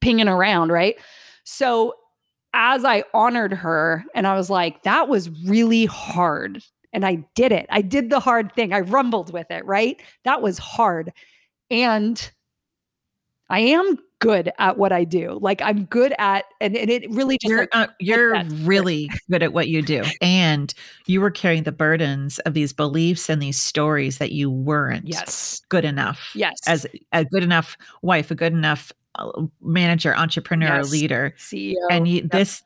pinging 0.01 0.29
around, 0.29 0.73
right? 0.73 0.97
So 1.45 1.95
as 2.53 2.85
I 2.85 3.05
honored 3.15 3.53
her, 3.53 4.05
and 4.15 4.27
I 4.27 4.35
was 4.35 4.51
like, 4.51 4.83
that 4.83 5.09
was 5.09 5.31
really 5.45 5.87
hard, 5.87 6.63
and 6.93 7.07
I 7.07 7.25
did 7.35 7.53
it. 7.53 7.67
I 7.71 7.83
did 7.83 8.11
the 8.11 8.21
hard 8.21 8.53
thing. 8.55 8.73
I 8.73 8.81
rumbled 8.81 9.33
with 9.33 9.51
it, 9.51 9.65
right? 9.65 10.01
That 10.25 10.43
was 10.43 10.59
hard, 10.59 11.13
and 11.71 12.31
I 13.49 13.61
am 13.61 13.99
good 14.21 14.53
at 14.59 14.79
what 14.79 14.93
I 14.93 15.03
do. 15.03 15.39
Like 15.41 15.61
I'm 15.61 15.87
good 15.87 16.15
at, 16.19 16.45
and, 16.61 16.77
and 16.77 16.89
it 16.89 17.11
really 17.11 17.39
just 17.39 17.51
you're 17.51 17.61
like, 17.61 17.69
uh, 17.73 17.89
you're 17.99 18.43
really 18.63 19.11
good 19.29 19.43
at 19.43 19.53
what 19.53 19.69
you 19.69 19.83
do, 19.83 20.05
and 20.23 20.73
you 21.07 21.21
were 21.21 21.31
carrying 21.31 21.65
the 21.65 21.73
burdens 21.73 22.39
of 22.41 22.55
these 22.55 22.73
beliefs 22.73 23.29
and 23.29 23.43
these 23.43 23.59
stories 23.59 24.19
that 24.19 24.31
you 24.31 24.51
weren't 24.51 25.09
yes 25.09 25.61
good 25.69 25.85
enough. 25.85 26.31
Yes, 26.35 26.57
as 26.69 26.87
a 27.13 27.25
good 27.25 27.43
enough 27.43 27.77
wife, 28.03 28.31
a 28.31 28.35
good 28.37 28.53
enough 28.53 28.93
uh, 29.17 29.43
manager, 29.61 30.15
entrepreneur, 30.15 30.77
yes. 30.77 30.91
leader, 30.93 31.35
CEO, 31.37 31.75
and 31.91 32.07
you, 32.07 32.17
yep. 32.17 32.31
this 32.31 32.63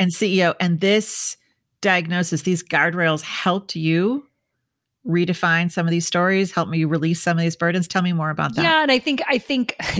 and 0.00 0.10
CEO, 0.10 0.54
and 0.58 0.80
this 0.80 1.36
diagnosis, 1.80 2.42
these 2.42 2.64
guardrails 2.64 3.22
helped 3.22 3.76
you 3.76 4.26
redefine 5.06 5.70
some 5.70 5.86
of 5.86 5.90
these 5.90 6.06
stories 6.06 6.52
help 6.52 6.68
me 6.68 6.84
release 6.84 7.20
some 7.20 7.36
of 7.36 7.42
these 7.42 7.56
burdens. 7.56 7.86
Tell 7.86 8.02
me 8.02 8.12
more 8.12 8.30
about 8.30 8.54
that. 8.54 8.62
Yeah 8.62 8.82
and 8.82 8.90
i 8.90 8.98
think 8.98 9.22
i 9.28 9.38
think 9.38 9.76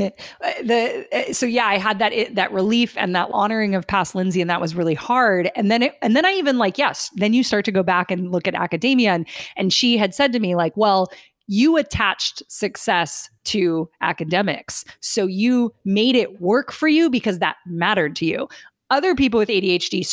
the 0.62 1.06
uh, 1.12 1.32
so 1.32 1.46
yeah 1.46 1.66
i 1.66 1.76
had 1.76 1.98
that 1.98 2.12
that 2.34 2.50
relief 2.52 2.94
and 2.96 3.14
that 3.14 3.28
honoring 3.32 3.74
of 3.74 3.86
past 3.86 4.14
lindsay 4.14 4.40
and 4.40 4.48
that 4.48 4.60
was 4.60 4.74
really 4.74 4.94
hard. 4.94 5.50
And 5.54 5.70
then 5.70 5.82
it 5.82 5.96
and 6.00 6.16
then 6.16 6.24
i 6.24 6.32
even 6.32 6.58
like 6.58 6.78
yes 6.78 7.10
then 7.16 7.34
you 7.34 7.44
start 7.44 7.64
to 7.66 7.72
go 7.72 7.82
back 7.82 8.10
and 8.10 8.32
look 8.32 8.48
at 8.48 8.54
academia 8.54 9.12
and 9.12 9.26
and 9.56 9.72
she 9.72 9.96
had 9.98 10.14
said 10.14 10.32
to 10.32 10.40
me 10.40 10.54
like 10.54 10.76
well 10.76 11.10
you 11.46 11.76
attached 11.76 12.42
success 12.48 13.28
to 13.44 13.88
academics 14.00 14.84
so 15.00 15.26
you 15.26 15.74
made 15.84 16.16
it 16.16 16.40
work 16.40 16.72
for 16.72 16.88
you 16.88 17.10
because 17.10 17.38
that 17.40 17.56
mattered 17.66 18.16
to 18.16 18.24
you. 18.24 18.48
Other 18.90 19.14
people 19.14 19.38
with 19.38 19.48
adhd 19.48 20.06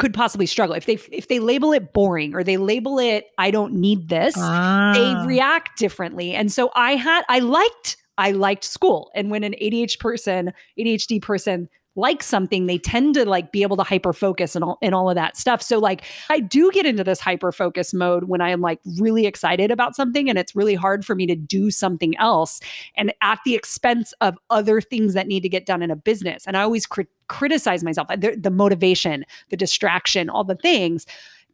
could 0.00 0.14
possibly 0.14 0.46
struggle. 0.46 0.74
If 0.74 0.86
they 0.86 0.94
if 1.12 1.28
they 1.28 1.38
label 1.38 1.72
it 1.72 1.92
boring 1.92 2.34
or 2.34 2.42
they 2.42 2.56
label 2.56 2.98
it 2.98 3.26
I 3.38 3.52
don't 3.52 3.74
need 3.74 4.08
this 4.08 4.34
ah. 4.36 4.92
they 4.94 5.26
react 5.26 5.78
differently. 5.78 6.34
And 6.34 6.50
so 6.50 6.70
I 6.74 6.96
had 6.96 7.22
I 7.28 7.38
liked 7.38 7.98
I 8.18 8.32
liked 8.32 8.64
school. 8.64 9.10
And 9.14 9.30
when 9.30 9.44
an 9.44 9.54
ADHD 9.62 10.00
person 10.00 10.52
ADHD 10.78 11.22
person 11.22 11.68
like 11.96 12.22
something, 12.22 12.66
they 12.66 12.78
tend 12.78 13.14
to 13.14 13.24
like 13.24 13.52
be 13.52 13.62
able 13.62 13.76
to 13.76 13.82
hyper 13.82 14.12
focus 14.12 14.54
and 14.54 14.64
all 14.64 14.78
and 14.80 14.94
all 14.94 15.08
of 15.08 15.16
that 15.16 15.36
stuff. 15.36 15.60
So 15.60 15.78
like 15.78 16.02
I 16.28 16.40
do 16.40 16.70
get 16.70 16.86
into 16.86 17.02
this 17.02 17.20
hyper 17.20 17.52
focus 17.52 17.92
mode 17.92 18.24
when 18.24 18.40
I 18.40 18.50
am 18.50 18.60
like 18.60 18.80
really 18.98 19.26
excited 19.26 19.70
about 19.70 19.96
something 19.96 20.28
and 20.28 20.38
it's 20.38 20.54
really 20.54 20.74
hard 20.74 21.04
for 21.04 21.14
me 21.14 21.26
to 21.26 21.34
do 21.34 21.70
something 21.70 22.16
else 22.18 22.60
and 22.96 23.12
at 23.22 23.40
the 23.44 23.54
expense 23.54 24.14
of 24.20 24.38
other 24.50 24.80
things 24.80 25.14
that 25.14 25.26
need 25.26 25.42
to 25.42 25.48
get 25.48 25.66
done 25.66 25.82
in 25.82 25.90
a 25.90 25.96
business. 25.96 26.46
And 26.46 26.56
I 26.56 26.62
always 26.62 26.86
crit- 26.86 27.08
criticize 27.28 27.82
myself, 27.82 28.08
the, 28.08 28.36
the 28.40 28.50
motivation, 28.50 29.24
the 29.50 29.56
distraction, 29.56 30.30
all 30.30 30.44
the 30.44 30.54
things 30.54 31.06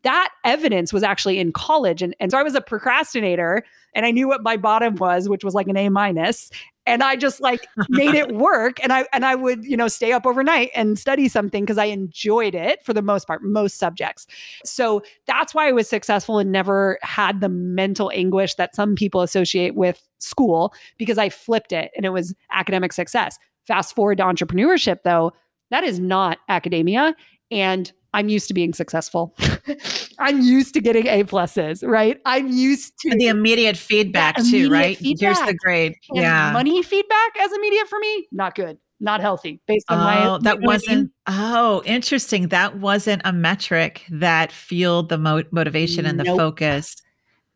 that 0.02 0.30
evidence 0.44 0.92
was 0.92 1.02
actually 1.02 1.38
in 1.40 1.50
college. 1.50 2.00
And, 2.00 2.14
and 2.20 2.30
so 2.30 2.38
I 2.38 2.44
was 2.44 2.54
a 2.54 2.60
procrastinator 2.60 3.64
and 3.92 4.06
I 4.06 4.12
knew 4.12 4.28
what 4.28 4.42
my 4.42 4.56
bottom 4.56 4.94
was, 4.96 5.28
which 5.28 5.42
was 5.42 5.52
like 5.52 5.66
an 5.66 5.76
A 5.76 5.88
minus 5.88 6.50
and 6.86 7.02
I 7.02 7.16
just 7.16 7.40
like 7.40 7.66
made 7.88 8.14
it 8.14 8.32
work 8.32 8.82
and 8.82 8.92
I 8.92 9.06
and 9.12 9.24
I 9.24 9.34
would 9.34 9.64
you 9.64 9.76
know 9.76 9.88
stay 9.88 10.12
up 10.12 10.26
overnight 10.26 10.70
and 10.74 10.98
study 10.98 11.28
something 11.28 11.64
because 11.64 11.78
I 11.78 11.86
enjoyed 11.86 12.54
it 12.54 12.84
for 12.84 12.92
the 12.92 13.02
most 13.02 13.26
part 13.26 13.42
most 13.42 13.78
subjects 13.78 14.26
so 14.64 15.02
that's 15.26 15.54
why 15.54 15.68
I 15.68 15.72
was 15.72 15.88
successful 15.88 16.38
and 16.38 16.52
never 16.52 16.98
had 17.02 17.40
the 17.40 17.48
mental 17.48 18.10
anguish 18.14 18.54
that 18.54 18.74
some 18.74 18.94
people 18.94 19.22
associate 19.22 19.74
with 19.74 20.02
school 20.18 20.72
because 20.96 21.18
I 21.18 21.28
flipped 21.28 21.72
it 21.72 21.90
and 21.96 22.06
it 22.06 22.10
was 22.10 22.34
academic 22.52 22.92
success 22.92 23.38
fast 23.64 23.94
forward 23.94 24.18
to 24.18 24.24
entrepreneurship 24.24 25.02
though 25.04 25.32
that 25.70 25.84
is 25.84 25.98
not 25.98 26.38
academia 26.48 27.14
and 27.50 27.92
I'm 28.16 28.30
used 28.30 28.48
to 28.48 28.54
being 28.54 28.72
successful. 28.72 29.36
I'm 30.18 30.40
used 30.40 30.74
to 30.74 30.80
getting 30.80 31.06
A 31.06 31.24
pluses, 31.24 31.86
right? 31.86 32.20
I'm 32.24 32.48
used 32.48 32.98
to 33.00 33.10
and 33.10 33.20
the 33.20 33.28
immediate 33.28 33.76
feedback 33.76 34.36
too, 34.36 34.70
right? 34.70 34.96
Feedback. 34.96 35.36
Here's 35.36 35.48
the 35.48 35.54
grade. 35.54 35.94
And 36.10 36.22
yeah. 36.22 36.52
Money 36.52 36.82
feedback 36.82 37.38
as 37.38 37.52
immediate 37.52 37.88
for 37.88 37.98
me, 37.98 38.28
not 38.32 38.54
good. 38.54 38.78
Not 38.98 39.20
healthy 39.20 39.60
based 39.66 39.84
on 39.90 39.98
oh, 39.98 40.04
my 40.04 40.38
that 40.42 40.62
wasn't 40.62 41.12
oh 41.26 41.82
interesting 41.84 42.48
that 42.48 42.78
wasn't 42.78 43.20
a 43.26 43.32
metric 43.32 44.06
that 44.10 44.50
fueled 44.50 45.10
the 45.10 45.18
mo- 45.18 45.42
motivation 45.52 46.06
and 46.06 46.18
the 46.18 46.24
focus 46.24 46.96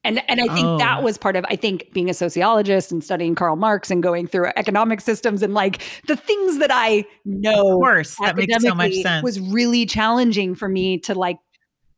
and 0.02 0.22
and 0.28 0.40
I 0.40 0.54
think 0.54 0.66
oh. 0.66 0.78
that 0.78 1.02
was 1.02 1.18
part 1.18 1.36
of 1.36 1.44
I 1.48 1.56
think 1.56 1.92
being 1.92 2.08
a 2.08 2.14
sociologist 2.14 2.90
and 2.90 3.04
studying 3.04 3.34
Karl 3.34 3.56
Marx 3.56 3.90
and 3.90 4.02
going 4.02 4.26
through 4.26 4.50
economic 4.56 5.00
systems 5.00 5.42
and 5.42 5.52
like 5.52 5.82
the 6.06 6.16
things 6.16 6.58
that 6.58 6.70
I 6.72 7.04
know. 7.24 7.72
Of 7.72 7.80
course, 7.80 8.16
that 8.16 8.36
makes 8.36 8.62
so 8.62 8.74
much 8.74 8.94
sense. 8.94 9.22
Was 9.22 9.38
really 9.38 9.84
challenging 9.84 10.54
for 10.54 10.68
me 10.68 10.98
to 11.00 11.14
like 11.14 11.38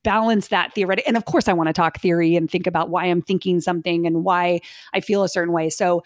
balance 0.03 0.49
that 0.49 0.75
theoretic. 0.75 1.07
And 1.07 1.17
of 1.17 1.25
course, 1.25 1.49
I 1.49 1.53
want 1.53 1.69
to 1.69 1.73
talk 1.73 2.01
theory 2.01 2.37
and 2.37 2.51
think 2.51 2.67
about 2.67 2.91
why 2.91 3.05
I'm 3.05 3.23
thinking 3.23 3.61
something 3.61 4.07
and 4.07 4.25
why 4.25 4.61
I 4.93 5.01
feel 5.01 5.23
a 5.23 5.29
certain 5.29 5.53
way. 5.53 5.71
So 5.71 6.03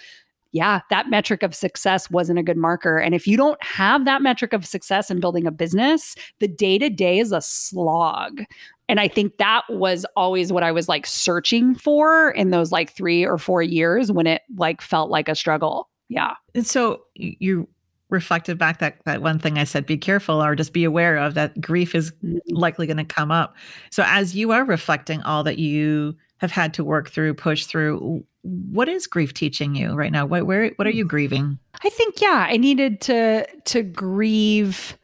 yeah, 0.52 0.80
that 0.88 1.10
metric 1.10 1.42
of 1.42 1.54
success 1.54 2.10
wasn't 2.10 2.38
a 2.38 2.42
good 2.42 2.56
marker. 2.56 2.98
And 2.98 3.14
if 3.14 3.26
you 3.26 3.36
don't 3.36 3.62
have 3.62 4.04
that 4.06 4.22
metric 4.22 4.52
of 4.52 4.64
success 4.64 5.10
in 5.10 5.20
building 5.20 5.46
a 5.46 5.50
business, 5.50 6.14
the 6.38 6.48
day 6.48 6.78
to 6.78 6.88
day 6.88 7.18
is 7.18 7.32
a 7.32 7.42
slog. 7.42 8.42
And 8.88 9.00
I 9.00 9.08
think 9.08 9.36
that 9.36 9.62
was 9.68 10.06
always 10.16 10.52
what 10.52 10.62
I 10.62 10.72
was 10.72 10.88
like 10.88 11.06
searching 11.06 11.74
for 11.74 12.30
in 12.30 12.50
those 12.50 12.72
like 12.72 12.92
three 12.92 13.24
or 13.24 13.36
four 13.36 13.62
years 13.62 14.10
when 14.10 14.26
it 14.26 14.42
like 14.56 14.80
felt 14.80 15.10
like 15.10 15.28
a 15.28 15.34
struggle. 15.34 15.90
Yeah. 16.08 16.34
And 16.54 16.66
so 16.66 17.02
you 17.14 17.68
reflected 18.08 18.58
back 18.58 18.78
that 18.78 18.98
that 19.04 19.22
one 19.22 19.38
thing 19.38 19.58
I 19.58 19.64
said, 19.64 19.86
be 19.86 19.96
careful 19.96 20.42
or 20.42 20.54
just 20.54 20.72
be 20.72 20.84
aware 20.84 21.16
of 21.16 21.34
that 21.34 21.60
grief 21.60 21.94
is 21.94 22.12
mm-hmm. 22.24 22.38
likely 22.48 22.86
going 22.86 22.96
to 22.98 23.04
come 23.04 23.30
up. 23.30 23.56
So 23.90 24.04
as 24.06 24.36
you 24.36 24.52
are 24.52 24.64
reflecting 24.64 25.22
all 25.22 25.42
that 25.44 25.58
you 25.58 26.16
have 26.38 26.52
had 26.52 26.74
to 26.74 26.84
work 26.84 27.10
through, 27.10 27.34
push 27.34 27.64
through, 27.66 28.24
what 28.42 28.88
is 28.88 29.06
grief 29.06 29.34
teaching 29.34 29.74
you 29.74 29.94
right 29.94 30.12
now? 30.12 30.26
What 30.26 30.46
where 30.46 30.70
what 30.76 30.86
are 30.86 30.92
you 30.92 31.04
grieving? 31.04 31.58
I 31.84 31.90
think 31.90 32.20
yeah, 32.20 32.46
I 32.48 32.56
needed 32.56 33.00
to 33.02 33.46
to 33.46 33.82
grieve 33.82 34.96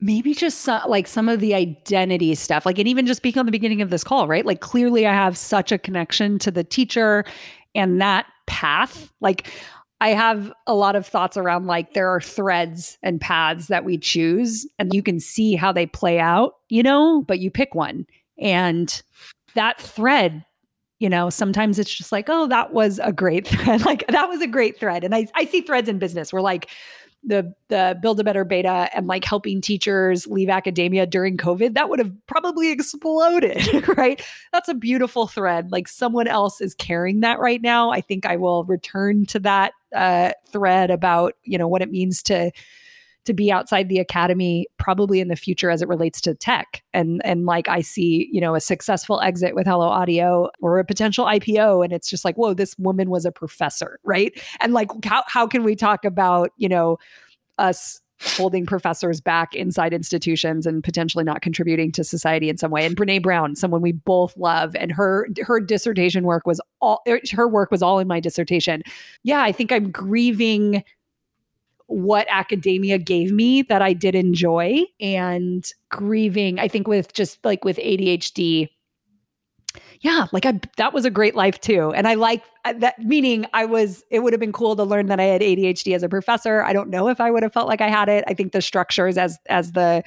maybe 0.00 0.34
just 0.34 0.62
some, 0.62 0.82
like 0.88 1.06
some 1.06 1.28
of 1.28 1.40
the 1.40 1.54
identity 1.54 2.34
stuff. 2.34 2.66
Like 2.66 2.78
and 2.78 2.88
even 2.88 3.06
just 3.06 3.18
speaking 3.18 3.40
on 3.40 3.46
the 3.46 3.52
beginning 3.52 3.80
of 3.80 3.90
this 3.90 4.04
call, 4.04 4.26
right? 4.28 4.44
Like 4.44 4.60
clearly 4.60 5.06
I 5.06 5.14
have 5.14 5.38
such 5.38 5.72
a 5.72 5.78
connection 5.78 6.38
to 6.40 6.50
the 6.50 6.64
teacher 6.64 7.24
and 7.74 8.00
that 8.02 8.26
path. 8.46 9.12
Like 9.20 9.50
I 10.02 10.14
have 10.14 10.52
a 10.66 10.74
lot 10.74 10.96
of 10.96 11.06
thoughts 11.06 11.36
around 11.36 11.68
like 11.68 11.94
there 11.94 12.08
are 12.08 12.20
threads 12.20 12.98
and 13.04 13.20
paths 13.20 13.68
that 13.68 13.84
we 13.84 13.98
choose 13.98 14.66
and 14.76 14.92
you 14.92 15.00
can 15.00 15.20
see 15.20 15.54
how 15.54 15.70
they 15.70 15.86
play 15.86 16.18
out, 16.18 16.56
you 16.68 16.82
know, 16.82 17.22
but 17.22 17.38
you 17.38 17.52
pick 17.52 17.72
one. 17.76 18.06
And 18.36 19.00
that 19.54 19.80
thread 19.80 20.44
you 20.98 21.08
know 21.08 21.30
sometimes 21.30 21.78
it's 21.78 21.92
just 21.92 22.10
like 22.12 22.28
oh 22.28 22.46
that 22.46 22.72
was 22.72 23.00
a 23.02 23.12
great 23.12 23.46
thread 23.48 23.84
like 23.84 24.06
that 24.08 24.28
was 24.28 24.40
a 24.40 24.46
great 24.46 24.78
thread 24.78 25.04
and 25.04 25.14
i, 25.14 25.26
I 25.34 25.44
see 25.44 25.60
threads 25.60 25.88
in 25.88 25.98
business 25.98 26.32
where 26.32 26.40
like 26.40 26.70
the 27.24 27.54
the 27.68 27.96
build 28.02 28.18
a 28.20 28.24
better 28.24 28.44
beta 28.44 28.88
and 28.94 29.06
like 29.06 29.24
helping 29.24 29.60
teachers 29.60 30.26
leave 30.26 30.48
academia 30.48 31.06
during 31.06 31.36
covid 31.36 31.74
that 31.74 31.88
would 31.88 32.00
have 32.00 32.12
probably 32.26 32.70
exploded 32.70 33.86
right? 33.96 34.22
That's 34.52 34.68
a 34.68 34.74
beautiful 34.74 35.26
thread. 35.26 35.70
Like 35.72 35.88
someone 35.88 36.28
else 36.28 36.60
is 36.60 36.74
carrying 36.74 37.20
that 37.20 37.38
right 37.38 37.60
now. 37.60 37.90
I 37.90 38.00
think 38.00 38.26
i 38.26 38.36
will 38.36 38.64
return 38.64 39.26
to 39.26 39.38
that 39.40 39.72
uh, 39.94 40.32
thread 40.50 40.90
about 40.90 41.34
you 41.44 41.58
know 41.58 41.68
what 41.68 41.82
it 41.82 41.90
means 41.90 42.22
to 42.24 42.50
to 43.24 43.32
be 43.32 43.52
outside 43.52 43.88
the 43.88 43.98
academy 43.98 44.66
probably 44.78 45.20
in 45.20 45.28
the 45.28 45.36
future 45.36 45.70
as 45.70 45.82
it 45.82 45.88
relates 45.88 46.20
to 46.20 46.34
tech 46.34 46.82
and 46.92 47.20
and 47.24 47.46
like 47.46 47.68
i 47.68 47.80
see 47.80 48.28
you 48.32 48.40
know 48.40 48.54
a 48.54 48.60
successful 48.60 49.20
exit 49.20 49.54
with 49.54 49.66
hello 49.66 49.88
audio 49.88 50.48
or 50.60 50.78
a 50.78 50.84
potential 50.84 51.26
ipo 51.26 51.84
and 51.84 51.92
it's 51.92 52.08
just 52.08 52.24
like 52.24 52.36
whoa 52.36 52.54
this 52.54 52.76
woman 52.78 53.10
was 53.10 53.24
a 53.24 53.32
professor 53.32 53.98
right 54.04 54.40
and 54.60 54.72
like 54.72 54.90
how, 55.04 55.22
how 55.26 55.46
can 55.46 55.62
we 55.64 55.74
talk 55.76 56.04
about 56.04 56.50
you 56.56 56.68
know 56.68 56.98
us 57.58 58.00
holding 58.36 58.66
professors 58.66 59.20
back 59.20 59.54
inside 59.54 59.92
institutions 59.92 60.66
and 60.66 60.84
potentially 60.84 61.24
not 61.24 61.42
contributing 61.42 61.90
to 61.92 62.04
society 62.04 62.48
in 62.48 62.56
some 62.56 62.70
way. 62.70 62.86
And 62.86 62.96
Brene 62.96 63.22
Brown, 63.22 63.56
someone 63.56 63.82
we 63.82 63.92
both 63.92 64.36
love, 64.36 64.76
and 64.76 64.92
her 64.92 65.26
her 65.42 65.60
dissertation 65.60 66.24
work 66.24 66.46
was 66.46 66.60
all 66.80 67.02
er, 67.08 67.20
her 67.32 67.48
work 67.48 67.70
was 67.70 67.82
all 67.82 67.98
in 67.98 68.08
my 68.08 68.20
dissertation. 68.20 68.82
Yeah, 69.22 69.42
I 69.42 69.52
think 69.52 69.72
I'm 69.72 69.90
grieving 69.90 70.84
what 71.92 72.26
academia 72.30 72.98
gave 72.98 73.32
me 73.32 73.62
that 73.62 73.82
I 73.82 73.92
did 73.92 74.14
enjoy 74.14 74.84
and 75.00 75.68
grieving. 75.90 76.58
I 76.58 76.68
think 76.68 76.88
with 76.88 77.12
just 77.12 77.44
like 77.44 77.64
with 77.64 77.76
ADHD, 77.76 78.68
yeah, 80.00 80.26
like 80.32 80.44
I 80.44 80.60
that 80.76 80.92
was 80.92 81.04
a 81.04 81.10
great 81.10 81.34
life 81.34 81.60
too. 81.60 81.92
And 81.94 82.08
I 82.08 82.14
like 82.14 82.42
uh, 82.64 82.72
that 82.78 82.98
meaning 82.98 83.46
I 83.52 83.64
was 83.64 84.02
it 84.10 84.20
would 84.20 84.32
have 84.32 84.40
been 84.40 84.52
cool 84.52 84.74
to 84.76 84.84
learn 84.84 85.06
that 85.06 85.20
I 85.20 85.24
had 85.24 85.40
ADHD 85.40 85.94
as 85.94 86.02
a 86.02 86.08
professor. 86.08 86.62
I 86.62 86.72
don't 86.72 86.90
know 86.90 87.08
if 87.08 87.20
I 87.20 87.30
would 87.30 87.42
have 87.42 87.52
felt 87.52 87.68
like 87.68 87.80
I 87.80 87.88
had 87.88 88.08
it. 88.08 88.24
I 88.26 88.34
think 88.34 88.52
the 88.52 88.62
structures 88.62 89.16
as 89.16 89.38
as 89.48 89.72
the 89.72 90.02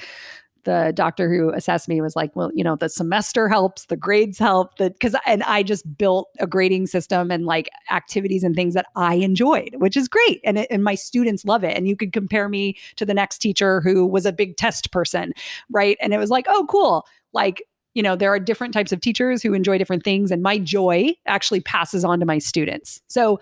the 0.65 0.91
doctor 0.93 1.29
who 1.29 1.51
assessed 1.51 1.87
me 1.87 2.01
was 2.01 2.15
like, 2.15 2.35
well, 2.35 2.51
you 2.53 2.63
know, 2.63 2.75
the 2.75 2.89
semester 2.89 3.47
helps, 3.47 3.85
the 3.85 3.95
grades 3.95 4.37
help, 4.37 4.77
the 4.77 4.89
because 4.89 5.15
and 5.25 5.41
I 5.43 5.63
just 5.63 5.97
built 5.97 6.29
a 6.39 6.45
grading 6.47 6.87
system 6.87 7.31
and 7.31 7.45
like 7.45 7.69
activities 7.89 8.43
and 8.43 8.55
things 8.55 8.73
that 8.73 8.87
I 8.95 9.15
enjoyed, 9.15 9.75
which 9.77 9.95
is 9.95 10.07
great, 10.07 10.41
and 10.43 10.57
it, 10.57 10.67
and 10.69 10.83
my 10.83 10.95
students 10.95 11.45
love 11.45 11.63
it. 11.63 11.77
And 11.77 11.87
you 11.87 11.95
could 11.95 12.11
compare 12.11 12.49
me 12.49 12.75
to 12.97 13.05
the 13.05 13.13
next 13.13 13.37
teacher 13.37 13.79
who 13.79 14.05
was 14.05 14.25
a 14.25 14.33
big 14.33 14.57
test 14.57 14.91
person, 14.91 15.31
right? 15.71 15.97
And 16.01 16.13
it 16.13 16.17
was 16.17 16.29
like, 16.29 16.45
oh, 16.49 16.65
cool, 16.69 17.05
like. 17.31 17.63
You 17.97 18.03
know, 18.03 18.17
there 18.17 18.29
are 18.29 18.39
different 18.39 18.73
types 18.73 18.91
of 18.91 18.99
teachers 18.99 19.41
who 19.41 19.53
enjoy 19.53 19.77
different 19.77 20.03
things, 20.03 20.29
and 20.29 20.43
my 20.43 20.57
joy 20.57 21.13
actually 21.27 21.61
passes 21.61 22.03
on 22.03 22.19
to 22.19 22.25
my 22.25 22.39
students. 22.39 23.01
So, 23.07 23.39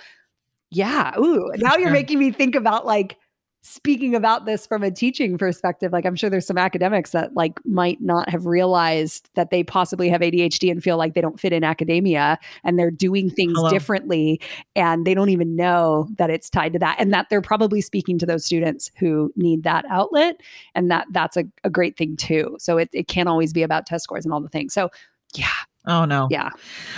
yeah. 0.69 1.17
Ooh, 1.17 1.51
now 1.55 1.76
you're 1.76 1.89
making 1.89 2.19
me 2.19 2.30
think 2.30 2.53
about 2.53 2.86
like 2.86 3.17
speaking 3.64 4.14
about 4.14 4.45
this 4.45 4.68
from 4.68 4.84
a 4.84 4.91
teaching 4.91 5.38
perspective 5.38 5.91
like 5.91 6.05
i'm 6.05 6.16
sure 6.16 6.30
there's 6.30 6.45
some 6.45 6.57
academics 6.57 7.11
that 7.11 7.34
like 7.34 7.59
might 7.66 8.01
not 8.01 8.30
have 8.30 8.45
realized 8.45 9.30
that 9.36 9.49
they 9.49 9.64
possibly 9.64 10.09
have 10.09 10.22
adhd 10.22 10.70
and 10.70 10.84
feel 10.84 10.97
like 10.97 11.14
they 11.14 11.22
don't 11.22 11.39
fit 11.39 11.53
in 11.53 11.64
academia 11.64 12.38
and 12.64 12.78
they're 12.78 12.91
doing 12.91 13.30
things 13.30 13.53
Hello. 13.55 13.70
differently 13.70 14.39
and 14.76 15.05
they 15.05 15.14
don't 15.14 15.30
even 15.30 15.55
know 15.55 16.07
that 16.18 16.30
it's 16.30 16.49
tied 16.49 16.74
to 16.74 16.80
that 16.80 16.97
and 16.99 17.14
that 17.14 17.28
they're 17.30 17.41
probably 17.41 17.82
speaking 17.82 18.18
to 18.20 18.26
those 18.26 18.45
students 18.45 18.91
who 18.97 19.32
need 19.36 19.64
that 19.64 19.86
outlet 19.89 20.41
and 20.76 20.91
that 20.91 21.07
that's 21.11 21.38
a, 21.38 21.45
a 21.64 21.70
great 21.70 21.97
thing 21.97 22.16
too. 22.16 22.55
So 22.59 22.78
it, 22.78 22.89
it 22.93 23.07
can't 23.07 23.30
always 23.30 23.53
be 23.53 23.64
about 23.64 23.86
test 23.86 24.03
scores 24.03 24.26
and 24.26 24.34
all 24.34 24.41
the 24.41 24.49
things. 24.49 24.74
So 24.74 24.89
yeah. 25.34 25.47
Oh 25.86 26.05
no. 26.05 26.28
Yeah. 26.30 26.49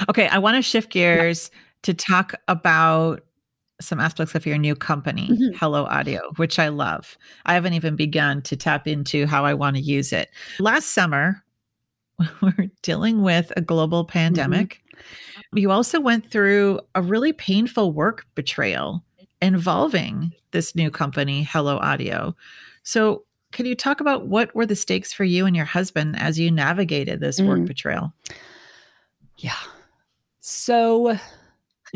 Okay 0.09 0.27
i 0.27 0.37
want 0.37 0.55
to 0.55 0.61
shift 0.61 0.91
gears 0.91 1.49
yeah. 1.51 1.59
to 1.83 1.93
talk 1.93 2.33
about 2.47 3.21
some 3.81 3.99
aspects 3.99 4.35
of 4.35 4.45
your 4.45 4.57
new 4.57 4.75
company, 4.75 5.29
mm-hmm. 5.29 5.57
Hello 5.57 5.85
Audio, 5.85 6.21
which 6.37 6.59
I 6.59 6.69
love. 6.69 7.17
I 7.45 7.53
haven't 7.53 7.73
even 7.73 7.95
begun 7.95 8.41
to 8.43 8.55
tap 8.55 8.87
into 8.87 9.25
how 9.25 9.45
I 9.45 9.53
want 9.53 9.75
to 9.75 9.81
use 9.81 10.13
it. 10.13 10.29
Last 10.59 10.93
summer, 10.93 11.43
we're 12.41 12.71
dealing 12.81 13.21
with 13.21 13.51
a 13.57 13.61
global 13.61 14.03
mm-hmm. 14.03 14.11
pandemic. 14.11 14.81
Mm-hmm. 14.91 15.57
You 15.57 15.71
also 15.71 15.99
went 15.99 16.29
through 16.29 16.79
a 16.95 17.01
really 17.01 17.33
painful 17.33 17.91
work 17.91 18.25
betrayal 18.35 19.03
involving 19.41 20.33
this 20.51 20.75
new 20.75 20.89
company, 20.89 21.43
Hello 21.43 21.77
Audio. 21.77 22.35
So, 22.83 23.23
can 23.51 23.65
you 23.65 23.75
talk 23.75 24.01
about 24.01 24.27
what 24.27 24.53
were 24.53 24.65
the 24.65 24.75
stakes 24.75 25.13
for 25.13 25.23
you 25.23 25.45
and 25.45 25.55
your 25.55 25.65
husband 25.65 26.19
as 26.19 26.37
you 26.37 26.51
navigated 26.51 27.21
this 27.21 27.39
mm. 27.39 27.47
work 27.47 27.65
betrayal? 27.65 28.13
Yeah. 29.37 29.55
So, 30.41 31.17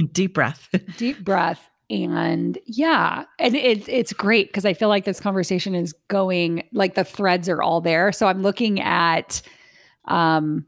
deep 0.07 0.33
breath. 0.33 0.69
deep 0.97 1.23
breath. 1.23 1.69
And 1.89 2.57
yeah, 2.65 3.25
and 3.39 3.55
it's 3.55 3.87
it's 3.87 4.13
great 4.13 4.47
because 4.47 4.65
I 4.65 4.73
feel 4.73 4.89
like 4.89 5.05
this 5.05 5.19
conversation 5.19 5.73
is 5.73 5.93
going 6.07 6.63
like 6.71 6.93
the 6.93 7.03
threads 7.03 7.49
are 7.49 7.63
all 7.63 7.81
there. 7.81 8.11
So 8.11 8.27
I'm 8.27 8.43
looking 8.43 8.79
at 8.79 9.41
um 10.05 10.65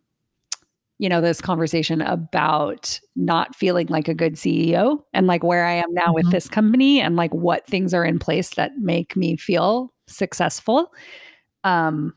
you 0.97 1.09
know 1.09 1.21
this 1.21 1.39
conversation 1.39 2.01
about 2.01 2.99
not 3.15 3.55
feeling 3.55 3.87
like 3.87 4.07
a 4.07 4.15
good 4.15 4.33
CEO 4.33 5.03
and 5.13 5.27
like 5.27 5.43
where 5.43 5.65
I 5.65 5.73
am 5.73 5.93
now 5.93 6.05
mm-hmm. 6.05 6.13
with 6.13 6.31
this 6.31 6.49
company 6.49 6.99
and 6.99 7.15
like 7.15 7.33
what 7.33 7.67
things 7.67 7.93
are 7.93 8.05
in 8.05 8.17
place 8.17 8.55
that 8.55 8.71
make 8.77 9.15
me 9.15 9.37
feel 9.37 9.93
successful. 10.07 10.91
Um 11.63 12.15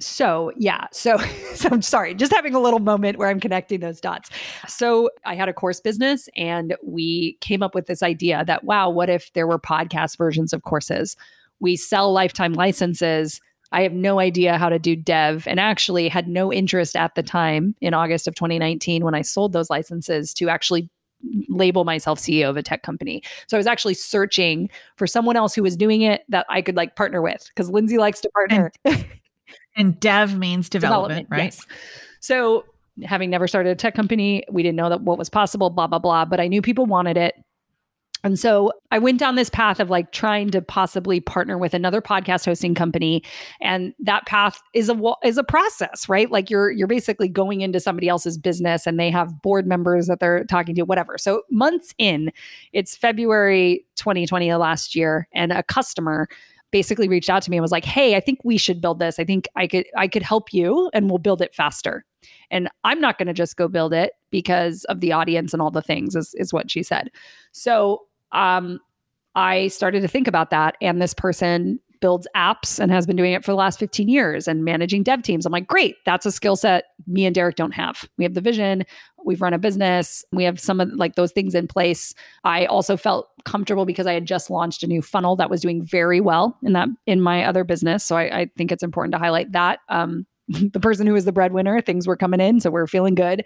so 0.00 0.50
yeah 0.56 0.86
so 0.92 1.16
so 1.54 1.68
i'm 1.70 1.82
sorry 1.82 2.14
just 2.14 2.32
having 2.32 2.54
a 2.54 2.60
little 2.60 2.80
moment 2.80 3.18
where 3.18 3.28
i'm 3.28 3.40
connecting 3.40 3.80
those 3.80 4.00
dots 4.00 4.30
so 4.66 5.08
i 5.24 5.34
had 5.34 5.48
a 5.48 5.52
course 5.52 5.80
business 5.80 6.28
and 6.36 6.74
we 6.82 7.36
came 7.40 7.62
up 7.62 7.74
with 7.74 7.86
this 7.86 8.02
idea 8.02 8.44
that 8.44 8.64
wow 8.64 8.88
what 8.88 9.08
if 9.08 9.32
there 9.34 9.46
were 9.46 9.58
podcast 9.58 10.18
versions 10.18 10.52
of 10.52 10.62
courses 10.62 11.16
we 11.60 11.76
sell 11.76 12.12
lifetime 12.12 12.54
licenses 12.54 13.40
i 13.72 13.82
have 13.82 13.92
no 13.92 14.18
idea 14.18 14.58
how 14.58 14.68
to 14.68 14.78
do 14.78 14.96
dev 14.96 15.46
and 15.46 15.60
actually 15.60 16.08
had 16.08 16.26
no 16.28 16.52
interest 16.52 16.96
at 16.96 17.14
the 17.14 17.22
time 17.22 17.74
in 17.80 17.94
august 17.94 18.26
of 18.26 18.34
2019 18.34 19.04
when 19.04 19.14
i 19.14 19.22
sold 19.22 19.52
those 19.52 19.70
licenses 19.70 20.34
to 20.34 20.48
actually 20.48 20.88
label 21.48 21.84
myself 21.84 22.18
CEO 22.18 22.50
of 22.50 22.58
a 22.58 22.62
tech 22.62 22.82
company. 22.82 23.22
So 23.46 23.56
I 23.56 23.58
was 23.58 23.66
actually 23.66 23.94
searching 23.94 24.68
for 24.96 25.06
someone 25.06 25.36
else 25.36 25.54
who 25.54 25.62
was 25.62 25.74
doing 25.74 26.02
it 26.02 26.22
that 26.28 26.44
I 26.50 26.60
could 26.60 26.76
like 26.76 26.96
partner 26.96 27.22
with 27.22 27.46
because 27.48 27.70
Lindsay 27.70 27.96
likes 27.96 28.20
to 28.20 28.28
partner. 28.30 28.72
And 28.84 29.06
dev 30.00 30.38
means 30.38 30.68
development, 30.68 31.28
development 31.28 31.28
right? 31.30 31.54
Yes. 31.54 31.66
So 32.20 32.64
having 33.02 33.30
never 33.30 33.48
started 33.48 33.70
a 33.70 33.74
tech 33.74 33.94
company, 33.94 34.44
we 34.50 34.62
didn't 34.62 34.76
know 34.76 34.88
that 34.88 35.02
what 35.02 35.18
was 35.18 35.28
possible, 35.28 35.70
blah, 35.70 35.86
blah, 35.86 35.98
blah. 35.98 36.24
But 36.24 36.40
I 36.40 36.46
knew 36.46 36.62
people 36.62 36.86
wanted 36.86 37.16
it. 37.16 37.34
And 38.24 38.38
so 38.38 38.72
I 38.90 38.98
went 38.98 39.20
down 39.20 39.34
this 39.34 39.50
path 39.50 39.80
of 39.80 39.90
like 39.90 40.10
trying 40.10 40.50
to 40.52 40.62
possibly 40.62 41.20
partner 41.20 41.58
with 41.58 41.74
another 41.74 42.00
podcast 42.00 42.46
hosting 42.46 42.74
company 42.74 43.22
and 43.60 43.92
that 44.00 44.24
path 44.24 44.62
is 44.72 44.88
a 44.88 45.12
is 45.22 45.36
a 45.36 45.44
process, 45.44 46.08
right? 46.08 46.30
Like 46.30 46.48
you're 46.48 46.70
you're 46.70 46.88
basically 46.88 47.28
going 47.28 47.60
into 47.60 47.80
somebody 47.80 48.08
else's 48.08 48.38
business 48.38 48.86
and 48.86 48.98
they 48.98 49.10
have 49.10 49.42
board 49.42 49.66
members 49.66 50.06
that 50.06 50.20
they're 50.20 50.44
talking 50.44 50.74
to 50.76 50.84
whatever. 50.84 51.18
So 51.18 51.42
months 51.50 51.94
in, 51.98 52.32
it's 52.72 52.96
February 52.96 53.84
2020 53.96 54.54
last 54.54 54.96
year 54.96 55.28
and 55.34 55.52
a 55.52 55.62
customer 55.62 56.26
basically 56.74 57.06
reached 57.06 57.30
out 57.30 57.40
to 57.40 57.52
me 57.52 57.56
and 57.56 57.62
was 57.62 57.70
like, 57.70 57.84
"Hey, 57.84 58.16
I 58.16 58.20
think 58.20 58.40
we 58.42 58.58
should 58.58 58.80
build 58.80 58.98
this. 58.98 59.20
I 59.20 59.24
think 59.24 59.46
I 59.54 59.68
could 59.68 59.86
I 59.96 60.08
could 60.08 60.24
help 60.24 60.52
you 60.52 60.90
and 60.92 61.08
we'll 61.08 61.18
build 61.18 61.40
it 61.40 61.54
faster." 61.54 62.04
And 62.50 62.68
I'm 62.82 63.00
not 63.00 63.16
going 63.16 63.28
to 63.28 63.32
just 63.32 63.56
go 63.56 63.68
build 63.68 63.94
it 63.94 64.14
because 64.30 64.82
of 64.86 65.00
the 65.00 65.12
audience 65.12 65.52
and 65.52 65.62
all 65.62 65.70
the 65.70 65.80
things 65.80 66.16
is 66.16 66.34
is 66.34 66.52
what 66.52 66.72
she 66.72 66.82
said. 66.82 67.12
So, 67.52 68.00
um 68.32 68.80
I 69.36 69.68
started 69.68 70.00
to 70.02 70.08
think 70.08 70.26
about 70.26 70.50
that 70.50 70.76
and 70.80 71.00
this 71.00 71.14
person 71.14 71.78
builds 72.04 72.28
apps 72.36 72.78
and 72.78 72.92
has 72.92 73.06
been 73.06 73.16
doing 73.16 73.32
it 73.32 73.42
for 73.42 73.50
the 73.50 73.56
last 73.56 73.78
15 73.78 74.10
years 74.10 74.46
and 74.46 74.62
managing 74.62 75.02
dev 75.02 75.22
teams. 75.22 75.46
I'm 75.46 75.52
like, 75.52 75.66
great, 75.66 75.96
that's 76.04 76.26
a 76.26 76.30
skill 76.30 76.54
set 76.54 76.84
me 77.06 77.24
and 77.24 77.34
Derek 77.34 77.56
don't 77.56 77.72
have. 77.72 78.06
We 78.18 78.24
have 78.24 78.34
the 78.34 78.42
vision, 78.42 78.84
we've 79.24 79.40
run 79.40 79.54
a 79.54 79.58
business, 79.58 80.22
we 80.30 80.44
have 80.44 80.60
some 80.60 80.80
of 80.80 80.92
like 80.92 81.14
those 81.14 81.32
things 81.32 81.54
in 81.54 81.66
place. 81.66 82.14
I 82.44 82.66
also 82.66 82.98
felt 82.98 83.30
comfortable 83.46 83.86
because 83.86 84.06
I 84.06 84.12
had 84.12 84.26
just 84.26 84.50
launched 84.50 84.82
a 84.82 84.86
new 84.86 85.00
funnel 85.00 85.34
that 85.36 85.48
was 85.48 85.62
doing 85.62 85.82
very 85.82 86.20
well 86.20 86.58
in 86.62 86.74
that 86.74 86.88
in 87.06 87.22
my 87.22 87.42
other 87.42 87.64
business. 87.64 88.04
So 88.04 88.18
I, 88.18 88.40
I 88.40 88.50
think 88.54 88.70
it's 88.70 88.82
important 88.82 89.12
to 89.12 89.18
highlight 89.18 89.52
that. 89.52 89.78
Um, 89.88 90.26
the 90.72 90.80
person 90.80 91.06
who 91.06 91.14
was 91.14 91.24
the 91.24 91.32
breadwinner. 91.32 91.80
Things 91.80 92.06
were 92.06 92.16
coming 92.16 92.40
in. 92.40 92.60
So 92.60 92.70
we're 92.70 92.86
feeling 92.86 93.14
good. 93.14 93.44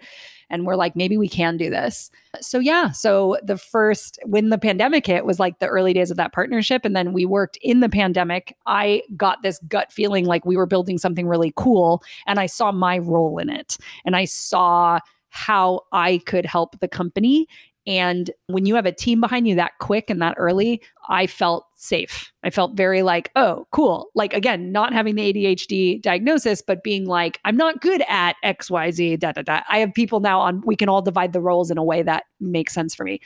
And 0.49 0.65
we're 0.65 0.75
like, 0.75 0.95
maybe 0.95 1.15
we 1.17 1.29
can 1.29 1.57
do 1.57 1.69
this. 1.69 2.09
So, 2.41 2.57
yeah. 2.59 2.89
So 2.89 3.37
the 3.43 3.57
first, 3.57 4.17
when 4.25 4.49
the 4.49 4.57
pandemic 4.57 5.05
hit, 5.05 5.23
was 5.23 5.39
like 5.39 5.59
the 5.59 5.67
early 5.67 5.93
days 5.93 6.09
of 6.09 6.17
that 6.17 6.33
partnership. 6.33 6.85
And 6.85 6.95
then 6.95 7.13
we 7.13 7.25
worked 7.25 7.57
in 7.61 7.81
the 7.81 7.89
pandemic. 7.89 8.57
I 8.65 9.03
got 9.15 9.43
this 9.43 9.59
gut 9.67 9.91
feeling 9.91 10.25
like 10.25 10.45
we 10.45 10.57
were 10.57 10.65
building 10.65 10.97
something 10.97 11.27
really 11.27 11.53
cool. 11.55 12.03
And 12.25 12.39
I 12.39 12.47
saw 12.47 12.71
my 12.71 12.97
role 12.97 13.37
in 13.37 13.49
it. 13.49 13.77
And 14.05 14.15
I 14.15 14.25
saw 14.25 14.99
how 15.29 15.81
I 15.91 16.17
could 16.25 16.45
help 16.45 16.79
the 16.79 16.87
company 16.87 17.47
and 17.89 18.29
when 18.45 18.67
you 18.67 18.75
have 18.75 18.85
a 18.85 18.91
team 18.91 19.19
behind 19.19 19.47
you 19.47 19.55
that 19.55 19.71
quick 19.79 20.11
and 20.11 20.21
that 20.21 20.35
early, 20.37 20.81
I 21.09 21.25
felt 21.25 21.65
safe. 21.73 22.31
I 22.43 22.51
felt 22.51 22.77
very 22.77 23.01
like, 23.01 23.31
oh, 23.35 23.65
cool. 23.71 24.09
Like, 24.13 24.33
again, 24.33 24.71
not 24.71 24.93
having 24.93 25.15
the 25.15 25.33
ADHD 25.33 26.01
diagnosis, 26.01 26.61
but 26.61 26.83
being 26.83 27.05
like, 27.07 27.39
I'm 27.43 27.57
not 27.57 27.81
good 27.81 28.03
at 28.07 28.35
XYZ, 28.45 29.19
da, 29.19 29.31
da, 29.31 29.41
da. 29.41 29.61
I 29.67 29.79
have 29.79 29.93
people 29.93 30.19
now 30.19 30.39
on, 30.39 30.61
we 30.61 30.75
can 30.75 30.87
all 30.87 31.01
divide 31.01 31.33
the 31.33 31.41
roles 31.41 31.71
in 31.71 31.79
a 31.79 31.83
way 31.83 32.03
that 32.03 32.25
makes 32.39 32.73
sense 32.73 32.93
for 32.93 33.03
me. 33.03 33.19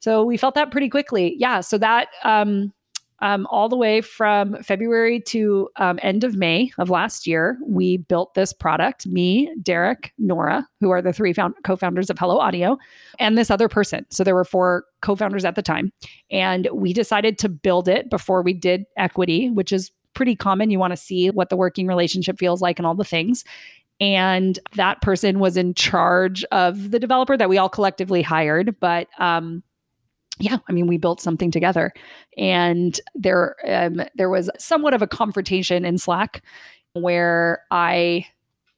So 0.00 0.22
we 0.22 0.36
felt 0.36 0.54
that 0.54 0.70
pretty 0.70 0.90
quickly. 0.90 1.34
Yeah. 1.38 1.60
So 1.60 1.78
that, 1.78 2.08
um, 2.24 2.72
um, 3.20 3.46
all 3.50 3.68
the 3.68 3.76
way 3.76 4.00
from 4.00 4.62
February 4.62 5.20
to 5.20 5.68
um, 5.76 5.98
end 6.02 6.24
of 6.24 6.36
May 6.36 6.70
of 6.78 6.90
last 6.90 7.26
year, 7.26 7.58
we 7.66 7.96
built 7.96 8.34
this 8.34 8.52
product. 8.52 9.06
Me, 9.06 9.52
Derek, 9.62 10.12
Nora, 10.18 10.66
who 10.80 10.90
are 10.90 11.02
the 11.02 11.12
three 11.12 11.32
found- 11.32 11.54
co-founders 11.64 12.10
of 12.10 12.18
Hello 12.18 12.38
Audio, 12.38 12.78
and 13.18 13.36
this 13.36 13.50
other 13.50 13.68
person. 13.68 14.06
So 14.10 14.24
there 14.24 14.34
were 14.34 14.44
four 14.44 14.84
co-founders 15.02 15.44
at 15.44 15.54
the 15.54 15.62
time, 15.62 15.92
and 16.30 16.68
we 16.72 16.92
decided 16.92 17.38
to 17.38 17.48
build 17.48 17.88
it 17.88 18.10
before 18.10 18.42
we 18.42 18.54
did 18.54 18.84
equity, 18.96 19.50
which 19.50 19.72
is 19.72 19.90
pretty 20.14 20.36
common. 20.36 20.70
You 20.70 20.78
want 20.78 20.92
to 20.92 20.96
see 20.96 21.30
what 21.30 21.48
the 21.48 21.56
working 21.56 21.86
relationship 21.86 22.38
feels 22.38 22.60
like 22.60 22.78
and 22.78 22.86
all 22.86 22.94
the 22.94 23.04
things. 23.04 23.44
And 24.00 24.58
that 24.76 25.02
person 25.02 25.40
was 25.40 25.56
in 25.56 25.74
charge 25.74 26.44
of 26.52 26.92
the 26.92 27.00
developer 27.00 27.36
that 27.36 27.48
we 27.48 27.58
all 27.58 27.68
collectively 27.68 28.22
hired, 28.22 28.78
but 28.78 29.08
um, 29.18 29.62
yeah, 30.38 30.58
I 30.68 30.72
mean, 30.72 30.86
we 30.86 30.98
built 30.98 31.20
something 31.20 31.50
together, 31.50 31.92
and 32.36 32.98
there 33.14 33.56
um, 33.66 34.02
there 34.14 34.30
was 34.30 34.50
somewhat 34.58 34.94
of 34.94 35.02
a 35.02 35.06
confrontation 35.06 35.84
in 35.84 35.98
Slack 35.98 36.42
where 36.94 37.62
I 37.70 38.26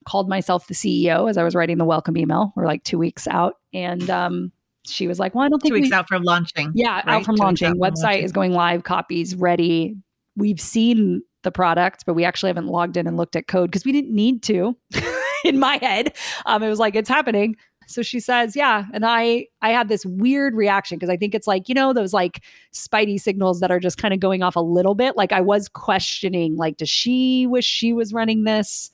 called 0.07 0.29
myself 0.29 0.67
the 0.67 0.75
CEO 0.75 1.29
as 1.29 1.37
I 1.37 1.43
was 1.43 1.55
writing 1.55 1.79
the 1.79 1.85
welcome 1.85 2.17
email. 2.17 2.53
We're 2.57 2.67
like 2.67 2.85
two 2.85 2.99
weeks 2.99 3.27
out, 3.29 3.57
and 3.75 4.09
um, 4.11 4.53
she 4.87 5.07
was 5.07 5.19
like, 5.19 5.35
"Well, 5.35 5.45
I 5.45 5.49
don't 5.49 5.61
think 5.61 5.71
two 5.75 5.81
weeks 5.81 5.91
we- 5.91 5.95
out 5.97 6.09
from 6.09 6.23
launching." 6.23 6.73
Yeah, 6.75 6.97
right? 6.97 7.09
out 7.09 7.25
from 7.25 7.37
Two 7.37 7.43
launching. 7.43 7.67
out 7.69 7.73
from 7.73 7.81
Website 7.81 8.03
launching. 8.03 8.25
is 8.25 8.33
going 8.33 8.53
live. 8.53 8.85
Copies 8.85 9.35
ready. 9.37 9.97
We've 10.37 10.61
seen 10.61 11.23
the 11.43 11.51
product, 11.51 12.05
but 12.07 12.15
we 12.15 12.25
actually 12.25 12.49
haven't 12.51 12.67
logged 12.67 12.97
in 12.97 13.07
and 13.07 13.17
looked 13.17 13.37
at 13.37 13.47
code 13.47 13.71
because 13.71 13.85
we 13.85 13.93
didn't 13.93 14.15
need 14.15 14.43
to. 14.45 14.77
in 15.45 15.59
my 15.59 15.79
head, 15.81 16.15
um, 16.47 16.63
it 16.63 16.69
was 16.69 16.79
like 16.79 16.95
it's 16.95 17.09
happening. 17.09 17.57
So 17.91 18.03
she 18.03 18.21
says, 18.21 18.55
"Yeah," 18.57 18.87
and 18.93 19.05
I 19.05 19.47
I 19.63 19.71
had 19.71 19.89
this 19.89 20.07
weird 20.07 20.55
reaction 20.55 20.97
because 20.99 21.11
I 21.11 21.17
think 21.17 21.35
it's 21.35 21.47
like 21.47 21.69
you 21.69 21.75
know 21.75 21.93
those 21.93 22.13
like 22.13 22.43
spidey 22.73 23.21
signals 23.21 23.61
that 23.61 23.71
are 23.71 23.81
just 23.81 23.99
kind 23.99 24.15
of 24.15 24.21
going 24.21 24.43
off 24.43 24.57
a 24.57 24.61
little 24.61 24.95
bit. 24.95 25.17
Like 25.17 25.33
I 25.33 25.41
was 25.41 25.69
questioning, 25.69 26.57
like, 26.57 26.77
does 26.77 26.91
she 26.91 27.47
wish 27.47 27.65
she 27.65 27.93
was 27.93 28.13
running 28.13 28.45
this? 28.45 28.91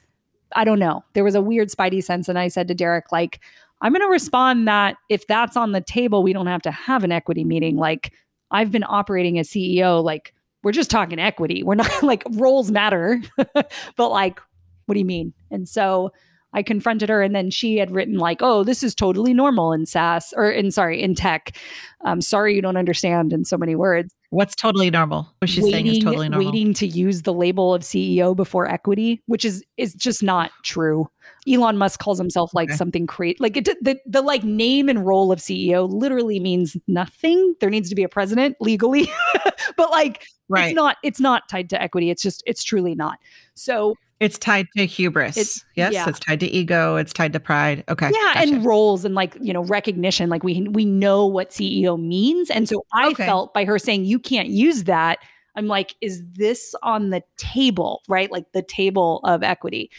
I 0.54 0.64
don't 0.64 0.78
know. 0.78 1.04
There 1.12 1.24
was 1.24 1.34
a 1.34 1.40
weird 1.40 1.68
spidey 1.68 2.02
sense, 2.02 2.28
and 2.28 2.38
I 2.38 2.48
said 2.48 2.68
to 2.68 2.74
Derek, 2.74 3.12
like, 3.12 3.40
I'm 3.80 3.92
going 3.92 4.02
to 4.02 4.08
respond 4.08 4.66
that 4.68 4.96
if 5.08 5.26
that's 5.26 5.56
on 5.56 5.72
the 5.72 5.80
table, 5.80 6.22
we 6.22 6.32
don't 6.32 6.46
have 6.46 6.62
to 6.62 6.70
have 6.70 7.04
an 7.04 7.12
equity 7.12 7.44
meeting. 7.44 7.76
Like 7.76 8.12
I've 8.50 8.70
been 8.70 8.84
operating 8.86 9.38
as 9.38 9.48
CEO, 9.48 10.02
like 10.02 10.32
we're 10.62 10.72
just 10.72 10.90
talking 10.90 11.18
equity. 11.18 11.62
We're 11.62 11.74
not 11.74 11.90
like 12.02 12.24
roles 12.32 12.70
matter, 12.70 13.20
but 13.36 14.10
like, 14.10 14.40
what 14.86 14.94
do 14.94 14.98
you 14.98 15.04
mean? 15.04 15.34
And 15.50 15.68
so 15.68 16.12
I 16.56 16.62
confronted 16.62 17.08
her, 17.10 17.22
and 17.22 17.34
then 17.34 17.50
she 17.50 17.76
had 17.76 17.90
written 17.90 18.16
like, 18.18 18.38
"Oh, 18.40 18.64
this 18.64 18.82
is 18.82 18.94
totally 18.94 19.34
normal 19.34 19.72
in 19.72 19.84
SaaS 19.86 20.32
or 20.36 20.50
in 20.50 20.70
sorry 20.70 21.00
in 21.00 21.14
tech." 21.14 21.56
Um, 22.04 22.20
sorry, 22.20 22.54
you 22.54 22.62
don't 22.62 22.76
understand 22.76 23.32
in 23.32 23.44
so 23.44 23.56
many 23.56 23.76
words. 23.76 24.14
What's 24.30 24.56
totally 24.56 24.90
normal? 24.90 25.28
What 25.38 25.48
she's 25.48 25.70
saying 25.70 25.86
is 25.86 25.98
totally 25.98 26.28
normal. 26.28 26.50
Waiting 26.50 26.74
to 26.74 26.86
use 26.86 27.22
the 27.22 27.32
label 27.32 27.74
of 27.74 27.82
CEO 27.82 28.34
before 28.34 28.66
equity, 28.66 29.22
which 29.26 29.44
is 29.44 29.62
is 29.76 29.94
just 29.94 30.22
not 30.22 30.50
true. 30.64 31.08
Elon 31.48 31.76
Musk 31.76 32.00
calls 32.00 32.18
himself 32.18 32.52
like 32.54 32.70
Okay. 32.70 32.76
something 32.76 33.06
create 33.06 33.40
Like 33.40 33.56
it, 33.56 33.64
the 33.82 33.98
the 34.06 34.22
like 34.22 34.42
name 34.42 34.88
and 34.88 35.06
role 35.06 35.30
of 35.30 35.38
CEO 35.38 35.88
literally 35.88 36.40
means 36.40 36.76
nothing. 36.88 37.54
There 37.60 37.70
needs 37.70 37.88
to 37.90 37.94
be 37.94 38.02
a 38.02 38.08
president 38.08 38.56
legally, 38.60 39.10
but 39.76 39.90
like 39.90 40.26
Right. 40.48 40.66
it's 40.66 40.74
not 40.74 40.96
it's 41.02 41.20
not 41.20 41.48
tied 41.48 41.68
to 41.70 41.80
equity. 41.82 42.10
It's 42.10 42.22
just 42.22 42.42
it's 42.46 42.62
truly 42.62 42.94
not. 42.94 43.18
So 43.54 43.96
It's 44.20 44.38
tied 44.38 44.66
to 44.76 44.86
hubris. 44.86 45.36
It's- 45.36 45.64
yes, 45.74 45.92
yeah. 45.92 46.08
it's 46.08 46.18
tied 46.20 46.40
to 46.40 46.46
ego. 46.46 46.96
It's 46.96 47.12
tied 47.12 47.32
to 47.32 47.40
pride. 47.40 47.84
Okay. 47.88 48.06
yeah, 48.14 48.34
gotcha. 48.34 48.38
and 48.54 48.64
roles 48.64 49.04
and 49.04 49.14
like 49.14 49.36
you 49.40 49.52
know 49.52 49.64
recognition. 49.64 50.30
Like 50.30 50.42
we 50.44 50.62
we 50.70 50.84
know 50.84 51.26
what 51.26 51.50
CEO 51.50 52.00
means, 52.00 52.50
and 52.50 52.68
so 52.68 52.84
I 52.92 53.08
Okay. 53.08 53.26
felt 53.26 53.52
by 53.54 53.64
her 53.64 53.78
saying 53.78 54.04
you 54.04 54.18
can't 54.18 54.48
use 54.48 54.84
that. 54.84 55.18
I'm 55.56 55.66
like, 55.66 55.94
is 56.02 56.22
this 56.34 56.74
on 56.82 57.10
the 57.10 57.22
table, 57.38 58.02
right? 58.08 58.30
Like 58.30 58.52
the 58.52 58.62
table 58.62 59.20
of 59.24 59.42
equity. 59.42 59.90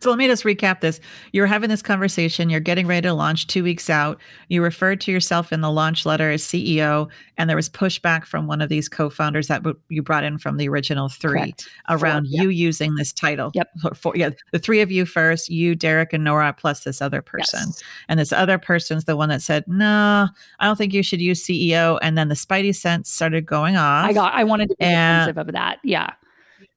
So 0.00 0.10
let 0.10 0.18
me 0.18 0.28
just 0.28 0.44
recap 0.44 0.80
this. 0.80 1.00
You're 1.32 1.46
having 1.46 1.68
this 1.70 1.82
conversation. 1.82 2.50
You're 2.50 2.60
getting 2.60 2.86
ready 2.86 3.08
to 3.08 3.12
launch 3.14 3.48
two 3.48 3.64
weeks 3.64 3.90
out. 3.90 4.20
You 4.48 4.62
referred 4.62 5.00
to 5.02 5.10
yourself 5.12 5.52
in 5.52 5.60
the 5.60 5.72
launch 5.72 6.06
letter 6.06 6.30
as 6.30 6.42
CEO, 6.42 7.10
and 7.36 7.50
there 7.50 7.56
was 7.56 7.68
pushback 7.68 8.24
from 8.24 8.46
one 8.46 8.60
of 8.60 8.68
these 8.68 8.88
co-founders 8.88 9.48
that 9.48 9.64
you 9.88 10.02
brought 10.02 10.22
in 10.22 10.38
from 10.38 10.56
the 10.56 10.68
original 10.68 11.08
three 11.08 11.40
Correct. 11.40 11.68
around 11.88 12.26
Four, 12.26 12.30
yeah. 12.30 12.42
you 12.42 12.48
using 12.50 12.94
this 12.94 13.12
title. 13.12 13.50
Yep. 13.54 13.68
For- 13.96 14.16
yeah, 14.16 14.30
the 14.52 14.60
three 14.60 14.80
of 14.80 14.92
you 14.92 15.04
first. 15.04 15.48
You, 15.50 15.74
Derek, 15.74 16.12
and 16.12 16.22
Nora, 16.22 16.52
plus 16.56 16.84
this 16.84 17.02
other 17.02 17.20
person. 17.20 17.60
Yes. 17.64 17.82
And 18.08 18.20
this 18.20 18.32
other 18.32 18.56
person's 18.58 19.04
the 19.04 19.16
one 19.16 19.30
that 19.30 19.42
said, 19.42 19.64
"No, 19.66 20.28
I 20.60 20.66
don't 20.66 20.76
think 20.76 20.94
you 20.94 21.02
should 21.02 21.20
use 21.20 21.44
CEO." 21.44 21.98
And 22.02 22.16
then 22.16 22.28
the 22.28 22.36
Spidey 22.36 22.74
sense 22.74 23.10
started 23.10 23.46
going 23.46 23.74
off. 23.76 24.08
I 24.08 24.12
got. 24.12 24.32
I 24.32 24.44
wanted 24.44 24.68
to 24.68 24.76
be 24.78 24.84
And- 24.84 25.36
of 25.36 25.46
that. 25.52 25.78
Yeah. 25.82 26.10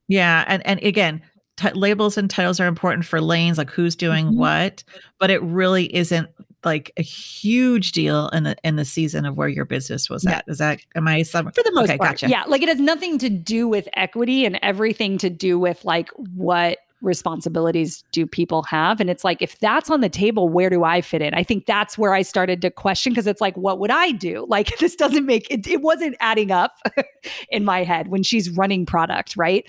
Yeah, 0.07 0.43
and 0.47 0.65
and 0.65 0.81
again, 0.83 1.21
t- 1.61 1.71
labels 1.73 2.17
and 2.17 2.29
titles 2.29 2.59
are 2.59 2.67
important 2.67 3.05
for 3.05 3.21
lanes, 3.21 3.57
like 3.57 3.69
who's 3.69 3.95
doing 3.95 4.27
Mhm. 4.27 4.35
what, 4.35 4.83
but 5.19 5.29
it 5.29 5.41
really 5.43 5.93
isn't 5.95 6.29
like 6.63 6.91
a 6.97 7.01
huge 7.01 7.91
deal 7.91 8.27
in 8.29 8.43
the 8.43 8.55
in 8.63 8.75
the 8.75 8.85
season 8.85 9.25
of 9.25 9.35
where 9.35 9.47
your 9.49 9.65
business 9.65 10.09
was 10.09 10.23
Yeah. 10.23 10.37
at. 10.37 10.43
Is 10.47 10.59
that 10.59 10.79
am 10.95 11.07
I 11.07 11.23
some 11.23 11.45
for 11.51 11.63
the 11.63 11.71
most 11.73 11.89
Okay, 11.89 11.97
part. 11.97 12.11
gotcha. 12.11 12.29
Yeah, 12.29 12.43
like 12.47 12.61
it 12.61 12.69
has 12.69 12.79
nothing 12.79 13.17
to 13.19 13.29
do 13.29 13.67
with 13.67 13.87
equity 13.93 14.45
and 14.45 14.59
everything 14.61 15.17
to 15.19 15.29
do 15.29 15.57
with 15.57 15.83
like 15.85 16.09
what 16.35 16.77
responsibilities 17.01 18.03
do 18.11 18.27
people 18.27 18.61
have 18.63 18.99
and 19.01 19.09
it's 19.09 19.23
like 19.23 19.41
if 19.41 19.59
that's 19.59 19.89
on 19.89 20.01
the 20.01 20.09
table 20.09 20.47
where 20.49 20.69
do 20.69 20.83
i 20.83 21.01
fit 21.01 21.19
in 21.21 21.33
i 21.33 21.41
think 21.43 21.65
that's 21.65 21.97
where 21.97 22.13
i 22.13 22.21
started 22.21 22.61
to 22.61 22.69
question 22.69 23.11
because 23.11 23.25
it's 23.25 23.41
like 23.41 23.57
what 23.57 23.79
would 23.79 23.89
i 23.89 24.11
do 24.11 24.45
like 24.49 24.75
this 24.77 24.95
doesn't 24.95 25.25
make 25.25 25.49
it, 25.49 25.65
it 25.67 25.81
wasn't 25.81 26.15
adding 26.19 26.51
up 26.51 26.75
in 27.49 27.65
my 27.65 27.83
head 27.83 28.07
when 28.07 28.21
she's 28.23 28.51
running 28.51 28.85
product 28.85 29.35
right 29.35 29.65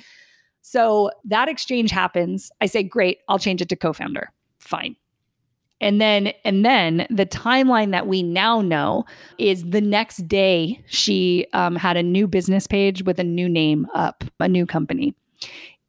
so 0.63 1.11
that 1.25 1.49
exchange 1.49 1.91
happens. 1.91 2.51
I 2.61 2.67
say 2.67 2.83
great 2.83 3.19
i'll 3.29 3.39
change 3.39 3.61
it 3.61 3.69
to 3.69 3.77
co-founder. 3.77 4.31
Fine. 4.61 4.97
And 5.81 6.01
then 6.01 6.33
and 6.45 6.65
then 6.65 7.07
the 7.11 7.27
timeline 7.27 7.91
that 7.91 8.07
we 8.07 8.23
now 8.23 8.61
know 8.61 9.05
is 9.39 9.65
the 9.65 9.81
next 9.81 10.29
day 10.29 10.83
she 10.87 11.47
um, 11.53 11.75
had 11.75 11.97
a 11.97 12.03
new 12.03 12.29
business 12.29 12.69
page 12.69 13.03
with 13.03 13.19
a 13.19 13.25
new 13.25 13.49
name 13.49 13.87
up 13.93 14.23
a 14.39 14.49
new 14.49 14.65
company. 14.65 15.15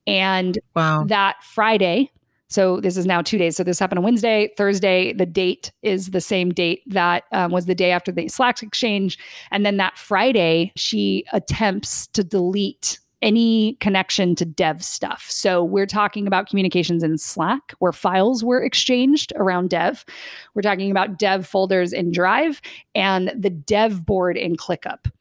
And 0.08 0.58
Wow. 0.76 1.06
that 1.08 1.36
friday 1.44 2.10
so 2.50 2.80
this 2.82 2.98
is 2.98 3.06
now 3.06 3.22
two 3.22 3.38
days 3.38 3.56
so 3.56 3.64
this 3.64 3.80
happened 3.80 4.00
on 4.00 4.04
wednesday 4.04 4.50
thursday 4.58 5.14
the 5.14 5.26
date 5.26 5.72
is 5.82 6.08
the 6.12 6.22
same 6.22 6.50
date 6.52 6.82
that 6.88 7.24
um, 7.32 7.52
was 7.52 7.68
the 7.68 7.76
day 7.76 7.92
after 7.92 8.12
the 8.12 8.28
slack 8.28 8.62
exchange. 8.64 9.18
And 9.52 9.64
then 9.66 9.78
that 9.78 9.98
friday 9.98 10.72
she 10.76 11.24
attempts 11.32 12.08
to 12.08 12.24
delete 12.24 13.00
any 13.24 13.74
connection 13.80 14.36
to 14.36 14.46
dev 14.46 14.84
stuff 14.84 15.26
so 15.30 15.64
we're 15.64 15.88
talking 15.88 16.28
about 16.28 16.48
communications 16.48 17.02
in 17.02 17.18
slack 17.18 17.74
where 17.80 17.92
files 17.92 18.44
were 18.44 18.62
exchanged 18.62 19.34
around 19.38 19.70
dev 19.70 20.06
we're 20.54 20.62
talking 20.62 20.92
about 20.92 21.18
dev 21.18 21.48
folders 21.48 21.92
in 21.94 22.12
drive 22.12 22.62
and 22.94 23.32
the 23.36 23.50
dev 23.50 24.06
board 24.06 24.38
in 24.38 24.56
clickup 24.56 25.12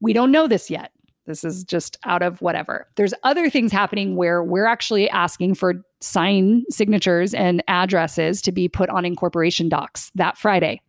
we 0.00 0.12
don't 0.12 0.32
know 0.32 0.48
this 0.48 0.68
yet 0.70 0.90
this 1.26 1.42
is 1.44 1.64
just 1.64 1.98
out 2.04 2.22
of 2.22 2.40
whatever. 2.40 2.86
There's 2.96 3.12
other 3.24 3.50
things 3.50 3.72
happening 3.72 4.16
where 4.16 4.42
we're 4.42 4.66
actually 4.66 5.10
asking 5.10 5.56
for 5.56 5.84
sign 6.00 6.64
signatures 6.70 7.34
and 7.34 7.62
addresses 7.68 8.40
to 8.42 8.52
be 8.52 8.68
put 8.68 8.88
on 8.90 9.04
incorporation 9.04 9.68
docs 9.68 10.10
that 10.14 10.38
Friday. 10.38 10.80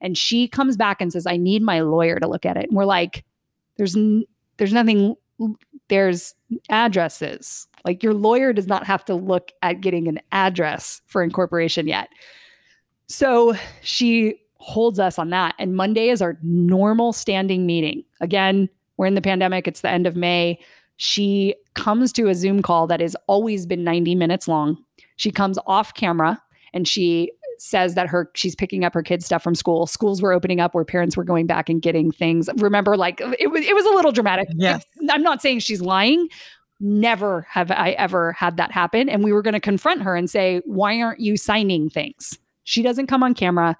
And 0.00 0.18
she 0.18 0.46
comes 0.46 0.76
back 0.76 1.00
and 1.00 1.12
says, 1.12 1.26
"I 1.26 1.36
need 1.36 1.62
my 1.62 1.80
lawyer 1.80 2.20
to 2.20 2.28
look 2.28 2.44
at 2.44 2.56
it." 2.56 2.68
And 2.68 2.76
we're 2.76 2.84
like, 2.84 3.24
"There's 3.76 3.96
n- 3.96 4.24
there's 4.58 4.72
nothing 4.72 5.16
there's 5.92 6.34
addresses. 6.70 7.66
Like 7.84 8.02
your 8.02 8.14
lawyer 8.14 8.52
does 8.52 8.66
not 8.66 8.86
have 8.86 9.04
to 9.04 9.14
look 9.14 9.52
at 9.60 9.82
getting 9.82 10.08
an 10.08 10.20
address 10.32 11.02
for 11.06 11.22
incorporation 11.22 11.86
yet." 11.86 12.08
So 13.08 13.54
she 13.82 14.36
holds 14.54 14.98
us 14.98 15.18
on 15.18 15.30
that. 15.30 15.54
And 15.58 15.76
Monday 15.76 16.08
is 16.08 16.22
our 16.22 16.38
normal 16.42 17.12
standing 17.12 17.66
meeting. 17.66 18.04
Again, 18.20 18.68
we're 18.96 19.06
in 19.06 19.16
the 19.16 19.20
pandemic, 19.20 19.68
it's 19.68 19.80
the 19.80 19.90
end 19.90 20.06
of 20.06 20.16
May. 20.16 20.58
She 20.96 21.54
comes 21.74 22.12
to 22.12 22.28
a 22.28 22.34
Zoom 22.34 22.62
call 22.62 22.86
that 22.86 23.00
has 23.00 23.16
always 23.26 23.66
been 23.66 23.82
90 23.84 24.14
minutes 24.14 24.46
long. 24.46 24.82
She 25.16 25.30
comes 25.30 25.58
off 25.66 25.94
camera 25.94 26.40
and 26.72 26.86
she 26.86 27.32
says 27.58 27.94
that 27.94 28.08
her 28.08 28.30
she's 28.34 28.54
picking 28.54 28.84
up 28.84 28.94
her 28.94 29.02
kids 29.02 29.26
stuff 29.26 29.42
from 29.42 29.54
school. 29.54 29.86
Schools 29.86 30.22
were 30.22 30.32
opening 30.32 30.60
up 30.60 30.74
where 30.74 30.84
parents 30.84 31.16
were 31.16 31.24
going 31.24 31.46
back 31.46 31.68
and 31.68 31.80
getting 31.80 32.10
things. 32.10 32.48
Remember 32.56 32.96
like 32.96 33.20
it 33.38 33.50
was 33.50 33.64
it 33.64 33.74
was 33.74 33.86
a 33.86 33.90
little 33.90 34.12
dramatic. 34.12 34.48
Yes. 34.54 34.84
I'm 35.10 35.22
not 35.22 35.42
saying 35.42 35.60
she's 35.60 35.80
lying. 35.80 36.28
Never 36.80 37.46
have 37.48 37.70
I 37.70 37.90
ever 37.92 38.32
had 38.32 38.56
that 38.56 38.72
happen 38.72 39.08
and 39.08 39.22
we 39.22 39.32
were 39.32 39.42
going 39.42 39.54
to 39.54 39.60
confront 39.60 40.02
her 40.02 40.16
and 40.16 40.28
say, 40.28 40.60
"Why 40.64 41.00
aren't 41.00 41.20
you 41.20 41.36
signing 41.36 41.88
things?" 41.88 42.38
She 42.64 42.82
doesn't 42.82 43.06
come 43.06 43.22
on 43.22 43.34
camera. 43.34 43.76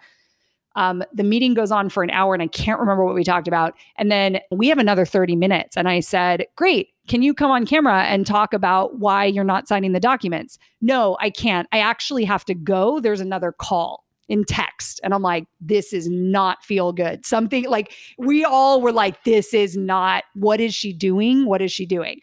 Um, 0.74 1.04
the 1.12 1.24
meeting 1.24 1.54
goes 1.54 1.70
on 1.70 1.88
for 1.88 2.02
an 2.02 2.10
hour 2.10 2.34
and 2.34 2.42
I 2.42 2.46
can't 2.46 2.80
remember 2.80 3.04
what 3.04 3.14
we 3.14 3.24
talked 3.24 3.48
about. 3.48 3.74
And 3.96 4.10
then 4.10 4.40
we 4.50 4.68
have 4.68 4.78
another 4.78 5.04
30 5.04 5.36
minutes. 5.36 5.76
And 5.76 5.88
I 5.88 6.00
said, 6.00 6.46
Great, 6.56 6.90
can 7.08 7.22
you 7.22 7.34
come 7.34 7.50
on 7.50 7.66
camera 7.66 8.04
and 8.04 8.26
talk 8.26 8.52
about 8.52 8.98
why 8.98 9.24
you're 9.24 9.44
not 9.44 9.66
signing 9.66 9.92
the 9.92 10.00
documents? 10.00 10.58
No, 10.80 11.16
I 11.20 11.30
can't. 11.30 11.66
I 11.72 11.78
actually 11.78 12.24
have 12.24 12.44
to 12.46 12.54
go. 12.54 13.00
There's 13.00 13.20
another 13.20 13.52
call 13.52 14.04
in 14.28 14.44
text. 14.44 15.00
And 15.02 15.12
I'm 15.12 15.22
like, 15.22 15.46
this 15.60 15.92
is 15.92 16.08
not 16.08 16.64
feel 16.64 16.92
good. 16.92 17.26
Something 17.26 17.68
like 17.68 17.92
we 18.18 18.44
all 18.44 18.80
were 18.80 18.92
like, 18.92 19.24
this 19.24 19.52
is 19.52 19.76
not, 19.76 20.24
what 20.34 20.60
is 20.60 20.74
she 20.74 20.92
doing? 20.92 21.46
What 21.46 21.60
is 21.60 21.72
she 21.72 21.86
doing? 21.86 22.20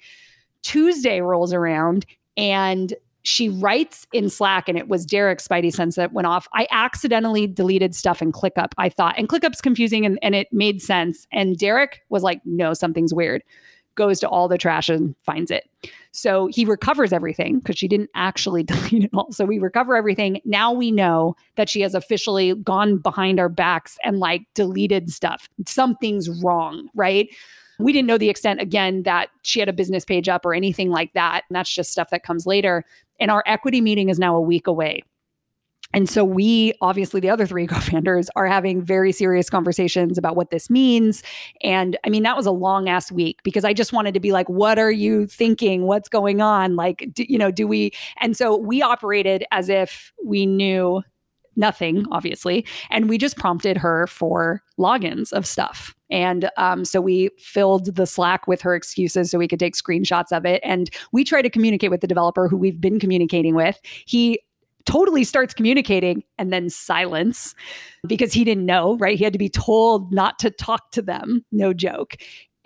Tuesday 0.61 1.21
rolls 1.21 1.53
around 1.53 2.05
and 2.37 2.93
she 3.23 3.49
writes 3.49 4.07
in 4.13 4.29
Slack, 4.29 4.69
and 4.69 4.77
it 4.77 4.87
was 4.87 5.05
Derek's 5.05 5.45
Spidey 5.45 5.73
sense 5.73 5.97
that 5.97 6.13
went 6.13 6.25
off. 6.25 6.47
I 6.53 6.67
accidentally 6.71 7.47
deleted 7.47 7.93
stuff 7.93 8.21
in 8.21 8.31
ClickUp, 8.31 8.71
I 8.77 8.87
thought, 8.87 9.15
and 9.17 9.27
ClickUp's 9.27 9.59
confusing 9.59 10.05
and, 10.05 10.17
and 10.21 10.35
it 10.35 10.47
made 10.53 10.81
sense. 10.81 11.27
And 11.31 11.57
Derek 11.57 12.01
was 12.09 12.23
like, 12.23 12.41
no, 12.45 12.73
something's 12.73 13.13
weird. 13.13 13.43
Goes 13.99 14.21
to 14.21 14.29
all 14.29 14.47
the 14.47 14.57
trash 14.57 14.87
and 14.87 15.13
finds 15.25 15.51
it. 15.51 15.69
So 16.11 16.47
he 16.47 16.63
recovers 16.63 17.11
everything 17.11 17.59
because 17.59 17.77
she 17.77 17.89
didn't 17.89 18.09
actually 18.15 18.63
delete 18.71 19.03
it 19.03 19.09
all. 19.13 19.29
So 19.33 19.43
we 19.43 19.59
recover 19.59 19.97
everything. 19.97 20.39
Now 20.45 20.71
we 20.71 20.89
know 20.89 21.35
that 21.57 21.67
she 21.67 21.81
has 21.81 21.93
officially 21.93 22.55
gone 22.55 22.99
behind 22.99 23.41
our 23.41 23.49
backs 23.49 23.97
and 24.05 24.19
like 24.19 24.43
deleted 24.55 25.11
stuff. 25.11 25.49
Something's 25.67 26.29
wrong, 26.41 26.87
right? 26.95 27.27
We 27.77 27.91
didn't 27.91 28.07
know 28.07 28.17
the 28.17 28.29
extent, 28.29 28.61
again, 28.61 29.03
that 29.03 29.31
she 29.43 29.59
had 29.59 29.67
a 29.67 29.73
business 29.73 30.05
page 30.05 30.29
up 30.29 30.45
or 30.45 30.53
anything 30.53 30.89
like 30.89 31.11
that. 31.13 31.43
And 31.49 31.55
that's 31.57 31.73
just 31.73 31.91
stuff 31.91 32.09
that 32.11 32.23
comes 32.23 32.45
later. 32.45 32.85
And 33.19 33.29
our 33.29 33.43
equity 33.45 33.81
meeting 33.81 34.07
is 34.07 34.17
now 34.17 34.35
a 34.35 34.41
week 34.41 34.67
away. 34.67 35.03
And 35.93 36.09
so 36.09 36.23
we, 36.23 36.73
obviously, 36.81 37.19
the 37.19 37.29
other 37.29 37.45
three 37.45 37.67
co 37.67 37.79
founders 37.79 38.29
are 38.35 38.47
having 38.47 38.81
very 38.81 39.11
serious 39.11 39.49
conversations 39.49 40.17
about 40.17 40.35
what 40.35 40.51
this 40.51 40.69
means. 40.69 41.23
And 41.61 41.97
I 42.05 42.09
mean, 42.09 42.23
that 42.23 42.37
was 42.37 42.45
a 42.45 42.51
long 42.51 42.89
ass 42.89 43.11
week 43.11 43.41
because 43.43 43.65
I 43.65 43.73
just 43.73 43.93
wanted 43.93 44.13
to 44.13 44.19
be 44.19 44.31
like, 44.31 44.49
what 44.49 44.77
are 44.77 44.91
you 44.91 45.27
thinking? 45.27 45.83
What's 45.83 46.09
going 46.09 46.41
on? 46.41 46.75
Like, 46.75 47.09
do, 47.13 47.25
you 47.27 47.37
know, 47.37 47.51
do 47.51 47.67
we? 47.67 47.91
And 48.21 48.37
so 48.37 48.55
we 48.55 48.81
operated 48.81 49.45
as 49.51 49.69
if 49.69 50.13
we 50.23 50.45
knew 50.45 51.01
nothing, 51.55 52.05
obviously. 52.11 52.65
And 52.89 53.09
we 53.09 53.17
just 53.17 53.37
prompted 53.37 53.77
her 53.77 54.07
for 54.07 54.63
logins 54.79 55.33
of 55.33 55.45
stuff. 55.45 55.93
And 56.09 56.49
um, 56.57 56.85
so 56.85 57.01
we 57.01 57.29
filled 57.37 57.95
the 57.95 58.07
Slack 58.07 58.47
with 58.47 58.61
her 58.61 58.73
excuses 58.73 59.29
so 59.29 59.37
we 59.37 59.47
could 59.47 59.59
take 59.59 59.75
screenshots 59.75 60.31
of 60.31 60.45
it. 60.45 60.61
And 60.63 60.89
we 61.11 61.23
try 61.23 61.41
to 61.41 61.49
communicate 61.49 61.91
with 61.91 62.01
the 62.01 62.07
developer 62.07 62.47
who 62.47 62.57
we've 62.57 62.79
been 62.79 62.99
communicating 62.99 63.55
with. 63.55 63.79
He 64.05 64.39
totally 64.89 65.23
starts 65.23 65.53
communicating 65.53 66.23
and 66.39 66.51
then 66.51 66.69
silence 66.69 67.53
because 68.07 68.33
he 68.33 68.43
didn't 68.43 68.65
know, 68.65 68.97
right? 68.97 69.17
He 69.17 69.23
had 69.23 69.33
to 69.33 69.39
be 69.39 69.49
told 69.49 70.11
not 70.11 70.39
to 70.39 70.49
talk 70.49 70.91
to 70.91 71.01
them, 71.01 71.45
no 71.51 71.73
joke. 71.73 72.15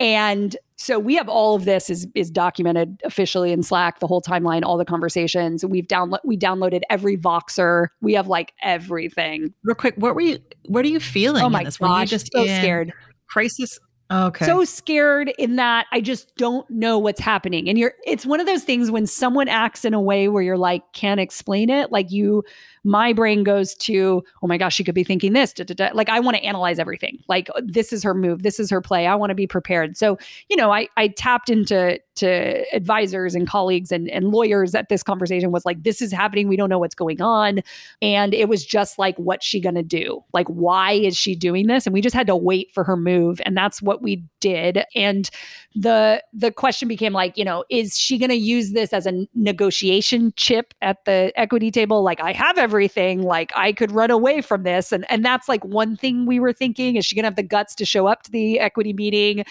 And 0.00 0.56
so 0.76 0.98
we 0.98 1.14
have 1.16 1.28
all 1.28 1.54
of 1.54 1.66
this 1.66 1.88
is 1.88 2.06
is 2.14 2.30
documented 2.30 3.00
officially 3.04 3.52
in 3.52 3.62
Slack, 3.62 4.00
the 4.00 4.06
whole 4.06 4.22
timeline, 4.22 4.62
all 4.64 4.76
the 4.76 4.84
conversations. 4.84 5.64
We've 5.64 5.86
download 5.86 6.18
we 6.24 6.36
downloaded 6.36 6.80
every 6.90 7.16
Voxer. 7.16 7.88
We 8.00 8.14
have 8.14 8.26
like 8.26 8.54
everything. 8.62 9.54
Real 9.62 9.76
quick, 9.76 9.94
what 9.96 10.14
were 10.14 10.20
you 10.22 10.38
what 10.66 10.84
are 10.84 10.88
you 10.88 11.00
feeling? 11.00 11.44
Oh 11.44 11.48
my 11.48 11.64
this? 11.64 11.76
gosh, 11.76 12.10
just 12.10 12.32
so 12.32 12.42
in 12.42 12.48
scared. 12.48 12.92
Crisis. 13.28 13.78
Okay. 14.10 14.44
So 14.44 14.64
scared 14.64 15.32
in 15.38 15.56
that 15.56 15.86
I 15.90 16.00
just 16.00 16.36
don't 16.36 16.68
know 16.68 16.98
what's 16.98 17.20
happening. 17.20 17.68
And 17.68 17.78
you're 17.78 17.94
it's 18.06 18.26
one 18.26 18.38
of 18.38 18.46
those 18.46 18.64
things 18.64 18.90
when 18.90 19.06
someone 19.06 19.48
acts 19.48 19.84
in 19.84 19.94
a 19.94 20.00
way 20.00 20.28
where 20.28 20.42
you're 20.42 20.58
like 20.58 20.82
can't 20.92 21.20
explain 21.20 21.70
it, 21.70 21.90
like 21.90 22.10
you 22.10 22.44
my 22.84 23.12
brain 23.12 23.42
goes 23.42 23.74
to, 23.74 24.22
oh 24.42 24.46
my 24.46 24.58
gosh, 24.58 24.74
she 24.74 24.84
could 24.84 24.94
be 24.94 25.04
thinking 25.04 25.32
this. 25.32 25.52
Da, 25.52 25.64
da, 25.64 25.74
da. 25.74 25.90
Like 25.94 26.08
I 26.08 26.20
want 26.20 26.36
to 26.36 26.44
analyze 26.44 26.78
everything. 26.78 27.18
Like 27.28 27.48
oh, 27.54 27.60
this 27.64 27.92
is 27.92 28.02
her 28.02 28.14
move. 28.14 28.42
This 28.42 28.60
is 28.60 28.70
her 28.70 28.80
play. 28.80 29.06
I 29.06 29.14
want 29.14 29.30
to 29.30 29.34
be 29.34 29.46
prepared. 29.46 29.96
So, 29.96 30.18
you 30.48 30.56
know, 30.56 30.70
I 30.70 30.88
I 30.96 31.08
tapped 31.08 31.50
into 31.50 31.98
to 32.16 32.64
advisors 32.72 33.34
and 33.34 33.48
colleagues 33.48 33.90
and, 33.90 34.08
and 34.10 34.28
lawyers 34.28 34.74
at 34.74 34.88
this 34.88 35.02
conversation 35.02 35.50
was 35.50 35.64
like, 35.64 35.82
this 35.82 36.00
is 36.00 36.12
happening. 36.12 36.46
We 36.46 36.56
don't 36.56 36.68
know 36.68 36.78
what's 36.78 36.94
going 36.94 37.20
on. 37.20 37.60
And 38.00 38.32
it 38.32 38.48
was 38.48 38.64
just 38.64 38.98
like, 38.98 39.16
what's 39.18 39.44
she 39.44 39.60
gonna 39.60 39.82
do? 39.82 40.22
Like, 40.32 40.46
why 40.48 40.92
is 40.92 41.16
she 41.16 41.34
doing 41.34 41.66
this? 41.66 41.86
And 41.86 41.94
we 41.94 42.00
just 42.00 42.14
had 42.14 42.26
to 42.28 42.36
wait 42.36 42.72
for 42.72 42.84
her 42.84 42.96
move. 42.96 43.40
And 43.44 43.56
that's 43.56 43.82
what 43.82 44.02
we 44.02 44.24
did. 44.40 44.84
And 44.94 45.28
the 45.74 46.22
the 46.32 46.52
question 46.52 46.86
became 46.86 47.12
like, 47.12 47.36
you 47.36 47.44
know, 47.44 47.64
is 47.68 47.98
she 47.98 48.18
gonna 48.18 48.34
use 48.34 48.72
this 48.72 48.92
as 48.92 49.06
a 49.06 49.26
negotiation 49.34 50.32
chip 50.36 50.74
at 50.82 51.04
the 51.04 51.32
equity 51.36 51.70
table? 51.70 52.02
Like, 52.02 52.20
I 52.20 52.32
have 52.32 52.58
every 52.58 52.73
everything 52.74 53.22
like 53.22 53.52
i 53.54 53.72
could 53.72 53.92
run 53.92 54.10
away 54.10 54.40
from 54.40 54.64
this. 54.64 54.90
And 54.90 55.08
and 55.08 55.24
that's 55.24 55.48
like 55.48 55.64
one 55.64 55.96
thing 55.96 56.26
we 56.26 56.40
were 56.40 56.52
thinking 56.52 56.96
is 56.96 57.06
she 57.06 57.14
going 57.14 57.22
to 57.22 57.28
have 57.28 57.36
the 57.36 57.42
guts 57.44 57.74
to 57.76 57.84
show 57.84 58.06
up 58.08 58.24
to 58.24 58.30
the 58.32 58.58
equity 58.58 58.92
meeting? 58.92 59.44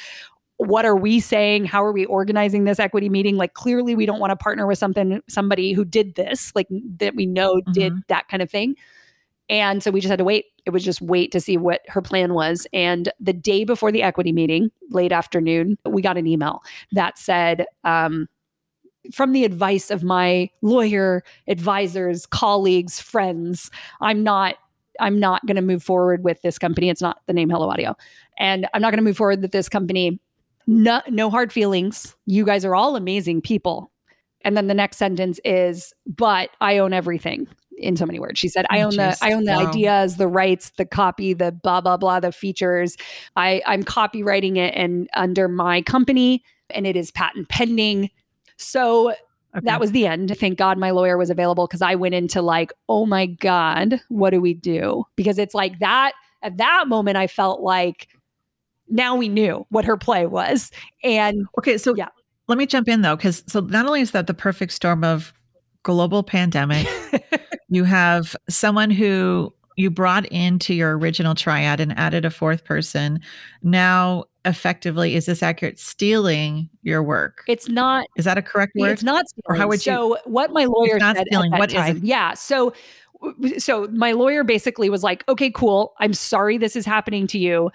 What 0.57 0.85
are 0.85 0.95
we 0.95 1.21
saying? 1.21 1.65
How 1.65 1.83
are 1.85 1.93
we 1.93 2.05
organizing 2.05 2.65
this 2.65 2.79
equity 2.79 3.07
meeting? 3.07 3.37
Like 3.37 3.53
clearly 3.53 3.95
we 3.95 4.05
don't 4.05 4.19
want 4.19 4.31
to 4.31 4.35
partner 4.35 4.67
with 4.67 4.77
something 4.77 5.21
somebody 5.29 5.71
who 5.71 5.85
did 5.85 6.15
this 6.15 6.51
like 6.53 6.67
that 6.97 7.15
we 7.15 7.25
know 7.25 7.55
mm-hmm. 7.55 7.71
did 7.71 7.93
that 8.09 8.27
kind 8.27 8.43
of 8.43 8.49
thing. 8.49 8.75
And 9.49 9.81
so 9.81 9.89
we 9.91 10.01
just 10.01 10.09
had 10.09 10.19
to 10.19 10.25
wait. 10.25 10.45
It 10.65 10.71
was 10.71 10.83
just 10.83 11.01
wait 11.01 11.31
to 11.31 11.39
see 11.39 11.57
what 11.57 11.81
her 11.87 12.01
plan 12.01 12.33
was. 12.33 12.67
And 12.73 13.09
the 13.19 13.33
day 13.33 13.63
before 13.63 13.91
the 13.91 14.03
equity 14.03 14.33
meeting 14.33 14.69
late 14.89 15.13
afternoon 15.13 15.77
we 15.85 16.01
got 16.01 16.17
an 16.17 16.27
email 16.27 16.61
that 16.91 17.17
said 17.17 17.65
um, 17.85 18.27
from 19.11 19.33
the 19.33 19.43
advice 19.43 19.91
of 19.91 20.03
my 20.03 20.49
lawyer 20.61 21.23
advisors, 21.47 22.25
colleagues, 22.25 22.99
friends, 22.99 23.69
I'm 24.01 24.23
not 24.23 24.55
I'm 24.99 25.19
not 25.19 25.45
going 25.45 25.55
to 25.55 25.61
move 25.61 25.83
forward 25.83 26.23
with 26.23 26.41
this 26.43 26.59
company. 26.59 26.89
It's 26.89 27.01
not 27.01 27.19
the 27.25 27.33
name 27.33 27.49
Hello 27.49 27.69
Audio. 27.69 27.95
And 28.37 28.67
I'm 28.73 28.81
not 28.81 28.91
going 28.91 28.99
to 28.99 29.03
move 29.03 29.17
forward 29.17 29.41
with 29.41 29.51
this 29.51 29.67
company. 29.67 30.19
No, 30.67 31.01
no 31.09 31.29
hard 31.31 31.51
feelings. 31.51 32.15
You 32.25 32.45
guys 32.45 32.63
are 32.63 32.75
all 32.75 32.95
amazing 32.95 33.41
people. 33.41 33.91
And 34.41 34.55
then 34.55 34.67
the 34.67 34.73
next 34.73 34.97
sentence 34.97 35.39
is, 35.43 35.93
but 36.05 36.51
I 36.61 36.77
own 36.77 36.93
everything 36.93 37.47
in 37.77 37.95
so 37.95 38.05
many 38.05 38.19
words. 38.19 38.39
She 38.39 38.49
said, 38.49 38.65
I 38.69 38.81
own 38.81 38.95
the 38.95 39.17
I 39.21 39.33
own 39.33 39.45
the 39.45 39.53
wow. 39.53 39.67
ideas, 39.67 40.17
the 40.17 40.27
rights, 40.27 40.71
the 40.77 40.85
copy, 40.85 41.33
the 41.33 41.51
blah, 41.51 41.81
blah, 41.81 41.97
blah, 41.97 42.19
the 42.19 42.31
features. 42.31 42.97
I, 43.35 43.61
I'm 43.65 43.83
copywriting 43.83 44.57
it 44.57 44.73
and 44.75 45.09
under 45.15 45.47
my 45.47 45.81
company 45.81 46.43
and 46.69 46.85
it 46.85 46.95
is 46.95 47.11
patent 47.11 47.49
pending. 47.49 48.09
So 48.63 49.11
okay. 49.11 49.19
that 49.63 49.79
was 49.79 49.91
the 49.91 50.07
end. 50.07 50.37
Thank 50.37 50.57
God 50.57 50.77
my 50.77 50.91
lawyer 50.91 51.17
was 51.17 51.29
available 51.29 51.67
because 51.67 51.81
I 51.81 51.95
went 51.95 52.15
into 52.15 52.41
like, 52.41 52.71
oh 52.89 53.05
my 53.05 53.25
God, 53.25 54.01
what 54.09 54.31
do 54.31 54.41
we 54.41 54.53
do? 54.53 55.05
Because 55.15 55.37
it's 55.37 55.53
like 55.53 55.79
that 55.79 56.13
at 56.43 56.57
that 56.57 56.87
moment, 56.87 57.17
I 57.17 57.27
felt 57.27 57.61
like 57.61 58.07
now 58.89 59.15
we 59.15 59.29
knew 59.29 59.65
what 59.69 59.85
her 59.85 59.97
play 59.97 60.27
was. 60.27 60.71
And 61.03 61.45
okay, 61.57 61.77
so 61.77 61.95
yeah. 61.95 62.09
Let 62.47 62.57
me 62.57 62.65
jump 62.65 62.89
in 62.89 63.01
though, 63.01 63.15
because 63.15 63.43
so 63.47 63.61
not 63.61 63.85
only 63.85 64.01
is 64.01 64.11
that 64.11 64.27
the 64.27 64.33
perfect 64.33 64.73
storm 64.73 65.03
of 65.03 65.33
global 65.83 66.21
pandemic, 66.21 66.85
you 67.69 67.85
have 67.85 68.35
someone 68.49 68.91
who 68.91 69.53
you 69.77 69.89
brought 69.89 70.25
into 70.27 70.73
your 70.73 70.97
original 70.97 71.33
triad 71.33 71.79
and 71.79 71.97
added 71.97 72.25
a 72.25 72.29
fourth 72.29 72.65
person. 72.65 73.19
Now 73.63 74.25
effectively 74.45 75.15
is 75.15 75.25
this 75.25 75.41
accurate? 75.41 75.79
Stealing 75.79 76.69
your 76.81 77.01
work. 77.01 77.43
It's 77.47 77.69
not 77.69 78.07
is 78.17 78.25
that 78.25 78.37
a 78.37 78.41
correct 78.41 78.73
word? 78.75 78.91
it's 78.91 79.03
not 79.03 79.27
stealing. 79.27 79.43
or 79.45 79.55
how 79.55 79.67
would 79.67 79.85
you 79.85 79.91
so 79.91 80.17
what 80.25 80.51
my 80.51 80.65
lawyer 80.65 80.97
not 80.99 81.15
said 81.15 81.27
stealing. 81.27 81.51
what 81.51 81.69
time, 81.69 81.97
is 81.97 82.03
yeah 82.03 82.33
so 82.33 82.73
so 83.57 83.87
my 83.91 84.11
lawyer 84.11 84.43
basically 84.43 84.89
was 84.89 85.03
like 85.03 85.23
okay 85.29 85.49
cool. 85.51 85.93
I'm 85.99 86.13
sorry 86.13 86.57
this 86.57 86.75
is 86.75 86.85
happening 86.85 87.27
to 87.27 87.37
you. 87.37 87.71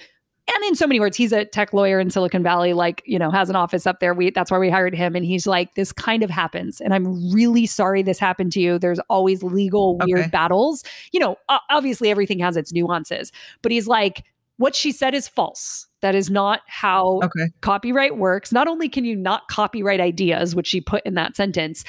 And 0.54 0.64
in 0.64 0.74
so 0.74 0.86
many 0.86 1.00
words 1.00 1.16
he's 1.16 1.32
a 1.32 1.44
tech 1.44 1.72
lawyer 1.72 2.00
in 2.00 2.10
silicon 2.10 2.42
valley 2.42 2.72
like 2.72 3.02
you 3.06 3.18
know 3.18 3.30
has 3.30 3.48
an 3.48 3.56
office 3.56 3.86
up 3.86 4.00
there. 4.00 4.12
We 4.12 4.30
that's 4.30 4.50
why 4.50 4.58
we 4.58 4.68
hired 4.68 4.94
him. 4.94 5.16
And 5.16 5.24
he's 5.24 5.46
like 5.46 5.74
this 5.74 5.92
kind 5.92 6.22
of 6.22 6.28
happens. 6.28 6.80
And 6.80 6.92
i'm 6.92 7.32
really 7.32 7.64
sorry 7.64 8.02
this 8.02 8.18
happened 8.18 8.52
to 8.52 8.60
you. 8.60 8.78
There's 8.78 9.00
always 9.08 9.42
legal 9.42 9.96
weird 10.04 10.20
okay. 10.20 10.28
battles. 10.28 10.84
You 11.12 11.20
know 11.20 11.36
obviously 11.70 12.10
everything 12.10 12.38
has 12.40 12.56
its 12.58 12.72
nuances. 12.72 13.32
But 13.62 13.72
he's 13.72 13.86
like 13.86 14.24
what 14.58 14.74
she 14.74 14.92
said 14.92 15.14
is 15.14 15.26
false. 15.26 15.86
That 16.00 16.14
is 16.14 16.30
not 16.30 16.60
how 16.66 17.20
okay. 17.24 17.50
copyright 17.60 18.18
works. 18.18 18.52
Not 18.52 18.68
only 18.68 18.88
can 18.88 19.04
you 19.04 19.16
not 19.16 19.48
copyright 19.48 20.00
ideas, 20.00 20.54
which 20.54 20.66
she 20.66 20.80
put 20.80 21.04
in 21.04 21.14
that 21.14 21.34
sentence, 21.34 21.84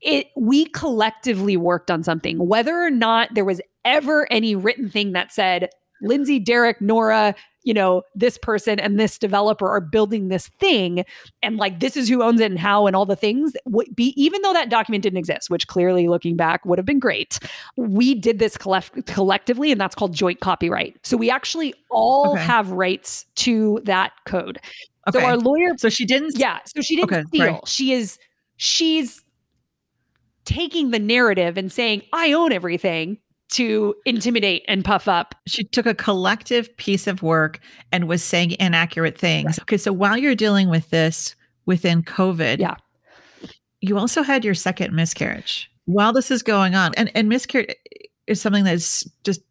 it 0.00 0.28
we 0.36 0.66
collectively 0.66 1.56
worked 1.56 1.90
on 1.90 2.02
something. 2.02 2.38
Whether 2.38 2.74
or 2.74 2.90
not 2.90 3.34
there 3.34 3.44
was 3.44 3.60
ever 3.84 4.30
any 4.30 4.54
written 4.54 4.88
thing 4.88 5.12
that 5.12 5.32
said 5.32 5.68
Lindsay, 6.02 6.38
Derek, 6.38 6.80
Nora, 6.80 7.34
you 7.64 7.72
know, 7.72 8.02
this 8.14 8.36
person 8.38 8.78
and 8.78 9.00
this 9.00 9.18
developer 9.18 9.68
are 9.68 9.80
building 9.80 10.28
this 10.28 10.48
thing 10.48 11.04
and 11.42 11.56
like 11.56 11.80
this 11.80 11.96
is 11.96 12.08
who 12.08 12.22
owns 12.22 12.40
it 12.40 12.50
and 12.50 12.60
how 12.60 12.86
and 12.86 12.94
all 12.94 13.06
the 13.06 13.16
things 13.16 13.54
would 13.64 13.94
be 13.96 14.12
even 14.22 14.42
though 14.42 14.52
that 14.52 14.68
document 14.68 15.02
didn't 15.02 15.16
exist, 15.18 15.50
which 15.50 15.66
clearly 15.66 16.06
looking 16.06 16.36
back 16.36 16.64
would 16.66 16.78
have 16.78 16.86
been 16.86 16.98
great. 16.98 17.38
We 17.76 18.14
did 18.14 18.38
this 18.38 18.56
collect- 18.56 19.06
collectively 19.06 19.72
and 19.72 19.80
that's 19.80 19.94
called 19.94 20.12
joint 20.12 20.40
copyright. 20.40 20.98
So 21.02 21.16
we 21.16 21.30
actually 21.30 21.74
all 21.90 22.32
okay. 22.32 22.42
have 22.42 22.70
rights 22.70 23.24
to 23.36 23.80
that 23.84 24.12
code. 24.26 24.60
Okay. 25.08 25.18
So 25.18 25.24
our 25.24 25.36
lawyer 25.36 25.72
So 25.78 25.88
she 25.88 26.04
didn't 26.04 26.38
Yeah, 26.38 26.58
so 26.66 26.82
she 26.82 26.96
didn't 26.96 27.12
okay, 27.12 27.24
steal. 27.28 27.46
Right. 27.46 27.68
She 27.68 27.92
is 27.92 28.18
she's 28.56 29.22
taking 30.44 30.90
the 30.90 30.98
narrative 30.98 31.56
and 31.56 31.72
saying 31.72 32.02
I 32.12 32.32
own 32.32 32.52
everything 32.52 33.18
to 33.52 33.94
intimidate 34.04 34.64
and 34.68 34.84
puff 34.84 35.06
up. 35.06 35.34
She 35.46 35.64
took 35.64 35.86
a 35.86 35.94
collective 35.94 36.74
piece 36.76 37.06
of 37.06 37.22
work 37.22 37.60
and 37.92 38.08
was 38.08 38.22
saying 38.22 38.56
inaccurate 38.58 39.16
things. 39.16 39.58
Right. 39.58 39.62
Okay, 39.62 39.76
so 39.76 39.92
while 39.92 40.16
you're 40.16 40.34
dealing 40.34 40.68
with 40.68 40.90
this 40.90 41.34
within 41.66 42.02
COVID, 42.02 42.58
yeah. 42.58 42.76
You 43.80 43.98
also 43.98 44.22
had 44.22 44.46
your 44.46 44.54
second 44.54 44.94
miscarriage. 44.94 45.70
While 45.84 46.14
this 46.14 46.30
is 46.30 46.42
going 46.42 46.74
on, 46.74 46.94
and 46.94 47.10
and 47.14 47.28
miscarriage 47.28 47.74
is 48.26 48.40
something 48.40 48.64
that's 48.64 49.04
just 49.24 49.42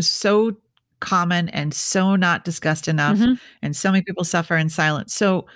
so 0.00 0.56
common 1.00 1.50
and 1.50 1.74
so 1.74 2.16
not 2.16 2.44
discussed 2.44 2.88
enough 2.88 3.18
mm-hmm. 3.18 3.34
and 3.60 3.76
so 3.76 3.90
many 3.90 4.02
people 4.02 4.24
suffer 4.24 4.56
in 4.56 4.70
silence. 4.70 5.12
So 5.12 5.46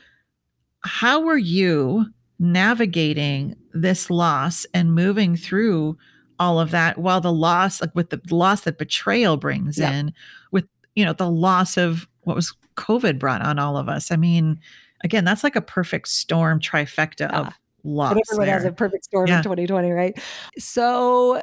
how 0.80 1.20
were 1.20 1.38
you 1.38 2.07
navigating 2.38 3.57
this 3.72 4.11
loss 4.11 4.66
and 4.74 4.94
moving 4.94 5.36
through 5.36 5.97
all 6.39 6.61
of 6.61 6.70
that 6.70 6.99
while 6.99 7.20
the 7.20 7.32
loss 7.32 7.80
like 7.80 7.95
with 7.95 8.11
the 8.11 8.20
loss 8.30 8.62
that 8.62 8.78
betrayal 8.78 9.37
brings 9.37 9.78
yeah. 9.78 9.93
in 9.93 10.12
with 10.51 10.66
you 10.95 11.05
know 11.05 11.12
the 11.12 11.30
loss 11.30 11.76
of 11.76 12.07
what 12.22 12.37
was 12.37 12.55
covid 12.76 13.18
brought 13.18 13.43
on 13.43 13.59
all 13.59 13.76
of 13.76 13.89
us 13.89 14.11
i 14.11 14.16
mean 14.16 14.61
again 15.03 15.24
that's 15.24 15.45
like 15.45 15.57
a 15.57 15.61
perfect 15.61 16.09
storm 16.09 16.61
trifecta 16.61 17.30
yeah. 17.30 17.41
of 17.41 17.55
loss 17.84 18.14
but 18.14 18.22
everyone 18.30 18.47
there. 18.47 18.57
has 18.57 18.64
a 18.64 18.72
perfect 18.72 19.05
storm 19.05 19.26
yeah. 19.26 19.39
in 19.39 19.43
2020 19.43 19.91
right 19.91 20.18
so 20.59 21.41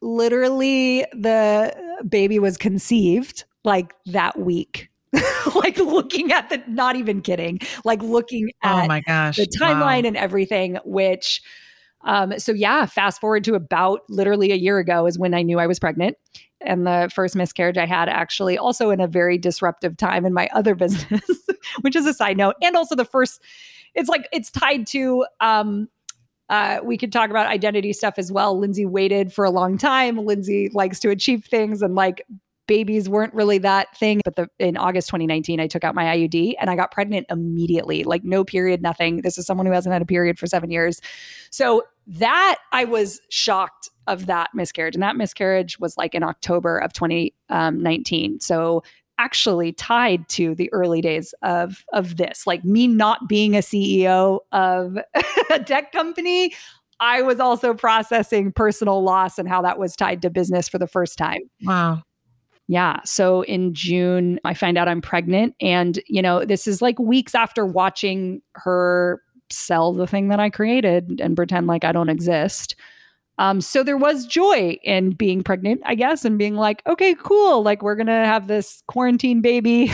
literally 0.00 1.04
the 1.12 1.74
baby 2.08 2.38
was 2.38 2.56
conceived 2.56 3.44
like 3.64 3.94
that 4.06 4.38
week 4.38 4.90
like 5.54 5.78
looking 5.78 6.32
at 6.32 6.48
the 6.50 6.62
not 6.66 6.96
even 6.96 7.20
kidding 7.20 7.58
like 7.84 8.02
looking 8.02 8.50
oh 8.62 8.68
at 8.68 8.84
oh 8.84 8.86
my 8.86 9.00
gosh 9.00 9.36
the 9.36 9.46
timeline 9.46 10.02
wow. 10.02 10.08
and 10.08 10.16
everything 10.16 10.78
which 10.84 11.42
um, 12.04 12.38
so 12.38 12.52
yeah, 12.52 12.86
fast 12.86 13.20
forward 13.20 13.44
to 13.44 13.54
about 13.54 14.00
literally 14.08 14.52
a 14.52 14.56
year 14.56 14.78
ago 14.78 15.06
is 15.06 15.18
when 15.18 15.34
I 15.34 15.42
knew 15.42 15.58
I 15.58 15.66
was 15.66 15.78
pregnant. 15.78 16.16
And 16.60 16.86
the 16.86 17.10
first 17.12 17.36
miscarriage 17.36 17.76
I 17.76 17.86
had 17.86 18.08
actually 18.08 18.56
also 18.56 18.90
in 18.90 19.00
a 19.00 19.06
very 19.06 19.36
disruptive 19.36 19.96
time 19.96 20.24
in 20.24 20.32
my 20.32 20.48
other 20.54 20.74
business, 20.74 21.22
which 21.80 21.96
is 21.96 22.06
a 22.06 22.14
side 22.14 22.36
note. 22.36 22.54
And 22.62 22.76
also 22.76 22.94
the 22.94 23.04
first, 23.04 23.42
it's 23.94 24.08
like 24.08 24.28
it's 24.32 24.50
tied 24.50 24.86
to 24.88 25.26
um 25.40 25.88
uh, 26.50 26.78
we 26.84 26.98
could 26.98 27.10
talk 27.10 27.30
about 27.30 27.46
identity 27.46 27.90
stuff 27.92 28.14
as 28.18 28.30
well. 28.30 28.58
Lindsay 28.58 28.84
waited 28.84 29.32
for 29.32 29.46
a 29.46 29.50
long 29.50 29.78
time. 29.78 30.18
Lindsay 30.18 30.70
likes 30.74 31.00
to 31.00 31.08
achieve 31.08 31.46
things 31.46 31.80
and 31.80 31.94
like 31.94 32.26
babies 32.66 33.08
weren't 33.08 33.34
really 33.34 33.58
that 33.58 33.96
thing. 33.96 34.20
But 34.24 34.36
the, 34.36 34.48
in 34.58 34.76
August 34.76 35.08
2019, 35.08 35.60
I 35.60 35.66
took 35.66 35.84
out 35.84 35.94
my 35.94 36.04
IUD 36.16 36.54
and 36.60 36.70
I 36.70 36.76
got 36.76 36.90
pregnant 36.90 37.26
immediately, 37.30 38.04
like 38.04 38.24
no 38.24 38.44
period, 38.44 38.82
nothing. 38.82 39.22
This 39.22 39.38
is 39.38 39.46
someone 39.46 39.66
who 39.66 39.72
hasn't 39.72 39.92
had 39.92 40.02
a 40.02 40.06
period 40.06 40.38
for 40.38 40.46
seven 40.46 40.70
years. 40.70 41.00
So 41.50 41.82
that 42.06 42.58
I 42.72 42.84
was 42.84 43.20
shocked 43.30 43.88
of 44.06 44.26
that 44.26 44.50
miscarriage. 44.54 44.94
And 44.94 45.02
that 45.02 45.16
miscarriage 45.16 45.78
was 45.78 45.96
like 45.96 46.14
in 46.14 46.22
October 46.22 46.78
of 46.78 46.92
2019. 46.92 48.32
Um, 48.32 48.40
so 48.40 48.82
actually 49.18 49.72
tied 49.72 50.28
to 50.28 50.54
the 50.56 50.72
early 50.72 51.00
days 51.00 51.34
of 51.42 51.84
of 51.92 52.16
this 52.16 52.48
like 52.48 52.64
me 52.64 52.88
not 52.88 53.28
being 53.28 53.54
a 53.54 53.60
ceo 53.60 54.40
of 54.50 54.98
a 55.50 55.60
tech 55.60 55.92
company 55.92 56.52
i 56.98 57.22
was 57.22 57.38
also 57.38 57.72
processing 57.72 58.50
personal 58.50 59.04
loss 59.04 59.38
and 59.38 59.48
how 59.48 59.62
that 59.62 59.78
was 59.78 59.94
tied 59.94 60.20
to 60.20 60.28
business 60.28 60.68
for 60.68 60.78
the 60.78 60.86
first 60.88 61.16
time 61.16 61.38
wow 61.62 62.02
yeah. 62.66 63.00
So 63.04 63.42
in 63.42 63.74
June, 63.74 64.40
I 64.44 64.54
find 64.54 64.78
out 64.78 64.88
I'm 64.88 65.02
pregnant. 65.02 65.54
And, 65.60 66.00
you 66.06 66.22
know, 66.22 66.44
this 66.44 66.66
is 66.66 66.80
like 66.80 66.98
weeks 66.98 67.34
after 67.34 67.66
watching 67.66 68.40
her 68.54 69.20
sell 69.54 69.92
the 69.92 70.06
thing 70.06 70.28
that 70.28 70.40
I 70.40 70.50
created 70.50 71.20
and 71.20 71.36
pretend 71.36 71.66
like 71.66 71.84
I 71.84 71.92
don't 71.92 72.08
exist. 72.08 72.76
Um, 73.38 73.60
so 73.60 73.82
there 73.82 73.96
was 73.96 74.26
joy 74.26 74.78
in 74.84 75.10
being 75.10 75.42
pregnant, 75.42 75.82
I 75.84 75.94
guess, 75.96 76.24
and 76.24 76.38
being 76.38 76.54
like, 76.54 76.82
okay, 76.86 77.14
cool. 77.14 77.62
Like 77.62 77.82
we're 77.82 77.96
going 77.96 78.06
to 78.06 78.12
have 78.12 78.46
this 78.46 78.82
quarantine 78.86 79.40
baby, 79.40 79.90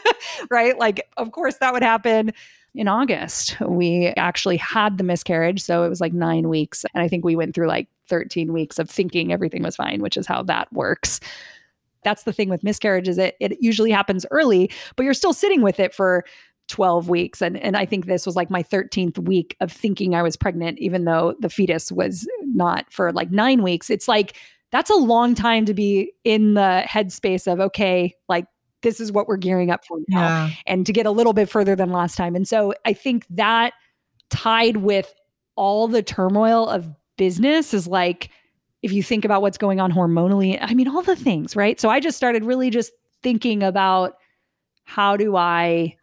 right? 0.50 0.78
Like, 0.78 1.08
of 1.16 1.32
course, 1.32 1.56
that 1.58 1.72
would 1.72 1.82
happen 1.82 2.32
in 2.74 2.88
August. 2.88 3.58
We 3.60 4.08
actually 4.16 4.58
had 4.58 4.98
the 4.98 5.04
miscarriage. 5.04 5.62
So 5.62 5.84
it 5.84 5.88
was 5.88 6.00
like 6.00 6.12
nine 6.12 6.48
weeks. 6.48 6.84
And 6.94 7.02
I 7.02 7.08
think 7.08 7.24
we 7.24 7.36
went 7.36 7.54
through 7.54 7.68
like 7.68 7.88
13 8.08 8.52
weeks 8.52 8.78
of 8.78 8.90
thinking 8.90 9.32
everything 9.32 9.62
was 9.62 9.76
fine, 9.76 10.02
which 10.02 10.16
is 10.16 10.26
how 10.26 10.42
that 10.44 10.72
works. 10.72 11.20
That's 12.04 12.24
the 12.24 12.32
thing 12.32 12.48
with 12.48 12.64
miscarriages. 12.64 13.16
It, 13.16 13.36
it 13.40 13.58
usually 13.60 13.90
happens 13.90 14.26
early, 14.30 14.70
but 14.96 15.04
you're 15.04 15.14
still 15.14 15.32
sitting 15.32 15.62
with 15.62 15.78
it 15.78 15.94
for 15.94 16.24
12 16.68 17.08
weeks. 17.08 17.42
And, 17.42 17.56
and 17.58 17.76
I 17.76 17.84
think 17.84 18.06
this 18.06 18.24
was 18.24 18.36
like 18.36 18.50
my 18.50 18.62
13th 18.62 19.18
week 19.18 19.56
of 19.60 19.70
thinking 19.70 20.14
I 20.14 20.22
was 20.22 20.36
pregnant, 20.36 20.78
even 20.78 21.04
though 21.04 21.34
the 21.40 21.50
fetus 21.50 21.92
was 21.92 22.26
not 22.42 22.90
for 22.92 23.12
like 23.12 23.30
nine 23.30 23.62
weeks. 23.62 23.90
It's 23.90 24.08
like, 24.08 24.36
that's 24.70 24.90
a 24.90 24.96
long 24.96 25.34
time 25.34 25.66
to 25.66 25.74
be 25.74 26.12
in 26.24 26.54
the 26.54 26.84
headspace 26.88 27.50
of, 27.50 27.60
okay, 27.60 28.14
like 28.28 28.46
this 28.80 29.00
is 29.00 29.12
what 29.12 29.28
we're 29.28 29.36
gearing 29.36 29.70
up 29.70 29.84
for 29.84 29.98
now. 30.08 30.46
Yeah. 30.46 30.50
And 30.66 30.86
to 30.86 30.92
get 30.92 31.06
a 31.06 31.10
little 31.10 31.32
bit 31.34 31.48
further 31.48 31.76
than 31.76 31.90
last 31.90 32.16
time. 32.16 32.34
And 32.34 32.48
so 32.48 32.74
I 32.84 32.94
think 32.94 33.26
that 33.30 33.74
tied 34.30 34.78
with 34.78 35.12
all 35.56 35.88
the 35.88 36.02
turmoil 36.02 36.68
of 36.68 36.90
business 37.18 37.74
is 37.74 37.86
like, 37.86 38.30
if 38.82 38.92
you 38.92 39.02
think 39.02 39.24
about 39.24 39.42
what's 39.42 39.58
going 39.58 39.78
on 39.78 39.92
hormonally, 39.92 40.58
I 40.60 40.74
mean, 40.74 40.88
all 40.88 41.02
the 41.02 41.14
things, 41.14 41.54
right? 41.54 41.78
So 41.78 41.88
I 41.88 42.00
just 42.00 42.16
started 42.16 42.44
really 42.44 42.70
just 42.70 42.92
thinking 43.22 43.62
about 43.62 44.14
how 44.84 45.16
do 45.16 45.36
I 45.36 45.96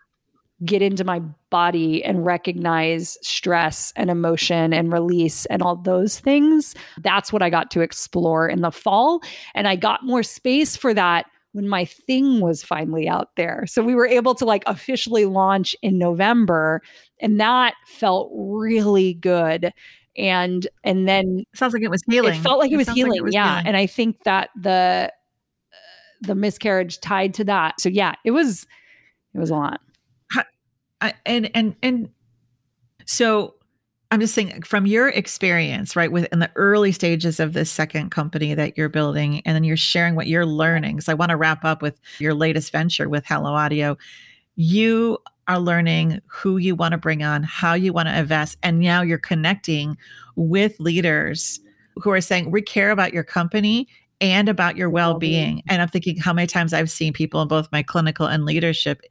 get 0.65 0.81
into 0.81 1.03
my 1.03 1.19
body 1.49 2.03
and 2.03 2.25
recognize 2.25 3.17
stress 3.21 3.93
and 3.95 4.09
emotion 4.09 4.73
and 4.73 4.91
release 4.91 5.45
and 5.45 5.61
all 5.61 5.75
those 5.75 6.19
things. 6.19 6.75
That's 6.97 7.31
what 7.31 7.41
I 7.41 7.49
got 7.49 7.71
to 7.71 7.81
explore 7.81 8.47
in 8.47 8.61
the 8.61 8.71
fall. 8.71 9.21
And 9.55 9.67
I 9.67 9.75
got 9.75 10.05
more 10.05 10.23
space 10.23 10.75
for 10.75 10.93
that 10.93 11.27
when 11.53 11.67
my 11.67 11.85
thing 11.85 12.41
was 12.41 12.61
finally 12.61 13.07
out 13.07 13.35
there. 13.35 13.65
So 13.67 13.81
we 13.81 13.95
were 13.95 14.05
able 14.05 14.35
to 14.35 14.45
like 14.45 14.63
officially 14.67 15.25
launch 15.25 15.75
in 15.81 15.97
November. 15.97 16.81
And 17.19 17.39
that 17.39 17.73
felt 17.87 18.29
really 18.33 19.13
good 19.13 19.73
and 20.17 20.67
and 20.83 21.07
then 21.07 21.45
sounds 21.55 21.73
like 21.73 21.81
it 21.81 21.89
was 21.89 22.03
healing. 22.07 22.35
It 22.35 22.41
felt 22.41 22.59
like 22.59 22.71
it, 22.71 22.75
it 22.75 22.77
was 22.77 22.89
healing. 22.89 23.11
Like 23.11 23.19
it 23.19 23.23
was 23.23 23.33
yeah, 23.33 23.55
healing. 23.55 23.67
and 23.67 23.77
I 23.77 23.85
think 23.85 24.23
that 24.25 24.49
the 24.59 25.11
uh, 25.11 25.77
the 26.21 26.35
miscarriage 26.35 26.99
tied 26.99 27.33
to 27.35 27.45
that. 27.45 27.79
So 27.79 27.89
yeah, 27.89 28.15
it 28.25 28.31
was 28.31 28.67
it 29.33 29.39
was 29.39 29.49
a 29.49 29.55
lot. 29.55 29.79
I, 31.01 31.13
and 31.25 31.49
and 31.55 31.75
and 31.81 32.09
so 33.05 33.55
I'm 34.11 34.19
just 34.19 34.33
saying 34.33 34.63
from 34.63 34.85
your 34.85 35.09
experience, 35.09 35.95
right, 35.95 36.11
within 36.11 36.39
the 36.39 36.51
early 36.55 36.91
stages 36.91 37.39
of 37.39 37.53
this 37.53 37.69
second 37.69 38.09
company 38.09 38.53
that 38.55 38.77
you're 38.77 38.89
building, 38.89 39.41
and 39.45 39.55
then 39.55 39.63
you're 39.63 39.77
sharing 39.77 40.15
what 40.15 40.27
you're 40.27 40.45
learning. 40.45 41.01
So 41.01 41.11
I 41.11 41.15
want 41.15 41.29
to 41.29 41.37
wrap 41.37 41.63
up 41.63 41.81
with 41.81 41.99
your 42.17 42.33
latest 42.33 42.71
venture 42.71 43.07
with 43.07 43.25
Hello 43.25 43.53
Audio. 43.53 43.97
You 44.55 45.19
are 45.47 45.59
learning 45.59 46.21
who 46.27 46.57
you 46.57 46.75
want 46.75 46.91
to 46.91 46.97
bring 46.97 47.23
on, 47.23 47.43
how 47.43 47.73
you 47.73 47.93
want 47.93 48.07
to 48.07 48.17
invest. 48.17 48.57
And 48.61 48.79
now 48.79 49.01
you're 49.01 49.17
connecting 49.17 49.97
with 50.35 50.79
leaders 50.79 51.59
who 51.95 52.11
are 52.11 52.21
saying, 52.21 52.51
we 52.51 52.61
care 52.61 52.91
about 52.91 53.13
your 53.13 53.23
company 53.23 53.87
and 54.21 54.47
about 54.47 54.77
your 54.77 54.89
well 54.89 55.17
being. 55.17 55.63
And 55.67 55.81
I'm 55.81 55.87
thinking 55.87 56.17
how 56.17 56.33
many 56.33 56.45
times 56.47 56.73
I've 56.73 56.91
seen 56.91 57.13
people 57.13 57.41
in 57.41 57.47
both 57.47 57.67
my 57.71 57.81
clinical 57.81 58.27
and 58.27 58.45
leadership 58.45 59.01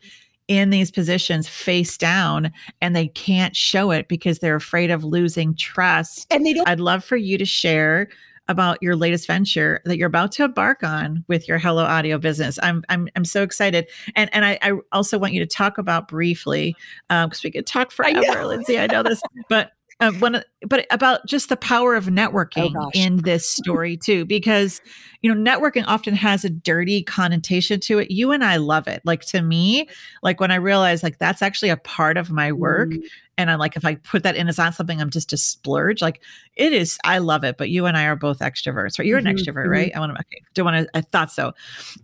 in 0.49 0.71
these 0.71 0.91
positions 0.91 1.47
face 1.47 1.97
down 1.97 2.51
and 2.81 2.97
they 2.97 3.09
can't 3.09 3.55
show 3.55 3.91
it 3.91 4.09
because 4.09 4.39
they're 4.39 4.57
afraid 4.57 4.91
of 4.91 5.05
losing 5.05 5.55
trust. 5.55 6.27
And 6.31 6.45
they 6.45 6.55
don't. 6.55 6.69
I'd 6.69 6.81
love 6.81 7.05
for 7.05 7.17
you 7.17 7.39
to 7.39 7.45
share 7.45 8.09
about 8.49 8.83
your 8.83 8.97
latest 8.97 9.27
venture 9.27 9.81
that 9.85 9.99
you're 9.99 10.07
about 10.07 10.33
to 10.33 10.45
embark 10.45 10.83
on 10.83 11.23
with 11.29 11.47
your 11.47 11.59
Hello 11.59 11.85
Audio 11.85 12.19
business. 12.19 12.59
I'm 12.63 12.83
I'm 12.89 13.09
I'm 13.15 13.27
so 13.27 13.43
excited, 13.43 13.89
and 14.17 14.35
and 14.35 14.45
I, 14.45 14.59
I 14.63 14.73
also 14.91 15.19
want 15.19 15.35
you 15.35 15.41
to 15.41 15.47
talk 15.47 15.77
about 15.77 16.09
briefly 16.09 16.75
because 17.09 17.25
um, 17.25 17.41
we 17.45 17.51
could 17.51 17.67
talk 17.67 17.91
forever, 17.91 18.19
I 18.27 18.45
Lindsay. 18.45 18.79
I 18.79 18.87
know 18.87 19.03
this, 19.03 19.21
but 19.51 19.73
uh, 20.01 20.13
one, 20.13 20.43
but 20.67 20.87
about 20.91 21.27
just 21.27 21.49
the 21.49 21.57
power 21.57 21.95
of 21.97 22.07
networking 22.07 22.77
Oh, 22.77 22.91
in 22.93 23.23
this 23.23 23.49
story 23.49 23.97
too, 23.97 24.25
because 24.25 24.81
you 25.23 25.35
know 25.35 25.51
networking 25.51 25.85
often 25.89 26.15
has 26.15 26.45
a 26.45 26.51
dirty 26.51 27.03
connotation 27.03 27.81
to 27.81 27.99
it. 27.99 28.11
You 28.11 28.31
and 28.31 28.45
I 28.45 28.59
love 28.59 28.87
it. 28.87 29.03
Like 29.05 29.23
to 29.27 29.43
me, 29.43 29.89
like 30.23 30.39
when 30.39 30.53
I 30.53 30.57
realize 30.57 31.03
like 31.03 31.19
that's 31.19 31.43
actually 31.43 31.71
a 31.71 31.77
part 31.77 32.17
of 32.17 32.31
my 32.31 32.53
work, 32.53 32.93
Mm, 32.93 33.03
and 33.37 33.51
I'm 33.51 33.59
like, 33.59 33.77
if 33.77 33.85
I 33.85 33.97
put 33.97 34.23
that 34.23 34.37
in, 34.37 34.49
it's 34.49 34.59
not 34.59 34.75
something 34.75 35.01
I'm 35.01 35.11
just 35.11 35.33
a 35.33 35.37
splurge. 35.37 36.01
Like 36.01 36.23
it 36.55 36.73
is, 36.73 36.97
I 37.05 37.19
love 37.19 37.43
it. 37.43 37.57
But 37.59 37.69
you 37.71 37.87
and 37.87 37.97
I 37.97 38.05
are 38.07 38.17
both 38.17 38.39
extroverts, 38.39 38.99
right? 39.01 39.07
You're 39.07 39.19
Mhm, 39.19 39.27
an 39.27 39.27
extrovert, 39.27 39.67
mhm. 39.67 39.71
right? 39.71 39.93
I 39.97 39.99
want 39.99 40.15
to. 40.15 40.21
Okay, 40.21 40.43
don't 40.55 40.65
want 40.65 40.87
to. 40.87 40.97
I 40.97 41.01
thought 41.01 41.33
so, 41.33 41.55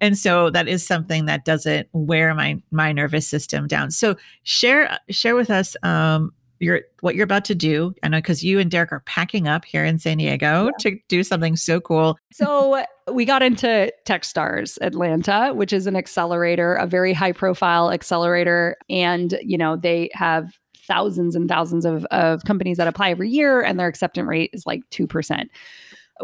and 0.00 0.18
so 0.18 0.50
that 0.50 0.66
is 0.66 0.84
something 0.84 1.26
that 1.26 1.44
doesn't 1.44 1.88
wear 1.92 2.34
my 2.34 2.60
my 2.72 2.92
nervous 2.92 3.28
system 3.28 3.68
down. 3.68 3.92
So 3.92 4.16
share 4.42 4.98
share 5.10 5.36
with 5.36 5.50
us 5.50 5.76
um 5.84 6.32
your 6.60 6.82
what 7.00 7.14
you're 7.14 7.24
about 7.24 7.44
to 7.46 7.54
do. 7.54 7.94
I 8.02 8.08
know 8.08 8.18
because 8.18 8.44
you 8.44 8.58
and 8.58 8.70
Derek 8.70 8.92
are 8.92 9.00
packing 9.00 9.48
up 9.48 9.64
here 9.64 9.84
in 9.84 9.98
San 9.98 10.18
Diego 10.18 10.70
to 10.80 10.98
do 11.08 11.22
something 11.22 11.56
so 11.56 11.80
cool. 11.80 12.18
So 12.32 12.84
we 13.12 13.24
got 13.24 13.42
into 13.42 13.92
Techstars 14.06 14.78
Atlanta, 14.80 15.52
which 15.54 15.72
is 15.72 15.86
an 15.86 15.96
accelerator, 15.96 16.74
a 16.74 16.86
very 16.86 17.12
high 17.12 17.32
profile 17.32 17.90
accelerator. 17.90 18.76
And, 18.88 19.38
you 19.42 19.58
know, 19.58 19.76
they 19.76 20.10
have 20.14 20.52
thousands 20.86 21.34
and 21.34 21.48
thousands 21.48 21.84
of, 21.84 22.04
of 22.06 22.44
companies 22.44 22.76
that 22.76 22.86
apply 22.86 23.10
every 23.10 23.30
year 23.30 23.62
and 23.62 23.78
their 23.78 23.88
acceptance 23.88 24.26
rate 24.26 24.50
is 24.52 24.66
like 24.66 24.82
2%. 24.90 25.46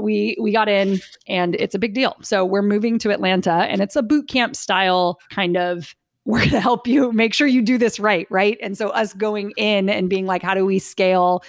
We 0.00 0.36
we 0.40 0.52
got 0.52 0.68
in 0.68 1.00
and 1.26 1.56
it's 1.56 1.74
a 1.74 1.78
big 1.78 1.94
deal. 1.94 2.16
So 2.22 2.44
we're 2.44 2.62
moving 2.62 2.98
to 3.00 3.10
Atlanta 3.10 3.66
and 3.68 3.80
it's 3.80 3.96
a 3.96 4.02
boot 4.02 4.28
camp 4.28 4.54
style 4.54 5.18
kind 5.30 5.56
of 5.56 5.96
we're 6.30 6.38
going 6.38 6.50
to 6.50 6.60
help 6.60 6.86
you 6.86 7.12
make 7.12 7.34
sure 7.34 7.46
you 7.46 7.62
do 7.62 7.78
this 7.78 7.98
right, 7.98 8.26
right? 8.30 8.58
And 8.62 8.76
so 8.76 8.88
us 8.90 9.12
going 9.12 9.52
in 9.56 9.88
and 9.88 10.08
being 10.08 10.26
like 10.26 10.42
how 10.42 10.54
do 10.54 10.64
we 10.64 10.78
scale 10.78 11.42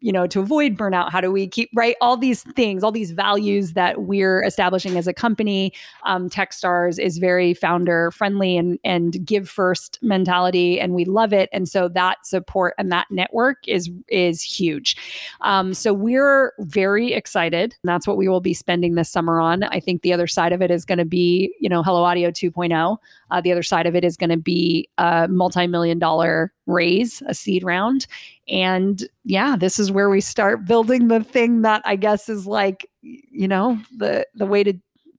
you 0.00 0.12
know, 0.12 0.26
to 0.26 0.40
avoid 0.40 0.76
burnout? 0.76 1.10
How 1.10 1.20
do 1.20 1.30
we 1.30 1.46
keep 1.46 1.70
right? 1.74 1.96
All 2.00 2.16
these 2.16 2.42
things, 2.42 2.82
all 2.82 2.92
these 2.92 3.12
values 3.12 3.74
that 3.74 4.02
we're 4.02 4.42
establishing 4.44 4.96
as 4.96 5.06
a 5.06 5.12
company. 5.12 5.72
Um, 6.04 6.28
Techstars 6.28 6.98
is 6.98 7.18
very 7.18 7.54
founder 7.54 8.10
friendly 8.10 8.56
and 8.56 8.78
and 8.84 9.24
give 9.24 9.48
first 9.48 9.98
mentality, 10.02 10.80
and 10.80 10.94
we 10.94 11.04
love 11.04 11.32
it. 11.32 11.48
And 11.52 11.68
so 11.68 11.88
that 11.88 12.26
support 12.26 12.74
and 12.78 12.90
that 12.92 13.06
network 13.10 13.58
is 13.66 13.90
is 14.08 14.42
huge. 14.42 14.96
Um, 15.40 15.74
so 15.74 15.92
we're 15.92 16.52
very 16.60 17.12
excited. 17.12 17.76
That's 17.84 18.06
what 18.06 18.16
we 18.16 18.28
will 18.28 18.40
be 18.40 18.54
spending 18.54 18.94
this 18.94 19.10
summer 19.10 19.40
on. 19.40 19.64
I 19.64 19.80
think 19.80 20.02
the 20.02 20.12
other 20.12 20.26
side 20.26 20.52
of 20.52 20.62
it 20.62 20.70
is 20.70 20.84
going 20.84 20.98
to 20.98 21.04
be, 21.04 21.54
you 21.60 21.68
know, 21.68 21.82
Hello 21.82 22.04
Audio 22.04 22.30
2.0. 22.30 22.98
Uh, 23.30 23.40
the 23.40 23.52
other 23.52 23.62
side 23.62 23.86
of 23.86 23.94
it 23.94 24.04
is 24.04 24.16
going 24.16 24.30
to 24.30 24.36
be 24.36 24.88
a 24.98 25.28
multi-million 25.28 25.98
dollar 25.98 26.52
raise, 26.70 27.22
a 27.26 27.34
seed 27.34 27.64
round. 27.64 28.06
And 28.48 29.02
yeah, 29.24 29.56
this 29.56 29.78
is 29.78 29.92
where 29.92 30.10
we 30.10 30.20
start 30.20 30.64
building 30.64 31.08
the 31.08 31.22
thing 31.22 31.62
that 31.62 31.82
I 31.84 31.96
guess 31.96 32.28
is 32.28 32.46
like, 32.46 32.88
you 33.02 33.48
know, 33.48 33.78
the 33.96 34.26
the 34.34 34.46
way 34.46 34.64
to 34.64 34.74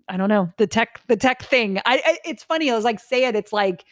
I 0.10 0.18
don't 0.18 0.30
know, 0.30 0.52
the 0.58 0.68
tech 0.68 1.02
the 1.08 1.18
tech 1.18 1.44
thing. 1.44 1.78
I, 1.80 2.02
I 2.06 2.18
it's 2.26 2.44
funny, 2.44 2.72
I 2.72 2.76
was 2.76 2.84
like 2.84 3.00
say 3.00 3.26
it, 3.26 3.36
it's 3.36 3.54
like 3.54 3.86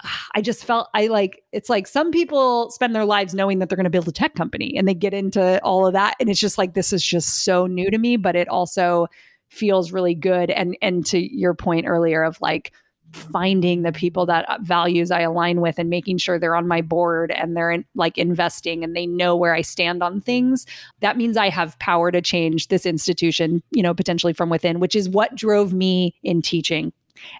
I 0.34 0.40
just 0.40 0.64
felt 0.64 0.88
I 0.94 1.06
like 1.08 1.42
it's 1.52 1.68
like 1.68 1.86
some 1.86 2.10
people 2.10 2.70
spend 2.70 2.94
their 2.94 3.04
lives 3.04 3.34
knowing 3.34 3.58
that 3.58 3.68
they're 3.68 3.76
going 3.76 3.84
to 3.84 3.90
build 3.90 4.08
a 4.08 4.12
tech 4.12 4.34
company 4.34 4.74
and 4.76 4.86
they 4.86 4.94
get 4.94 5.14
into 5.14 5.62
all 5.62 5.86
of 5.86 5.92
that 5.94 6.16
and 6.20 6.28
it's 6.28 6.40
just 6.40 6.58
like 6.58 6.74
this 6.74 6.92
is 6.92 7.02
just 7.02 7.44
so 7.44 7.66
new 7.66 7.90
to 7.90 7.98
me 7.98 8.16
but 8.16 8.36
it 8.36 8.48
also 8.48 9.06
feels 9.48 9.92
really 9.92 10.14
good 10.14 10.50
and 10.50 10.76
and 10.82 11.06
to 11.06 11.18
your 11.18 11.54
point 11.54 11.86
earlier 11.86 12.22
of 12.22 12.40
like 12.40 12.72
finding 13.16 13.82
the 13.82 13.92
people 13.92 14.26
that 14.26 14.48
uh, 14.48 14.58
values 14.60 15.10
I 15.10 15.20
align 15.20 15.60
with 15.60 15.78
and 15.78 15.90
making 15.90 16.18
sure 16.18 16.38
they're 16.38 16.56
on 16.56 16.68
my 16.68 16.80
board 16.80 17.30
and 17.30 17.56
they're 17.56 17.70
in, 17.70 17.84
like 17.94 18.18
investing 18.18 18.84
and 18.84 18.94
they 18.94 19.06
know 19.06 19.36
where 19.36 19.54
I 19.54 19.62
stand 19.62 20.02
on 20.02 20.20
things 20.20 20.66
that 21.00 21.16
means 21.16 21.36
I 21.36 21.48
have 21.48 21.78
power 21.78 22.10
to 22.10 22.20
change 22.20 22.68
this 22.68 22.86
institution 22.86 23.62
you 23.70 23.82
know 23.82 23.94
potentially 23.94 24.32
from 24.32 24.50
within 24.50 24.80
which 24.80 24.94
is 24.94 25.08
what 25.08 25.34
drove 25.34 25.72
me 25.72 26.14
in 26.22 26.42
teaching 26.42 26.92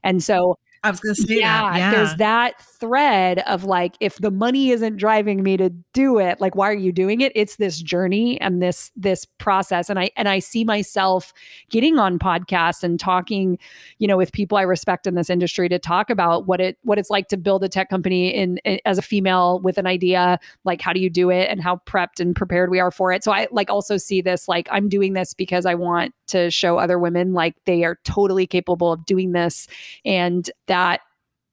and 0.02 0.22
so 0.22 0.58
I 0.82 0.90
was 0.90 1.00
going 1.00 1.14
to 1.16 1.22
say 1.22 1.40
yeah, 1.40 1.62
that. 1.72 1.78
Yeah. 1.78 1.90
there's 1.90 2.14
that 2.16 2.62
thread 2.78 3.40
of 3.40 3.64
like 3.64 3.96
if 4.00 4.16
the 4.16 4.30
money 4.30 4.70
isn't 4.70 4.96
driving 4.96 5.42
me 5.42 5.56
to 5.56 5.70
do 5.92 6.18
it 6.18 6.40
like 6.40 6.54
why 6.54 6.68
are 6.70 6.74
you 6.74 6.92
doing 6.92 7.20
it? 7.20 7.32
It's 7.34 7.56
this 7.56 7.80
journey 7.80 8.40
and 8.40 8.62
this 8.62 8.90
this 8.96 9.24
process. 9.24 9.90
And 9.90 9.98
i 9.98 10.10
and 10.16 10.28
i 10.28 10.38
see 10.38 10.64
myself 10.64 11.32
getting 11.70 11.98
on 11.98 12.18
podcasts 12.18 12.82
and 12.82 12.98
talking 12.98 13.58
you 13.98 14.06
know 14.06 14.16
with 14.16 14.32
people 14.32 14.58
i 14.58 14.62
respect 14.62 15.06
in 15.06 15.14
this 15.14 15.30
industry 15.30 15.68
to 15.68 15.78
talk 15.78 16.10
about 16.10 16.46
what 16.46 16.60
it 16.60 16.78
what 16.82 16.98
it's 16.98 17.10
like 17.10 17.28
to 17.28 17.36
build 17.36 17.64
a 17.64 17.68
tech 17.68 17.88
company 17.88 18.34
in, 18.34 18.58
in 18.58 18.78
as 18.84 18.98
a 18.98 19.02
female 19.02 19.60
with 19.60 19.78
an 19.78 19.86
idea 19.86 20.38
like 20.64 20.80
how 20.80 20.92
do 20.92 21.00
you 21.00 21.10
do 21.10 21.30
it 21.30 21.48
and 21.50 21.62
how 21.62 21.80
prepped 21.86 22.20
and 22.20 22.36
prepared 22.36 22.70
we 22.70 22.80
are 22.80 22.90
for 22.90 23.12
it. 23.12 23.24
So 23.24 23.32
i 23.32 23.48
like 23.50 23.70
also 23.70 23.96
see 23.96 24.20
this 24.20 24.48
like 24.48 24.68
i'm 24.70 24.88
doing 24.88 25.12
this 25.12 25.34
because 25.34 25.66
i 25.66 25.74
want 25.74 26.14
to 26.28 26.50
show 26.50 26.78
other 26.78 26.98
women 26.98 27.32
like 27.32 27.54
they 27.64 27.84
are 27.84 27.98
totally 28.04 28.46
capable 28.46 28.92
of 28.92 29.06
doing 29.06 29.32
this. 29.32 29.68
And 30.04 30.50
that 30.66 31.00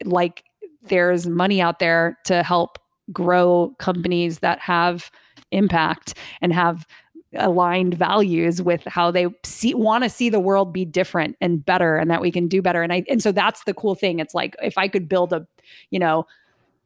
like 0.04 0.44
there's 0.88 1.28
money 1.28 1.62
out 1.62 1.80
there 1.80 2.18
to 2.26 2.44
help 2.44 2.78
grow 3.12 3.74
companies 3.80 4.40
that 4.40 4.60
have 4.60 5.12
impact 5.52 6.16
and 6.42 6.54
have 6.54 6.88
aligned 7.36 7.96
values 7.96 8.62
with 8.62 8.84
how 8.86 9.10
they 9.10 9.28
see 9.44 9.74
want 9.74 10.04
to 10.04 10.10
see 10.10 10.30
the 10.30 10.40
world 10.40 10.72
be 10.72 10.86
different 10.86 11.36
and 11.42 11.66
better 11.66 11.98
and 11.98 12.10
that 12.12 12.22
we 12.22 12.32
can 12.32 12.48
do 12.48 12.62
better. 12.62 12.84
And 12.84 12.94
I 12.94 13.04
and 13.10 13.22
so 13.22 13.32
that's 13.32 13.64
the 13.64 13.74
cool 13.74 13.96
thing. 13.96 14.20
It's 14.20 14.34
like 14.36 14.56
if 14.62 14.78
I 14.78 14.88
could 14.88 15.10
build 15.10 15.34
a 15.34 15.48
you 15.90 16.00
know 16.00 16.26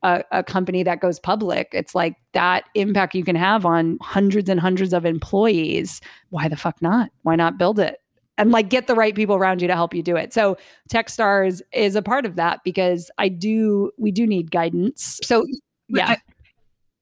a, 0.04 0.24
a 0.32 0.44
company 0.44 0.84
that 0.84 1.00
goes 1.00 1.20
public 1.20 1.70
it's 1.74 1.96
like 1.96 2.16
that 2.34 2.66
impact 2.76 3.16
you 3.16 3.24
can 3.24 3.36
have 3.36 3.66
on 3.66 3.98
hundreds 4.02 4.50
and 4.50 4.60
hundreds 4.60 4.94
of 4.94 5.06
employees. 5.06 6.02
Why 6.30 6.48
the 6.48 6.56
fuck 6.56 6.82
not? 6.82 7.10
Why 7.24 7.36
not 7.36 7.58
build 7.58 7.80
it 7.80 8.00
and 8.38 8.52
like 8.52 8.70
get 8.70 8.88
the 8.88 8.96
right 8.96 9.16
people 9.16 9.36
around 9.36 9.62
you 9.62 9.68
to 9.68 9.76
help 9.76 9.94
you 9.94 10.04
do 10.04 10.16
it. 10.16 10.34
So 10.34 10.58
Techstars 10.90 11.62
is 11.74 11.96
a 11.96 12.02
part 12.02 12.26
of 12.26 12.36
that 12.36 12.60
because 12.64 13.10
I 13.18 13.30
do 13.30 13.92
we 13.98 14.12
do 14.12 14.28
need 14.28 14.52
guidance. 14.52 15.20
So 15.24 15.46
yeah. 15.90 16.10
I- 16.12 16.18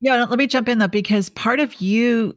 yeah. 0.02 0.26
Let 0.26 0.38
me 0.38 0.46
jump 0.48 0.70
in 0.70 0.78
though, 0.80 0.88
because 0.88 1.30
part 1.30 1.60
of 1.60 1.82
you 1.82 2.36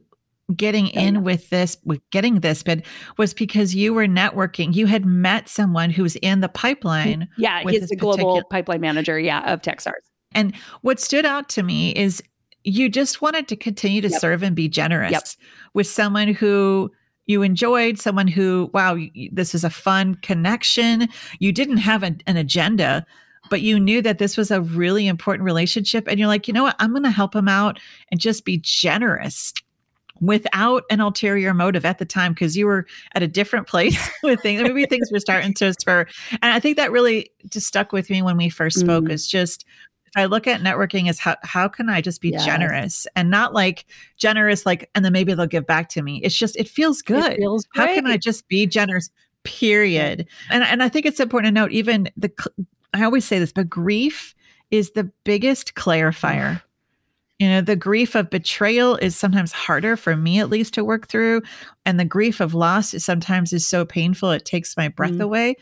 getting 0.55 0.87
in 0.87 1.23
with 1.23 1.49
this, 1.51 1.77
with 1.83 2.01
getting 2.09 2.39
this 2.39 2.63
bid 2.63 2.83
was 3.17 3.33
because 3.35 3.75
you 3.75 3.93
were 3.93 4.07
networking. 4.07 4.73
You 4.73 4.87
had 4.87 5.05
met 5.05 5.47
someone 5.47 5.91
who 5.91 6.01
was 6.01 6.15
in 6.17 6.39
the 6.39 6.49
mm, 6.49 6.53
pipeline. 6.55 7.27
yeah, 7.37 7.63
with 7.63 7.75
he's 7.75 7.89
the 7.89 7.95
global 7.95 8.17
particular- 8.17 8.43
pipeline 8.49 8.81
manager, 8.81 9.19
yeah, 9.19 9.51
of 9.53 9.61
Techstars. 9.61 10.01
And 10.33 10.55
what 10.81 10.99
stood 10.99 11.25
out 11.25 11.49
to 11.49 11.63
me 11.63 11.91
is 11.91 12.23
you 12.63 12.89
just 12.89 13.21
wanted 13.21 13.47
to 13.49 13.55
continue 13.55 14.01
to 14.01 14.09
Yep. 14.09 14.19
serve 14.19 14.41
and 14.43 14.55
be 14.55 14.67
generous 14.67 15.11
Yep. 15.11 15.23
with 15.75 15.87
someone 15.87 16.29
who 16.33 16.91
you 17.29 17.43
enjoyed, 17.43 17.99
someone 17.99 18.27
who, 18.27 18.71
wow, 18.73 18.97
this 19.31 19.53
is 19.53 19.63
a 19.63 19.69
fun 19.69 20.15
connection. 20.15 21.07
You 21.37 21.51
didn't 21.51 21.77
have 21.77 22.01
an, 22.01 22.21
an 22.25 22.37
agenda, 22.37 23.05
but 23.51 23.61
you 23.61 23.79
knew 23.79 24.01
that 24.01 24.17
this 24.17 24.35
was 24.35 24.49
a 24.49 24.61
really 24.61 25.05
important 25.05 25.45
relationship. 25.45 26.07
And 26.07 26.17
you're 26.17 26.27
like, 26.27 26.47
you 26.47 26.55
know 26.55 26.63
what? 26.63 26.75
I'm 26.79 26.89
going 26.89 27.03
to 27.03 27.11
help 27.11 27.35
him 27.35 27.47
out 27.47 27.79
and 28.11 28.19
just 28.19 28.45
be 28.45 28.57
generous 28.57 29.53
without 30.19 30.83
an 30.89 31.01
ulterior 31.01 31.53
motive 31.53 31.85
at 31.85 31.99
the 31.99 32.05
time 32.05 32.33
because 32.33 32.57
you 32.57 32.65
were 32.65 32.87
at 33.13 33.21
a 33.21 33.27
different 33.27 33.67
place 33.67 34.09
with 34.23 34.41
things. 34.41 34.63
Maybe 34.63 34.87
things 34.87 35.11
were 35.11 35.19
starting 35.19 35.53
to 35.53 35.71
spur. 35.73 36.07
And 36.41 36.51
I 36.51 36.59
think 36.59 36.77
that 36.77 36.91
really 36.91 37.29
just 37.49 37.67
stuck 37.67 37.91
with 37.93 38.09
me 38.09 38.23
when 38.23 38.37
we 38.37 38.49
first 38.49 38.79
spoke 38.79 39.05
Mm. 39.05 39.11
is 39.11 39.27
just 39.27 39.65
if 40.15 40.21
I 40.21 40.25
look 40.25 40.47
at 40.47 40.61
networking 40.61 41.09
as 41.09 41.19
how 41.19 41.35
how 41.43 41.67
can 41.67 41.89
I 41.89 42.01
just 42.01 42.21
be 42.21 42.29
Yes. 42.29 42.45
generous 42.45 43.07
and 43.15 43.29
not 43.29 43.53
like 43.53 43.85
generous 44.17 44.65
like 44.65 44.89
and 44.95 45.03
then 45.05 45.13
maybe 45.13 45.33
they'll 45.33 45.45
give 45.47 45.65
back 45.67 45.89
to 45.89 46.01
me. 46.01 46.19
It's 46.23 46.37
just 46.37 46.55
it 46.57 46.67
feels 46.67 47.01
good. 47.01 47.33
It 47.33 47.37
feels 47.37 47.65
how 47.73 47.85
can 47.87 48.05
I 48.07 48.17
just 48.17 48.47
be 48.47 48.65
generous? 48.65 49.09
Period. 49.43 50.27
And 50.49 50.63
and 50.63 50.83
I 50.83 50.89
think 50.89 51.05
it's 51.05 51.19
important 51.19 51.55
to 51.55 51.61
note 51.61 51.71
even 51.71 52.09
the 52.17 52.31
I 52.93 53.03
always 53.03 53.25
say 53.25 53.39
this, 53.39 53.51
but 53.51 53.69
grief 53.69 54.33
is 54.71 54.91
the 54.91 55.05
biggest 55.23 55.75
clarifier. 55.75 56.61
You 57.39 57.47
know, 57.47 57.61
the 57.61 57.75
grief 57.77 58.15
of 58.15 58.29
betrayal 58.29 58.97
is 58.97 59.15
sometimes 59.15 59.51
harder 59.53 59.95
for 59.95 60.15
me 60.17 60.39
at 60.39 60.49
least 60.49 60.73
to 60.73 60.83
work 60.83 61.07
through. 61.07 61.41
And 61.85 61.97
the 61.99 62.03
grief 62.05 62.41
of 62.41 62.53
loss 62.53 62.93
is 62.93 63.05
sometimes 63.05 63.53
is 63.53 63.65
so 63.65 63.85
painful 63.85 64.31
it 64.31 64.43
takes 64.45 64.75
my 64.75 64.89
breath 64.89 65.11
Mm. 65.13 65.21
away. 65.21 65.55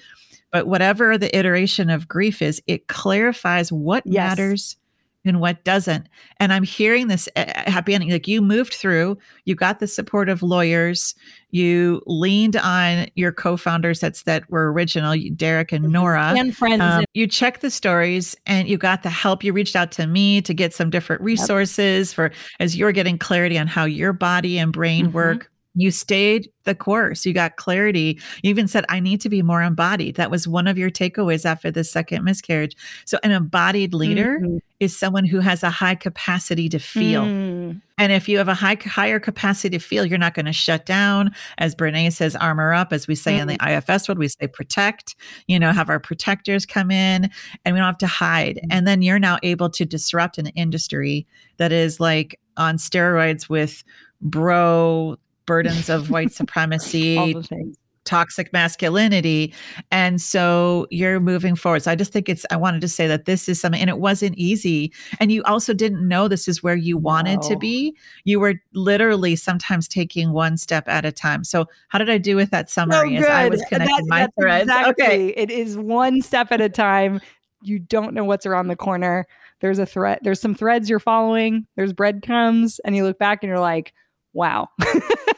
But 0.51 0.67
whatever 0.67 1.17
the 1.17 1.35
iteration 1.37 1.89
of 1.89 2.07
grief 2.07 2.41
is, 2.41 2.61
it 2.67 2.87
clarifies 2.87 3.71
what 3.71 4.03
Yes. 4.05 4.29
matters 4.37 4.77
and 5.25 5.41
what 5.41 5.61
doesn't. 5.65 6.07
And 6.39 6.53
I'm 6.53 6.63
hearing 6.63 7.09
this 7.09 7.27
uh, 7.35 7.43
happy 7.69 7.93
ending. 7.93 8.09
Like 8.11 8.29
you 8.29 8.41
moved 8.41 8.73
through, 8.73 9.17
you 9.43 9.55
got 9.55 9.79
the 9.79 9.87
support 9.87 10.29
of 10.29 10.41
lawyers, 10.41 11.15
you 11.51 12.01
leaned 12.05 12.55
on 12.55 13.07
your 13.15 13.33
co-founders 13.33 13.99
that's 13.99 14.23
that 14.23 14.49
were 14.49 14.71
original, 14.71 15.15
Derek 15.35 15.73
and 15.73 15.89
Nora. 15.91 16.33
and 16.37 16.55
friends. 16.55 16.81
Um, 16.81 17.03
you 17.13 17.27
checked 17.27 17.59
the 17.59 17.69
stories 17.71 18.37
and 18.45 18.69
you 18.69 18.77
got 18.77 19.03
the 19.03 19.09
help. 19.09 19.43
You 19.43 19.51
reached 19.51 19.75
out 19.75 19.91
to 19.93 20.07
me 20.07 20.41
to 20.43 20.53
get 20.53 20.73
some 20.73 20.89
different 20.89 21.21
resources 21.21 22.13
for 22.13 22.31
as 22.61 22.77
you're 22.77 22.93
getting 22.93 23.17
clarity 23.17 23.57
on 23.57 23.67
how 23.67 23.83
your 23.83 24.13
body 24.13 24.57
and 24.57 24.71
brain 24.71 25.07
Mhm. 25.07 25.11
work. 25.13 25.51
You 25.77 25.91
stayed 25.91 26.49
the 26.63 26.75
course. 26.75 27.25
You 27.25 27.33
got 27.33 27.55
clarity. 27.55 28.19
You 28.43 28.49
even 28.49 28.67
said, 28.67 28.85
I 28.89 28.99
need 28.99 29.21
to 29.21 29.29
be 29.29 29.41
more 29.41 29.61
embodied. 29.61 30.15
That 30.15 30.31
was 30.31 30.47
one 30.47 30.67
of 30.67 30.77
your 30.77 30.89
takeaways 30.89 31.45
after 31.45 31.71
the 31.71 31.83
second 31.83 32.23
miscarriage. 32.23 32.75
So, 33.05 33.19
an 33.23 33.31
embodied 33.31 33.93
leader 33.93 34.39
mm-hmm. 34.39 34.57
is 34.79 34.97
someone 34.97 35.25
who 35.25 35.39
has 35.39 35.63
a 35.63 35.69
high 35.69 35.95
capacity 35.95 36.67
to 36.69 36.79
feel. 36.79 37.23
Mm. 37.23 37.81
And 37.99 38.11
if 38.11 38.27
you 38.27 38.37
have 38.37 38.47
a 38.47 38.53
high, 38.53 38.77
higher 38.83 39.19
capacity 39.19 39.77
to 39.77 39.83
feel, 39.83 40.05
you're 40.05 40.19
not 40.19 40.33
going 40.33 40.45
to 40.45 40.53
shut 40.53 40.85
down. 40.85 41.33
As 41.57 41.73
Brene 41.73 42.11
says, 42.11 42.35
armor 42.35 42.73
up. 42.73 42.91
As 42.91 43.07
we 43.07 43.15
say 43.15 43.33
mm-hmm. 43.33 43.41
in 43.41 43.47
the 43.47 43.57
mm-hmm. 43.57 43.91
IFS 43.91 44.07
world, 44.07 44.19
we 44.19 44.27
say 44.27 44.47
protect, 44.47 45.15
you 45.47 45.59
know, 45.59 45.71
have 45.71 45.89
our 45.89 45.99
protectors 45.99 46.65
come 46.65 46.91
in 46.91 47.29
and 47.65 47.73
we 47.73 47.79
don't 47.79 47.87
have 47.87 47.97
to 47.99 48.07
hide. 48.07 48.57
Mm-hmm. 48.57 48.71
And 48.71 48.87
then 48.87 49.01
you're 49.01 49.19
now 49.19 49.37
able 49.43 49.69
to 49.69 49.85
disrupt 49.85 50.37
an 50.37 50.47
industry 50.47 51.27
that 51.57 51.71
is 51.71 51.99
like 51.99 52.39
on 52.57 52.77
steroids 52.77 53.47
with 53.47 53.83
bro 54.21 55.17
burdens 55.47 55.89
of 55.89 56.11
white 56.11 56.31
supremacy, 56.33 57.35
toxic 58.07 58.53
masculinity. 58.53 59.53
And 59.91 60.21
so 60.21 60.87
you're 60.89 61.19
moving 61.19 61.55
forward. 61.55 61.83
So 61.83 61.91
I 61.91 61.95
just 61.95 62.13
think 62.13 62.29
it's, 62.29 62.45
I 62.49 62.55
wanted 62.55 62.81
to 62.81 62.87
say 62.87 63.05
that 63.07 63.25
this 63.25 63.49
is 63.49 63.59
something, 63.59 63.81
and 63.81 63.89
it 63.89 63.99
wasn't 63.99 64.35
easy. 64.37 64.93
And 65.19 65.31
you 65.31 65.43
also 65.43 65.73
didn't 65.73 66.07
know 66.07 66.27
this 66.27 66.47
is 66.47 66.63
where 66.63 66.75
you 66.75 66.97
wanted 66.97 67.41
no. 67.41 67.49
to 67.49 67.57
be. 67.57 67.95
You 68.23 68.39
were 68.39 68.55
literally 68.73 69.35
sometimes 69.35 69.87
taking 69.87 70.31
one 70.31 70.57
step 70.57 70.87
at 70.87 71.05
a 71.05 71.11
time. 71.11 71.43
So 71.43 71.65
how 71.89 71.99
did 71.99 72.09
I 72.09 72.17
do 72.17 72.35
with 72.35 72.49
that 72.51 72.69
summary 72.69 73.17
as 73.17 73.25
I 73.25 73.49
was 73.49 73.61
connecting 73.67 73.95
that's, 73.95 74.07
my 74.07 74.27
threads? 74.39 74.69
Exactly. 74.69 75.03
Okay. 75.03 75.27
It 75.35 75.51
is 75.51 75.77
one 75.77 76.21
step 76.21 76.51
at 76.51 76.61
a 76.61 76.69
time. 76.69 77.19
You 77.61 77.79
don't 77.79 78.13
know 78.13 78.23
what's 78.23 78.45
around 78.45 78.67
the 78.67 78.75
corner. 78.75 79.27
There's 79.59 79.79
a 79.79 79.85
thread, 79.85 80.19
there's 80.21 80.39
some 80.39 80.53
threads 80.53 80.87
you're 80.87 80.99
following, 80.99 81.65
there's 81.75 81.91
breadcrumbs, 81.91 82.79
and 82.85 82.95
you 82.95 83.03
look 83.03 83.17
back 83.17 83.39
and 83.41 83.49
you're 83.49 83.59
like, 83.59 83.91
wow. 84.33 84.69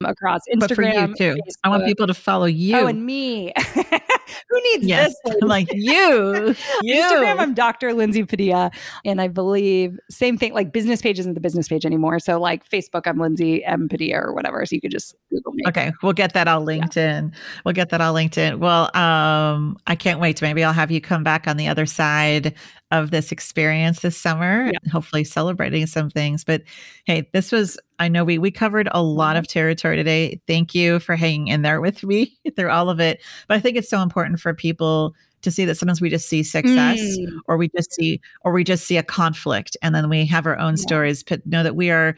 across 0.03 0.41
Instagram. 0.53 0.59
But 0.59 0.75
for 0.75 0.83
you 0.83 1.15
too. 1.15 1.33
Facebook. 1.35 1.53
I 1.63 1.69
want 1.69 1.85
people 1.85 2.07
to 2.07 2.13
follow 2.13 2.45
you. 2.45 2.77
Oh, 2.77 2.87
and 2.87 3.05
me. 3.05 3.53
Who 4.49 4.61
needs 4.71 4.85
yes, 4.85 5.15
this? 5.25 5.35
like 5.41 5.67
you. 5.73 6.55
you. 6.81 6.95
Instagram, 6.95 7.39
I'm 7.39 7.53
Dr. 7.53 7.93
Lindsay 7.93 8.23
Padilla. 8.23 8.71
And 9.03 9.21
I 9.21 9.27
believe 9.27 9.97
same 10.09 10.37
thing, 10.37 10.53
like 10.53 10.71
business 10.71 11.01
page 11.01 11.19
isn't 11.19 11.33
the 11.33 11.39
business 11.39 11.67
page 11.67 11.85
anymore. 11.85 12.19
So 12.19 12.39
like 12.39 12.67
Facebook, 12.67 13.03
I'm 13.05 13.19
Lindsay 13.19 13.63
M. 13.63 13.89
Padilla 13.89 14.21
or 14.21 14.33
whatever. 14.33 14.65
So 14.65 14.75
you 14.75 14.81
could 14.81 14.91
just 14.91 15.15
Google 15.29 15.53
me. 15.53 15.63
Okay. 15.67 15.91
We'll 16.01 16.13
get 16.13 16.33
that 16.33 16.47
all 16.47 16.61
linked 16.61 16.95
yeah. 16.95 17.19
in. 17.19 17.33
We'll 17.63 17.73
get 17.73 17.89
that 17.89 18.01
all 18.01 18.13
linked 18.13 18.37
in. 18.37 18.59
Well, 18.59 18.95
um, 18.95 19.77
I 19.87 19.95
can't 19.95 20.19
wait 20.19 20.37
to 20.37 20.45
maybe 20.45 20.63
I'll 20.63 20.73
have 20.73 20.91
you 20.91 21.01
come 21.01 21.23
back 21.23 21.47
on 21.47 21.57
the 21.57 21.67
other 21.67 21.85
side 21.85 22.55
of 22.91 23.11
this 23.11 23.31
experience 23.31 24.01
this 24.01 24.17
summer, 24.17 24.67
yeah. 24.67 24.91
hopefully 24.91 25.23
celebrating 25.23 25.87
some 25.87 26.09
things. 26.09 26.43
But 26.43 26.61
hey, 27.05 27.27
this 27.33 27.51
was 27.51 27.79
I 27.99 28.07
know 28.07 28.23
we 28.23 28.37
we 28.37 28.51
covered 28.51 28.87
a 28.91 29.01
lot 29.01 29.31
mm-hmm. 29.31 29.39
of 29.39 29.47
territory 29.47 29.97
today. 29.97 30.41
Thank 30.47 30.75
you 30.75 30.99
for 30.99 31.15
hanging 31.15 31.47
in 31.47 31.61
there 31.61 31.81
with 31.81 32.03
me 32.03 32.37
through 32.55 32.69
all 32.69 32.89
of 32.89 32.99
it. 32.99 33.23
But 33.47 33.57
I 33.57 33.59
think 33.59 33.77
it's 33.77 33.89
so 33.89 34.01
important 34.01 34.14
for 34.39 34.53
people 34.53 35.13
to 35.45 35.51
see 35.51 35.63
that 35.65 35.75
sometimes 35.75 36.01
we 36.01 36.09
just 36.09 36.27
see 36.27 36.43
success 36.43 36.99
mm. 36.99 37.39
or 37.47 37.55
we 37.55 37.69
just 37.69 37.93
see 37.93 38.19
or 38.41 38.51
we 38.51 38.63
just 38.63 38.85
see 38.85 38.97
a 38.97 39.03
conflict 39.03 39.77
and 39.81 39.95
then 39.95 40.09
we 40.09 40.25
have 40.25 40.45
our 40.45 40.57
own 40.57 40.73
yeah. 40.73 40.81
stories 40.81 41.23
but 41.23 41.45
know 41.45 41.63
that 41.63 41.75
we 41.75 41.89
are 41.91 42.15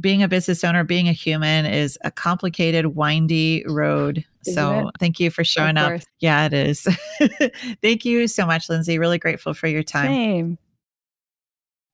being 0.00 0.22
a 0.22 0.28
business 0.28 0.62
owner 0.62 0.84
being 0.84 1.08
a 1.08 1.12
human 1.12 1.66
is 1.66 1.98
a 2.04 2.10
complicated 2.10 2.94
windy 2.94 3.64
road 3.66 4.24
Isn't 4.46 4.54
so 4.54 4.88
it? 4.88 4.94
thank 5.00 5.18
you 5.18 5.30
for 5.30 5.42
showing 5.42 5.76
up 5.76 6.00
yeah 6.20 6.46
it 6.46 6.52
is 6.52 6.82
thank 7.82 8.04
you 8.04 8.28
so 8.28 8.46
much 8.46 8.68
lindsay 8.68 8.98
really 8.98 9.18
grateful 9.18 9.54
for 9.54 9.66
your 9.66 9.82
time 9.82 10.06
Same. 10.06 10.58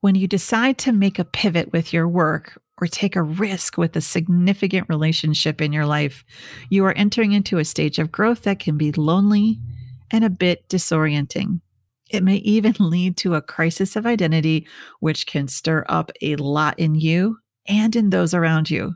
when 0.02 0.14
you 0.14 0.28
decide 0.28 0.76
to 0.78 0.92
make 0.92 1.18
a 1.18 1.24
pivot 1.24 1.72
with 1.72 1.92
your 1.92 2.07
work 2.07 2.61
or 2.80 2.86
take 2.86 3.16
a 3.16 3.22
risk 3.22 3.78
with 3.78 3.96
a 3.96 4.00
significant 4.00 4.88
relationship 4.88 5.60
in 5.60 5.72
your 5.72 5.86
life, 5.86 6.24
you 6.68 6.84
are 6.84 6.92
entering 6.92 7.32
into 7.32 7.58
a 7.58 7.64
stage 7.64 7.98
of 7.98 8.12
growth 8.12 8.42
that 8.42 8.58
can 8.58 8.76
be 8.76 8.92
lonely 8.92 9.58
and 10.10 10.24
a 10.24 10.30
bit 10.30 10.68
disorienting. 10.68 11.60
It 12.10 12.22
may 12.22 12.36
even 12.36 12.74
lead 12.78 13.16
to 13.18 13.34
a 13.34 13.42
crisis 13.42 13.96
of 13.96 14.06
identity, 14.06 14.66
which 15.00 15.26
can 15.26 15.48
stir 15.48 15.84
up 15.88 16.10
a 16.20 16.36
lot 16.36 16.78
in 16.78 16.94
you 16.94 17.38
and 17.66 17.94
in 17.96 18.10
those 18.10 18.34
around 18.34 18.70
you. 18.70 18.94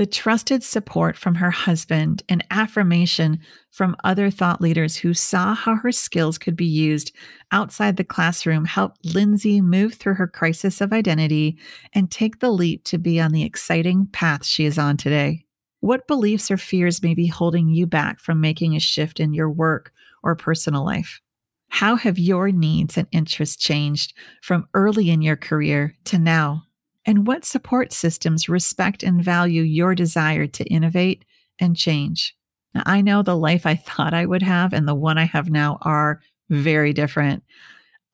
The 0.00 0.06
trusted 0.06 0.62
support 0.62 1.18
from 1.18 1.34
her 1.34 1.50
husband 1.50 2.22
and 2.26 2.42
affirmation 2.50 3.38
from 3.70 3.96
other 4.02 4.30
thought 4.30 4.62
leaders 4.62 4.96
who 4.96 5.12
saw 5.12 5.54
how 5.54 5.74
her 5.74 5.92
skills 5.92 6.38
could 6.38 6.56
be 6.56 6.64
used 6.64 7.14
outside 7.52 7.98
the 7.98 8.02
classroom 8.04 8.64
helped 8.64 9.04
Lindsay 9.04 9.60
move 9.60 9.92
through 9.92 10.14
her 10.14 10.26
crisis 10.26 10.80
of 10.80 10.94
identity 10.94 11.58
and 11.92 12.10
take 12.10 12.38
the 12.38 12.48
leap 12.48 12.82
to 12.84 12.96
be 12.96 13.20
on 13.20 13.32
the 13.32 13.44
exciting 13.44 14.06
path 14.06 14.46
she 14.46 14.64
is 14.64 14.78
on 14.78 14.96
today. 14.96 15.44
What 15.80 16.06
beliefs 16.06 16.50
or 16.50 16.56
fears 16.56 17.02
may 17.02 17.12
be 17.12 17.26
holding 17.26 17.68
you 17.68 17.86
back 17.86 18.20
from 18.20 18.40
making 18.40 18.74
a 18.74 18.80
shift 18.80 19.20
in 19.20 19.34
your 19.34 19.50
work 19.50 19.92
or 20.22 20.34
personal 20.34 20.82
life? 20.82 21.20
How 21.68 21.96
have 21.96 22.18
your 22.18 22.50
needs 22.50 22.96
and 22.96 23.06
interests 23.12 23.62
changed 23.62 24.14
from 24.40 24.66
early 24.72 25.10
in 25.10 25.20
your 25.20 25.36
career 25.36 25.98
to 26.06 26.18
now? 26.18 26.62
And 27.10 27.26
what 27.26 27.44
support 27.44 27.92
systems 27.92 28.48
respect 28.48 29.02
and 29.02 29.20
value 29.20 29.62
your 29.62 29.96
desire 29.96 30.46
to 30.46 30.64
innovate 30.66 31.24
and 31.58 31.76
change? 31.76 32.36
Now, 32.72 32.84
I 32.86 33.00
know 33.00 33.24
the 33.24 33.36
life 33.36 33.66
I 33.66 33.74
thought 33.88 34.14
I 34.14 34.24
would 34.24 34.42
have 34.42 34.72
and 34.72 34.86
the 34.86 34.94
one 34.94 35.18
I 35.18 35.24
have 35.24 35.50
now 35.50 35.78
are 35.82 36.20
very 36.50 36.92
different. 36.92 37.42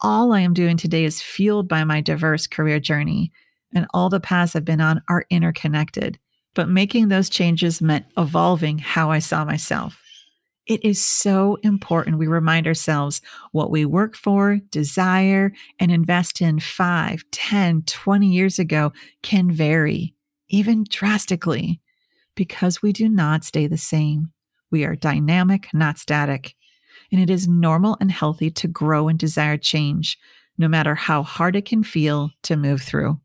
All 0.01 0.33
I 0.33 0.41
am 0.41 0.55
doing 0.55 0.79
today 0.79 1.05
is 1.05 1.21
fueled 1.21 1.69
by 1.69 1.85
my 1.85 2.01
diverse 2.01 2.47
career 2.47 2.81
journey, 2.81 3.33
and 3.75 3.87
all 3.93 4.09
the 4.09 4.19
paths 4.19 4.57
I've 4.57 4.65
been 4.65 4.81
on 4.81 5.03
are 5.11 5.27
interconnected. 5.29 6.19
But 6.55 6.71
making 6.71 7.09
those 7.09 7.29
changes 7.29 7.83
meant 7.83 8.07
evolving 8.17 8.79
how 8.79 9.11
I 9.11 9.19
saw 9.19 9.45
myself. 9.45 10.01
It 10.67 10.85
is 10.85 11.05
so 11.05 11.59
important 11.63 12.19
we 12.19 12.27
remind 12.27 12.67
ourselves 12.67 13.21
what 13.53 13.71
we 13.71 13.85
work 13.85 14.17
for, 14.17 14.59
desire, 14.71 15.53
and 15.79 15.93
invest 15.93 16.41
in 16.41 16.59
5, 16.59 17.23
10, 17.31 17.83
20 17.83 18.27
years 18.27 18.59
ago 18.59 18.93
can 19.23 19.53
vary, 19.53 20.15
even 20.49 20.85
drastically, 20.89 21.81
because 22.35 22.83
we 22.83 22.93
do 22.93 23.09
not 23.09 23.45
stay 23.45 23.69
the 23.69 23.79
same. 23.79 24.33
We 24.71 24.85
are 24.85 24.97
dynamic, 24.97 25.69
not 25.73 25.99
static. 25.99 26.57
And 27.13 27.21
it 27.21 27.31
is 27.31 27.47
normal 27.47 27.97
and 28.01 28.11
healthy 28.11 28.51
to 28.51 28.67
grow 28.67 29.07
and 29.07 29.17
desire 29.17 29.57
change, 29.57 30.19
no 30.59 30.67
matter 30.67 30.97
how 30.97 31.23
hard 31.23 31.55
it 31.55 31.65
can 31.65 31.85
feel 31.85 32.31
to 32.43 32.57
move 32.57 32.83
through. 32.83 33.21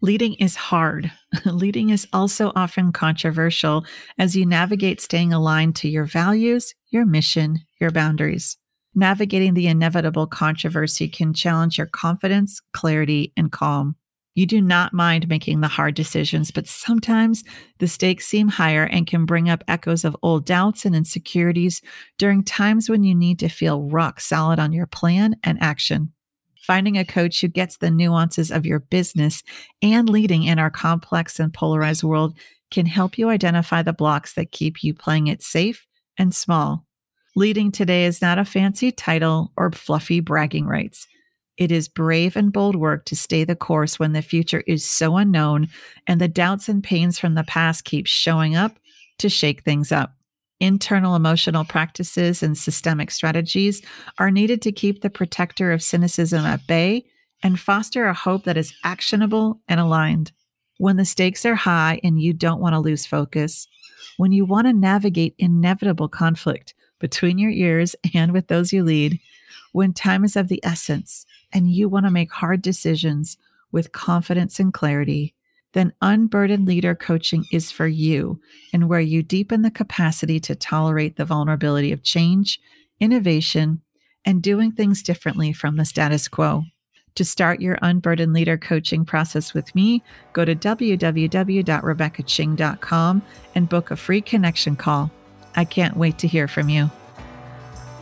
Leading 0.00 0.34
is 0.34 0.54
hard. 0.54 1.10
Leading 1.44 1.90
is 1.90 2.06
also 2.12 2.52
often 2.54 2.92
controversial 2.92 3.84
as 4.16 4.36
you 4.36 4.46
navigate 4.46 5.00
staying 5.00 5.32
aligned 5.32 5.74
to 5.76 5.88
your 5.88 6.04
values, 6.04 6.74
your 6.90 7.04
mission, 7.04 7.58
your 7.80 7.90
boundaries. 7.90 8.56
Navigating 8.94 9.54
the 9.54 9.66
inevitable 9.66 10.26
controversy 10.26 11.08
can 11.08 11.34
challenge 11.34 11.78
your 11.78 11.88
confidence, 11.88 12.60
clarity, 12.72 13.32
and 13.36 13.50
calm. 13.50 13.96
You 14.36 14.46
do 14.46 14.60
not 14.60 14.94
mind 14.94 15.28
making 15.28 15.62
the 15.62 15.68
hard 15.68 15.96
decisions, 15.96 16.52
but 16.52 16.68
sometimes 16.68 17.42
the 17.80 17.88
stakes 17.88 18.24
seem 18.24 18.46
higher 18.46 18.84
and 18.84 19.04
can 19.04 19.26
bring 19.26 19.48
up 19.48 19.64
echoes 19.66 20.04
of 20.04 20.16
old 20.22 20.46
doubts 20.46 20.84
and 20.84 20.94
insecurities 20.94 21.82
during 22.18 22.44
times 22.44 22.88
when 22.88 23.02
you 23.02 23.16
need 23.16 23.40
to 23.40 23.48
feel 23.48 23.82
rock 23.82 24.20
solid 24.20 24.60
on 24.60 24.72
your 24.72 24.86
plan 24.86 25.34
and 25.42 25.60
action. 25.60 26.12
Finding 26.68 26.98
a 26.98 27.04
coach 27.04 27.40
who 27.40 27.48
gets 27.48 27.78
the 27.78 27.90
nuances 27.90 28.50
of 28.50 28.66
your 28.66 28.78
business 28.78 29.42
and 29.80 30.06
leading 30.06 30.42
in 30.42 30.58
our 30.58 30.68
complex 30.68 31.40
and 31.40 31.52
polarized 31.52 32.04
world 32.04 32.36
can 32.70 32.84
help 32.84 33.16
you 33.16 33.30
identify 33.30 33.80
the 33.80 33.94
blocks 33.94 34.34
that 34.34 34.52
keep 34.52 34.84
you 34.84 34.92
playing 34.92 35.28
it 35.28 35.42
safe 35.42 35.86
and 36.18 36.34
small. 36.34 36.84
Leading 37.34 37.72
today 37.72 38.04
is 38.04 38.20
not 38.20 38.38
a 38.38 38.44
fancy 38.44 38.92
title 38.92 39.50
or 39.56 39.72
fluffy 39.72 40.20
bragging 40.20 40.66
rights. 40.66 41.08
It 41.56 41.72
is 41.72 41.88
brave 41.88 42.36
and 42.36 42.52
bold 42.52 42.76
work 42.76 43.06
to 43.06 43.16
stay 43.16 43.44
the 43.44 43.56
course 43.56 43.98
when 43.98 44.12
the 44.12 44.20
future 44.20 44.62
is 44.66 44.84
so 44.84 45.16
unknown 45.16 45.68
and 46.06 46.20
the 46.20 46.28
doubts 46.28 46.68
and 46.68 46.84
pains 46.84 47.18
from 47.18 47.34
the 47.34 47.44
past 47.44 47.86
keep 47.86 48.06
showing 48.06 48.56
up 48.56 48.78
to 49.20 49.30
shake 49.30 49.62
things 49.62 49.90
up. 49.90 50.17
Internal 50.60 51.14
emotional 51.14 51.64
practices 51.64 52.42
and 52.42 52.58
systemic 52.58 53.10
strategies 53.10 53.80
are 54.18 54.30
needed 54.30 54.60
to 54.62 54.72
keep 54.72 55.00
the 55.00 55.10
protector 55.10 55.72
of 55.72 55.82
cynicism 55.82 56.44
at 56.44 56.66
bay 56.66 57.04
and 57.42 57.60
foster 57.60 58.06
a 58.06 58.14
hope 58.14 58.44
that 58.44 58.56
is 58.56 58.74
actionable 58.82 59.60
and 59.68 59.78
aligned. 59.78 60.32
When 60.78 60.96
the 60.96 61.04
stakes 61.04 61.46
are 61.46 61.54
high 61.54 62.00
and 62.02 62.20
you 62.20 62.32
don't 62.32 62.60
want 62.60 62.74
to 62.74 62.80
lose 62.80 63.06
focus, 63.06 63.68
when 64.16 64.32
you 64.32 64.44
want 64.44 64.66
to 64.66 64.72
navigate 64.72 65.34
inevitable 65.38 66.08
conflict 66.08 66.74
between 66.98 67.38
your 67.38 67.50
ears 67.52 67.94
and 68.14 68.32
with 68.32 68.48
those 68.48 68.72
you 68.72 68.82
lead, 68.82 69.20
when 69.72 69.92
time 69.92 70.24
is 70.24 70.34
of 70.34 70.48
the 70.48 70.60
essence 70.64 71.24
and 71.52 71.70
you 71.70 71.88
want 71.88 72.06
to 72.06 72.10
make 72.10 72.32
hard 72.32 72.62
decisions 72.62 73.36
with 73.70 73.92
confidence 73.92 74.58
and 74.58 74.72
clarity, 74.72 75.34
then 75.72 75.92
Unburdened 76.00 76.66
Leader 76.66 76.94
Coaching 76.94 77.44
is 77.52 77.70
for 77.70 77.86
you 77.86 78.40
and 78.72 78.88
where 78.88 79.00
you 79.00 79.22
deepen 79.22 79.60
the 79.62 79.70
capacity 79.70 80.40
to 80.40 80.54
tolerate 80.54 81.16
the 81.16 81.24
vulnerability 81.24 81.92
of 81.92 82.02
change, 82.02 82.60
innovation, 83.00 83.82
and 84.24 84.42
doing 84.42 84.72
things 84.72 85.02
differently 85.02 85.52
from 85.52 85.76
the 85.76 85.84
status 85.84 86.28
quo. 86.28 86.64
To 87.14 87.24
start 87.24 87.60
your 87.60 87.78
Unburdened 87.82 88.32
Leader 88.32 88.56
coaching 88.56 89.04
process 89.04 89.52
with 89.52 89.74
me, 89.74 90.04
go 90.32 90.44
to 90.44 90.54
www.rebeccaching.com 90.54 93.22
and 93.54 93.68
book 93.68 93.90
a 93.90 93.96
free 93.96 94.20
connection 94.20 94.76
call. 94.76 95.10
I 95.56 95.64
can't 95.64 95.96
wait 95.96 96.18
to 96.18 96.28
hear 96.28 96.46
from 96.46 96.68
you. 96.68 96.88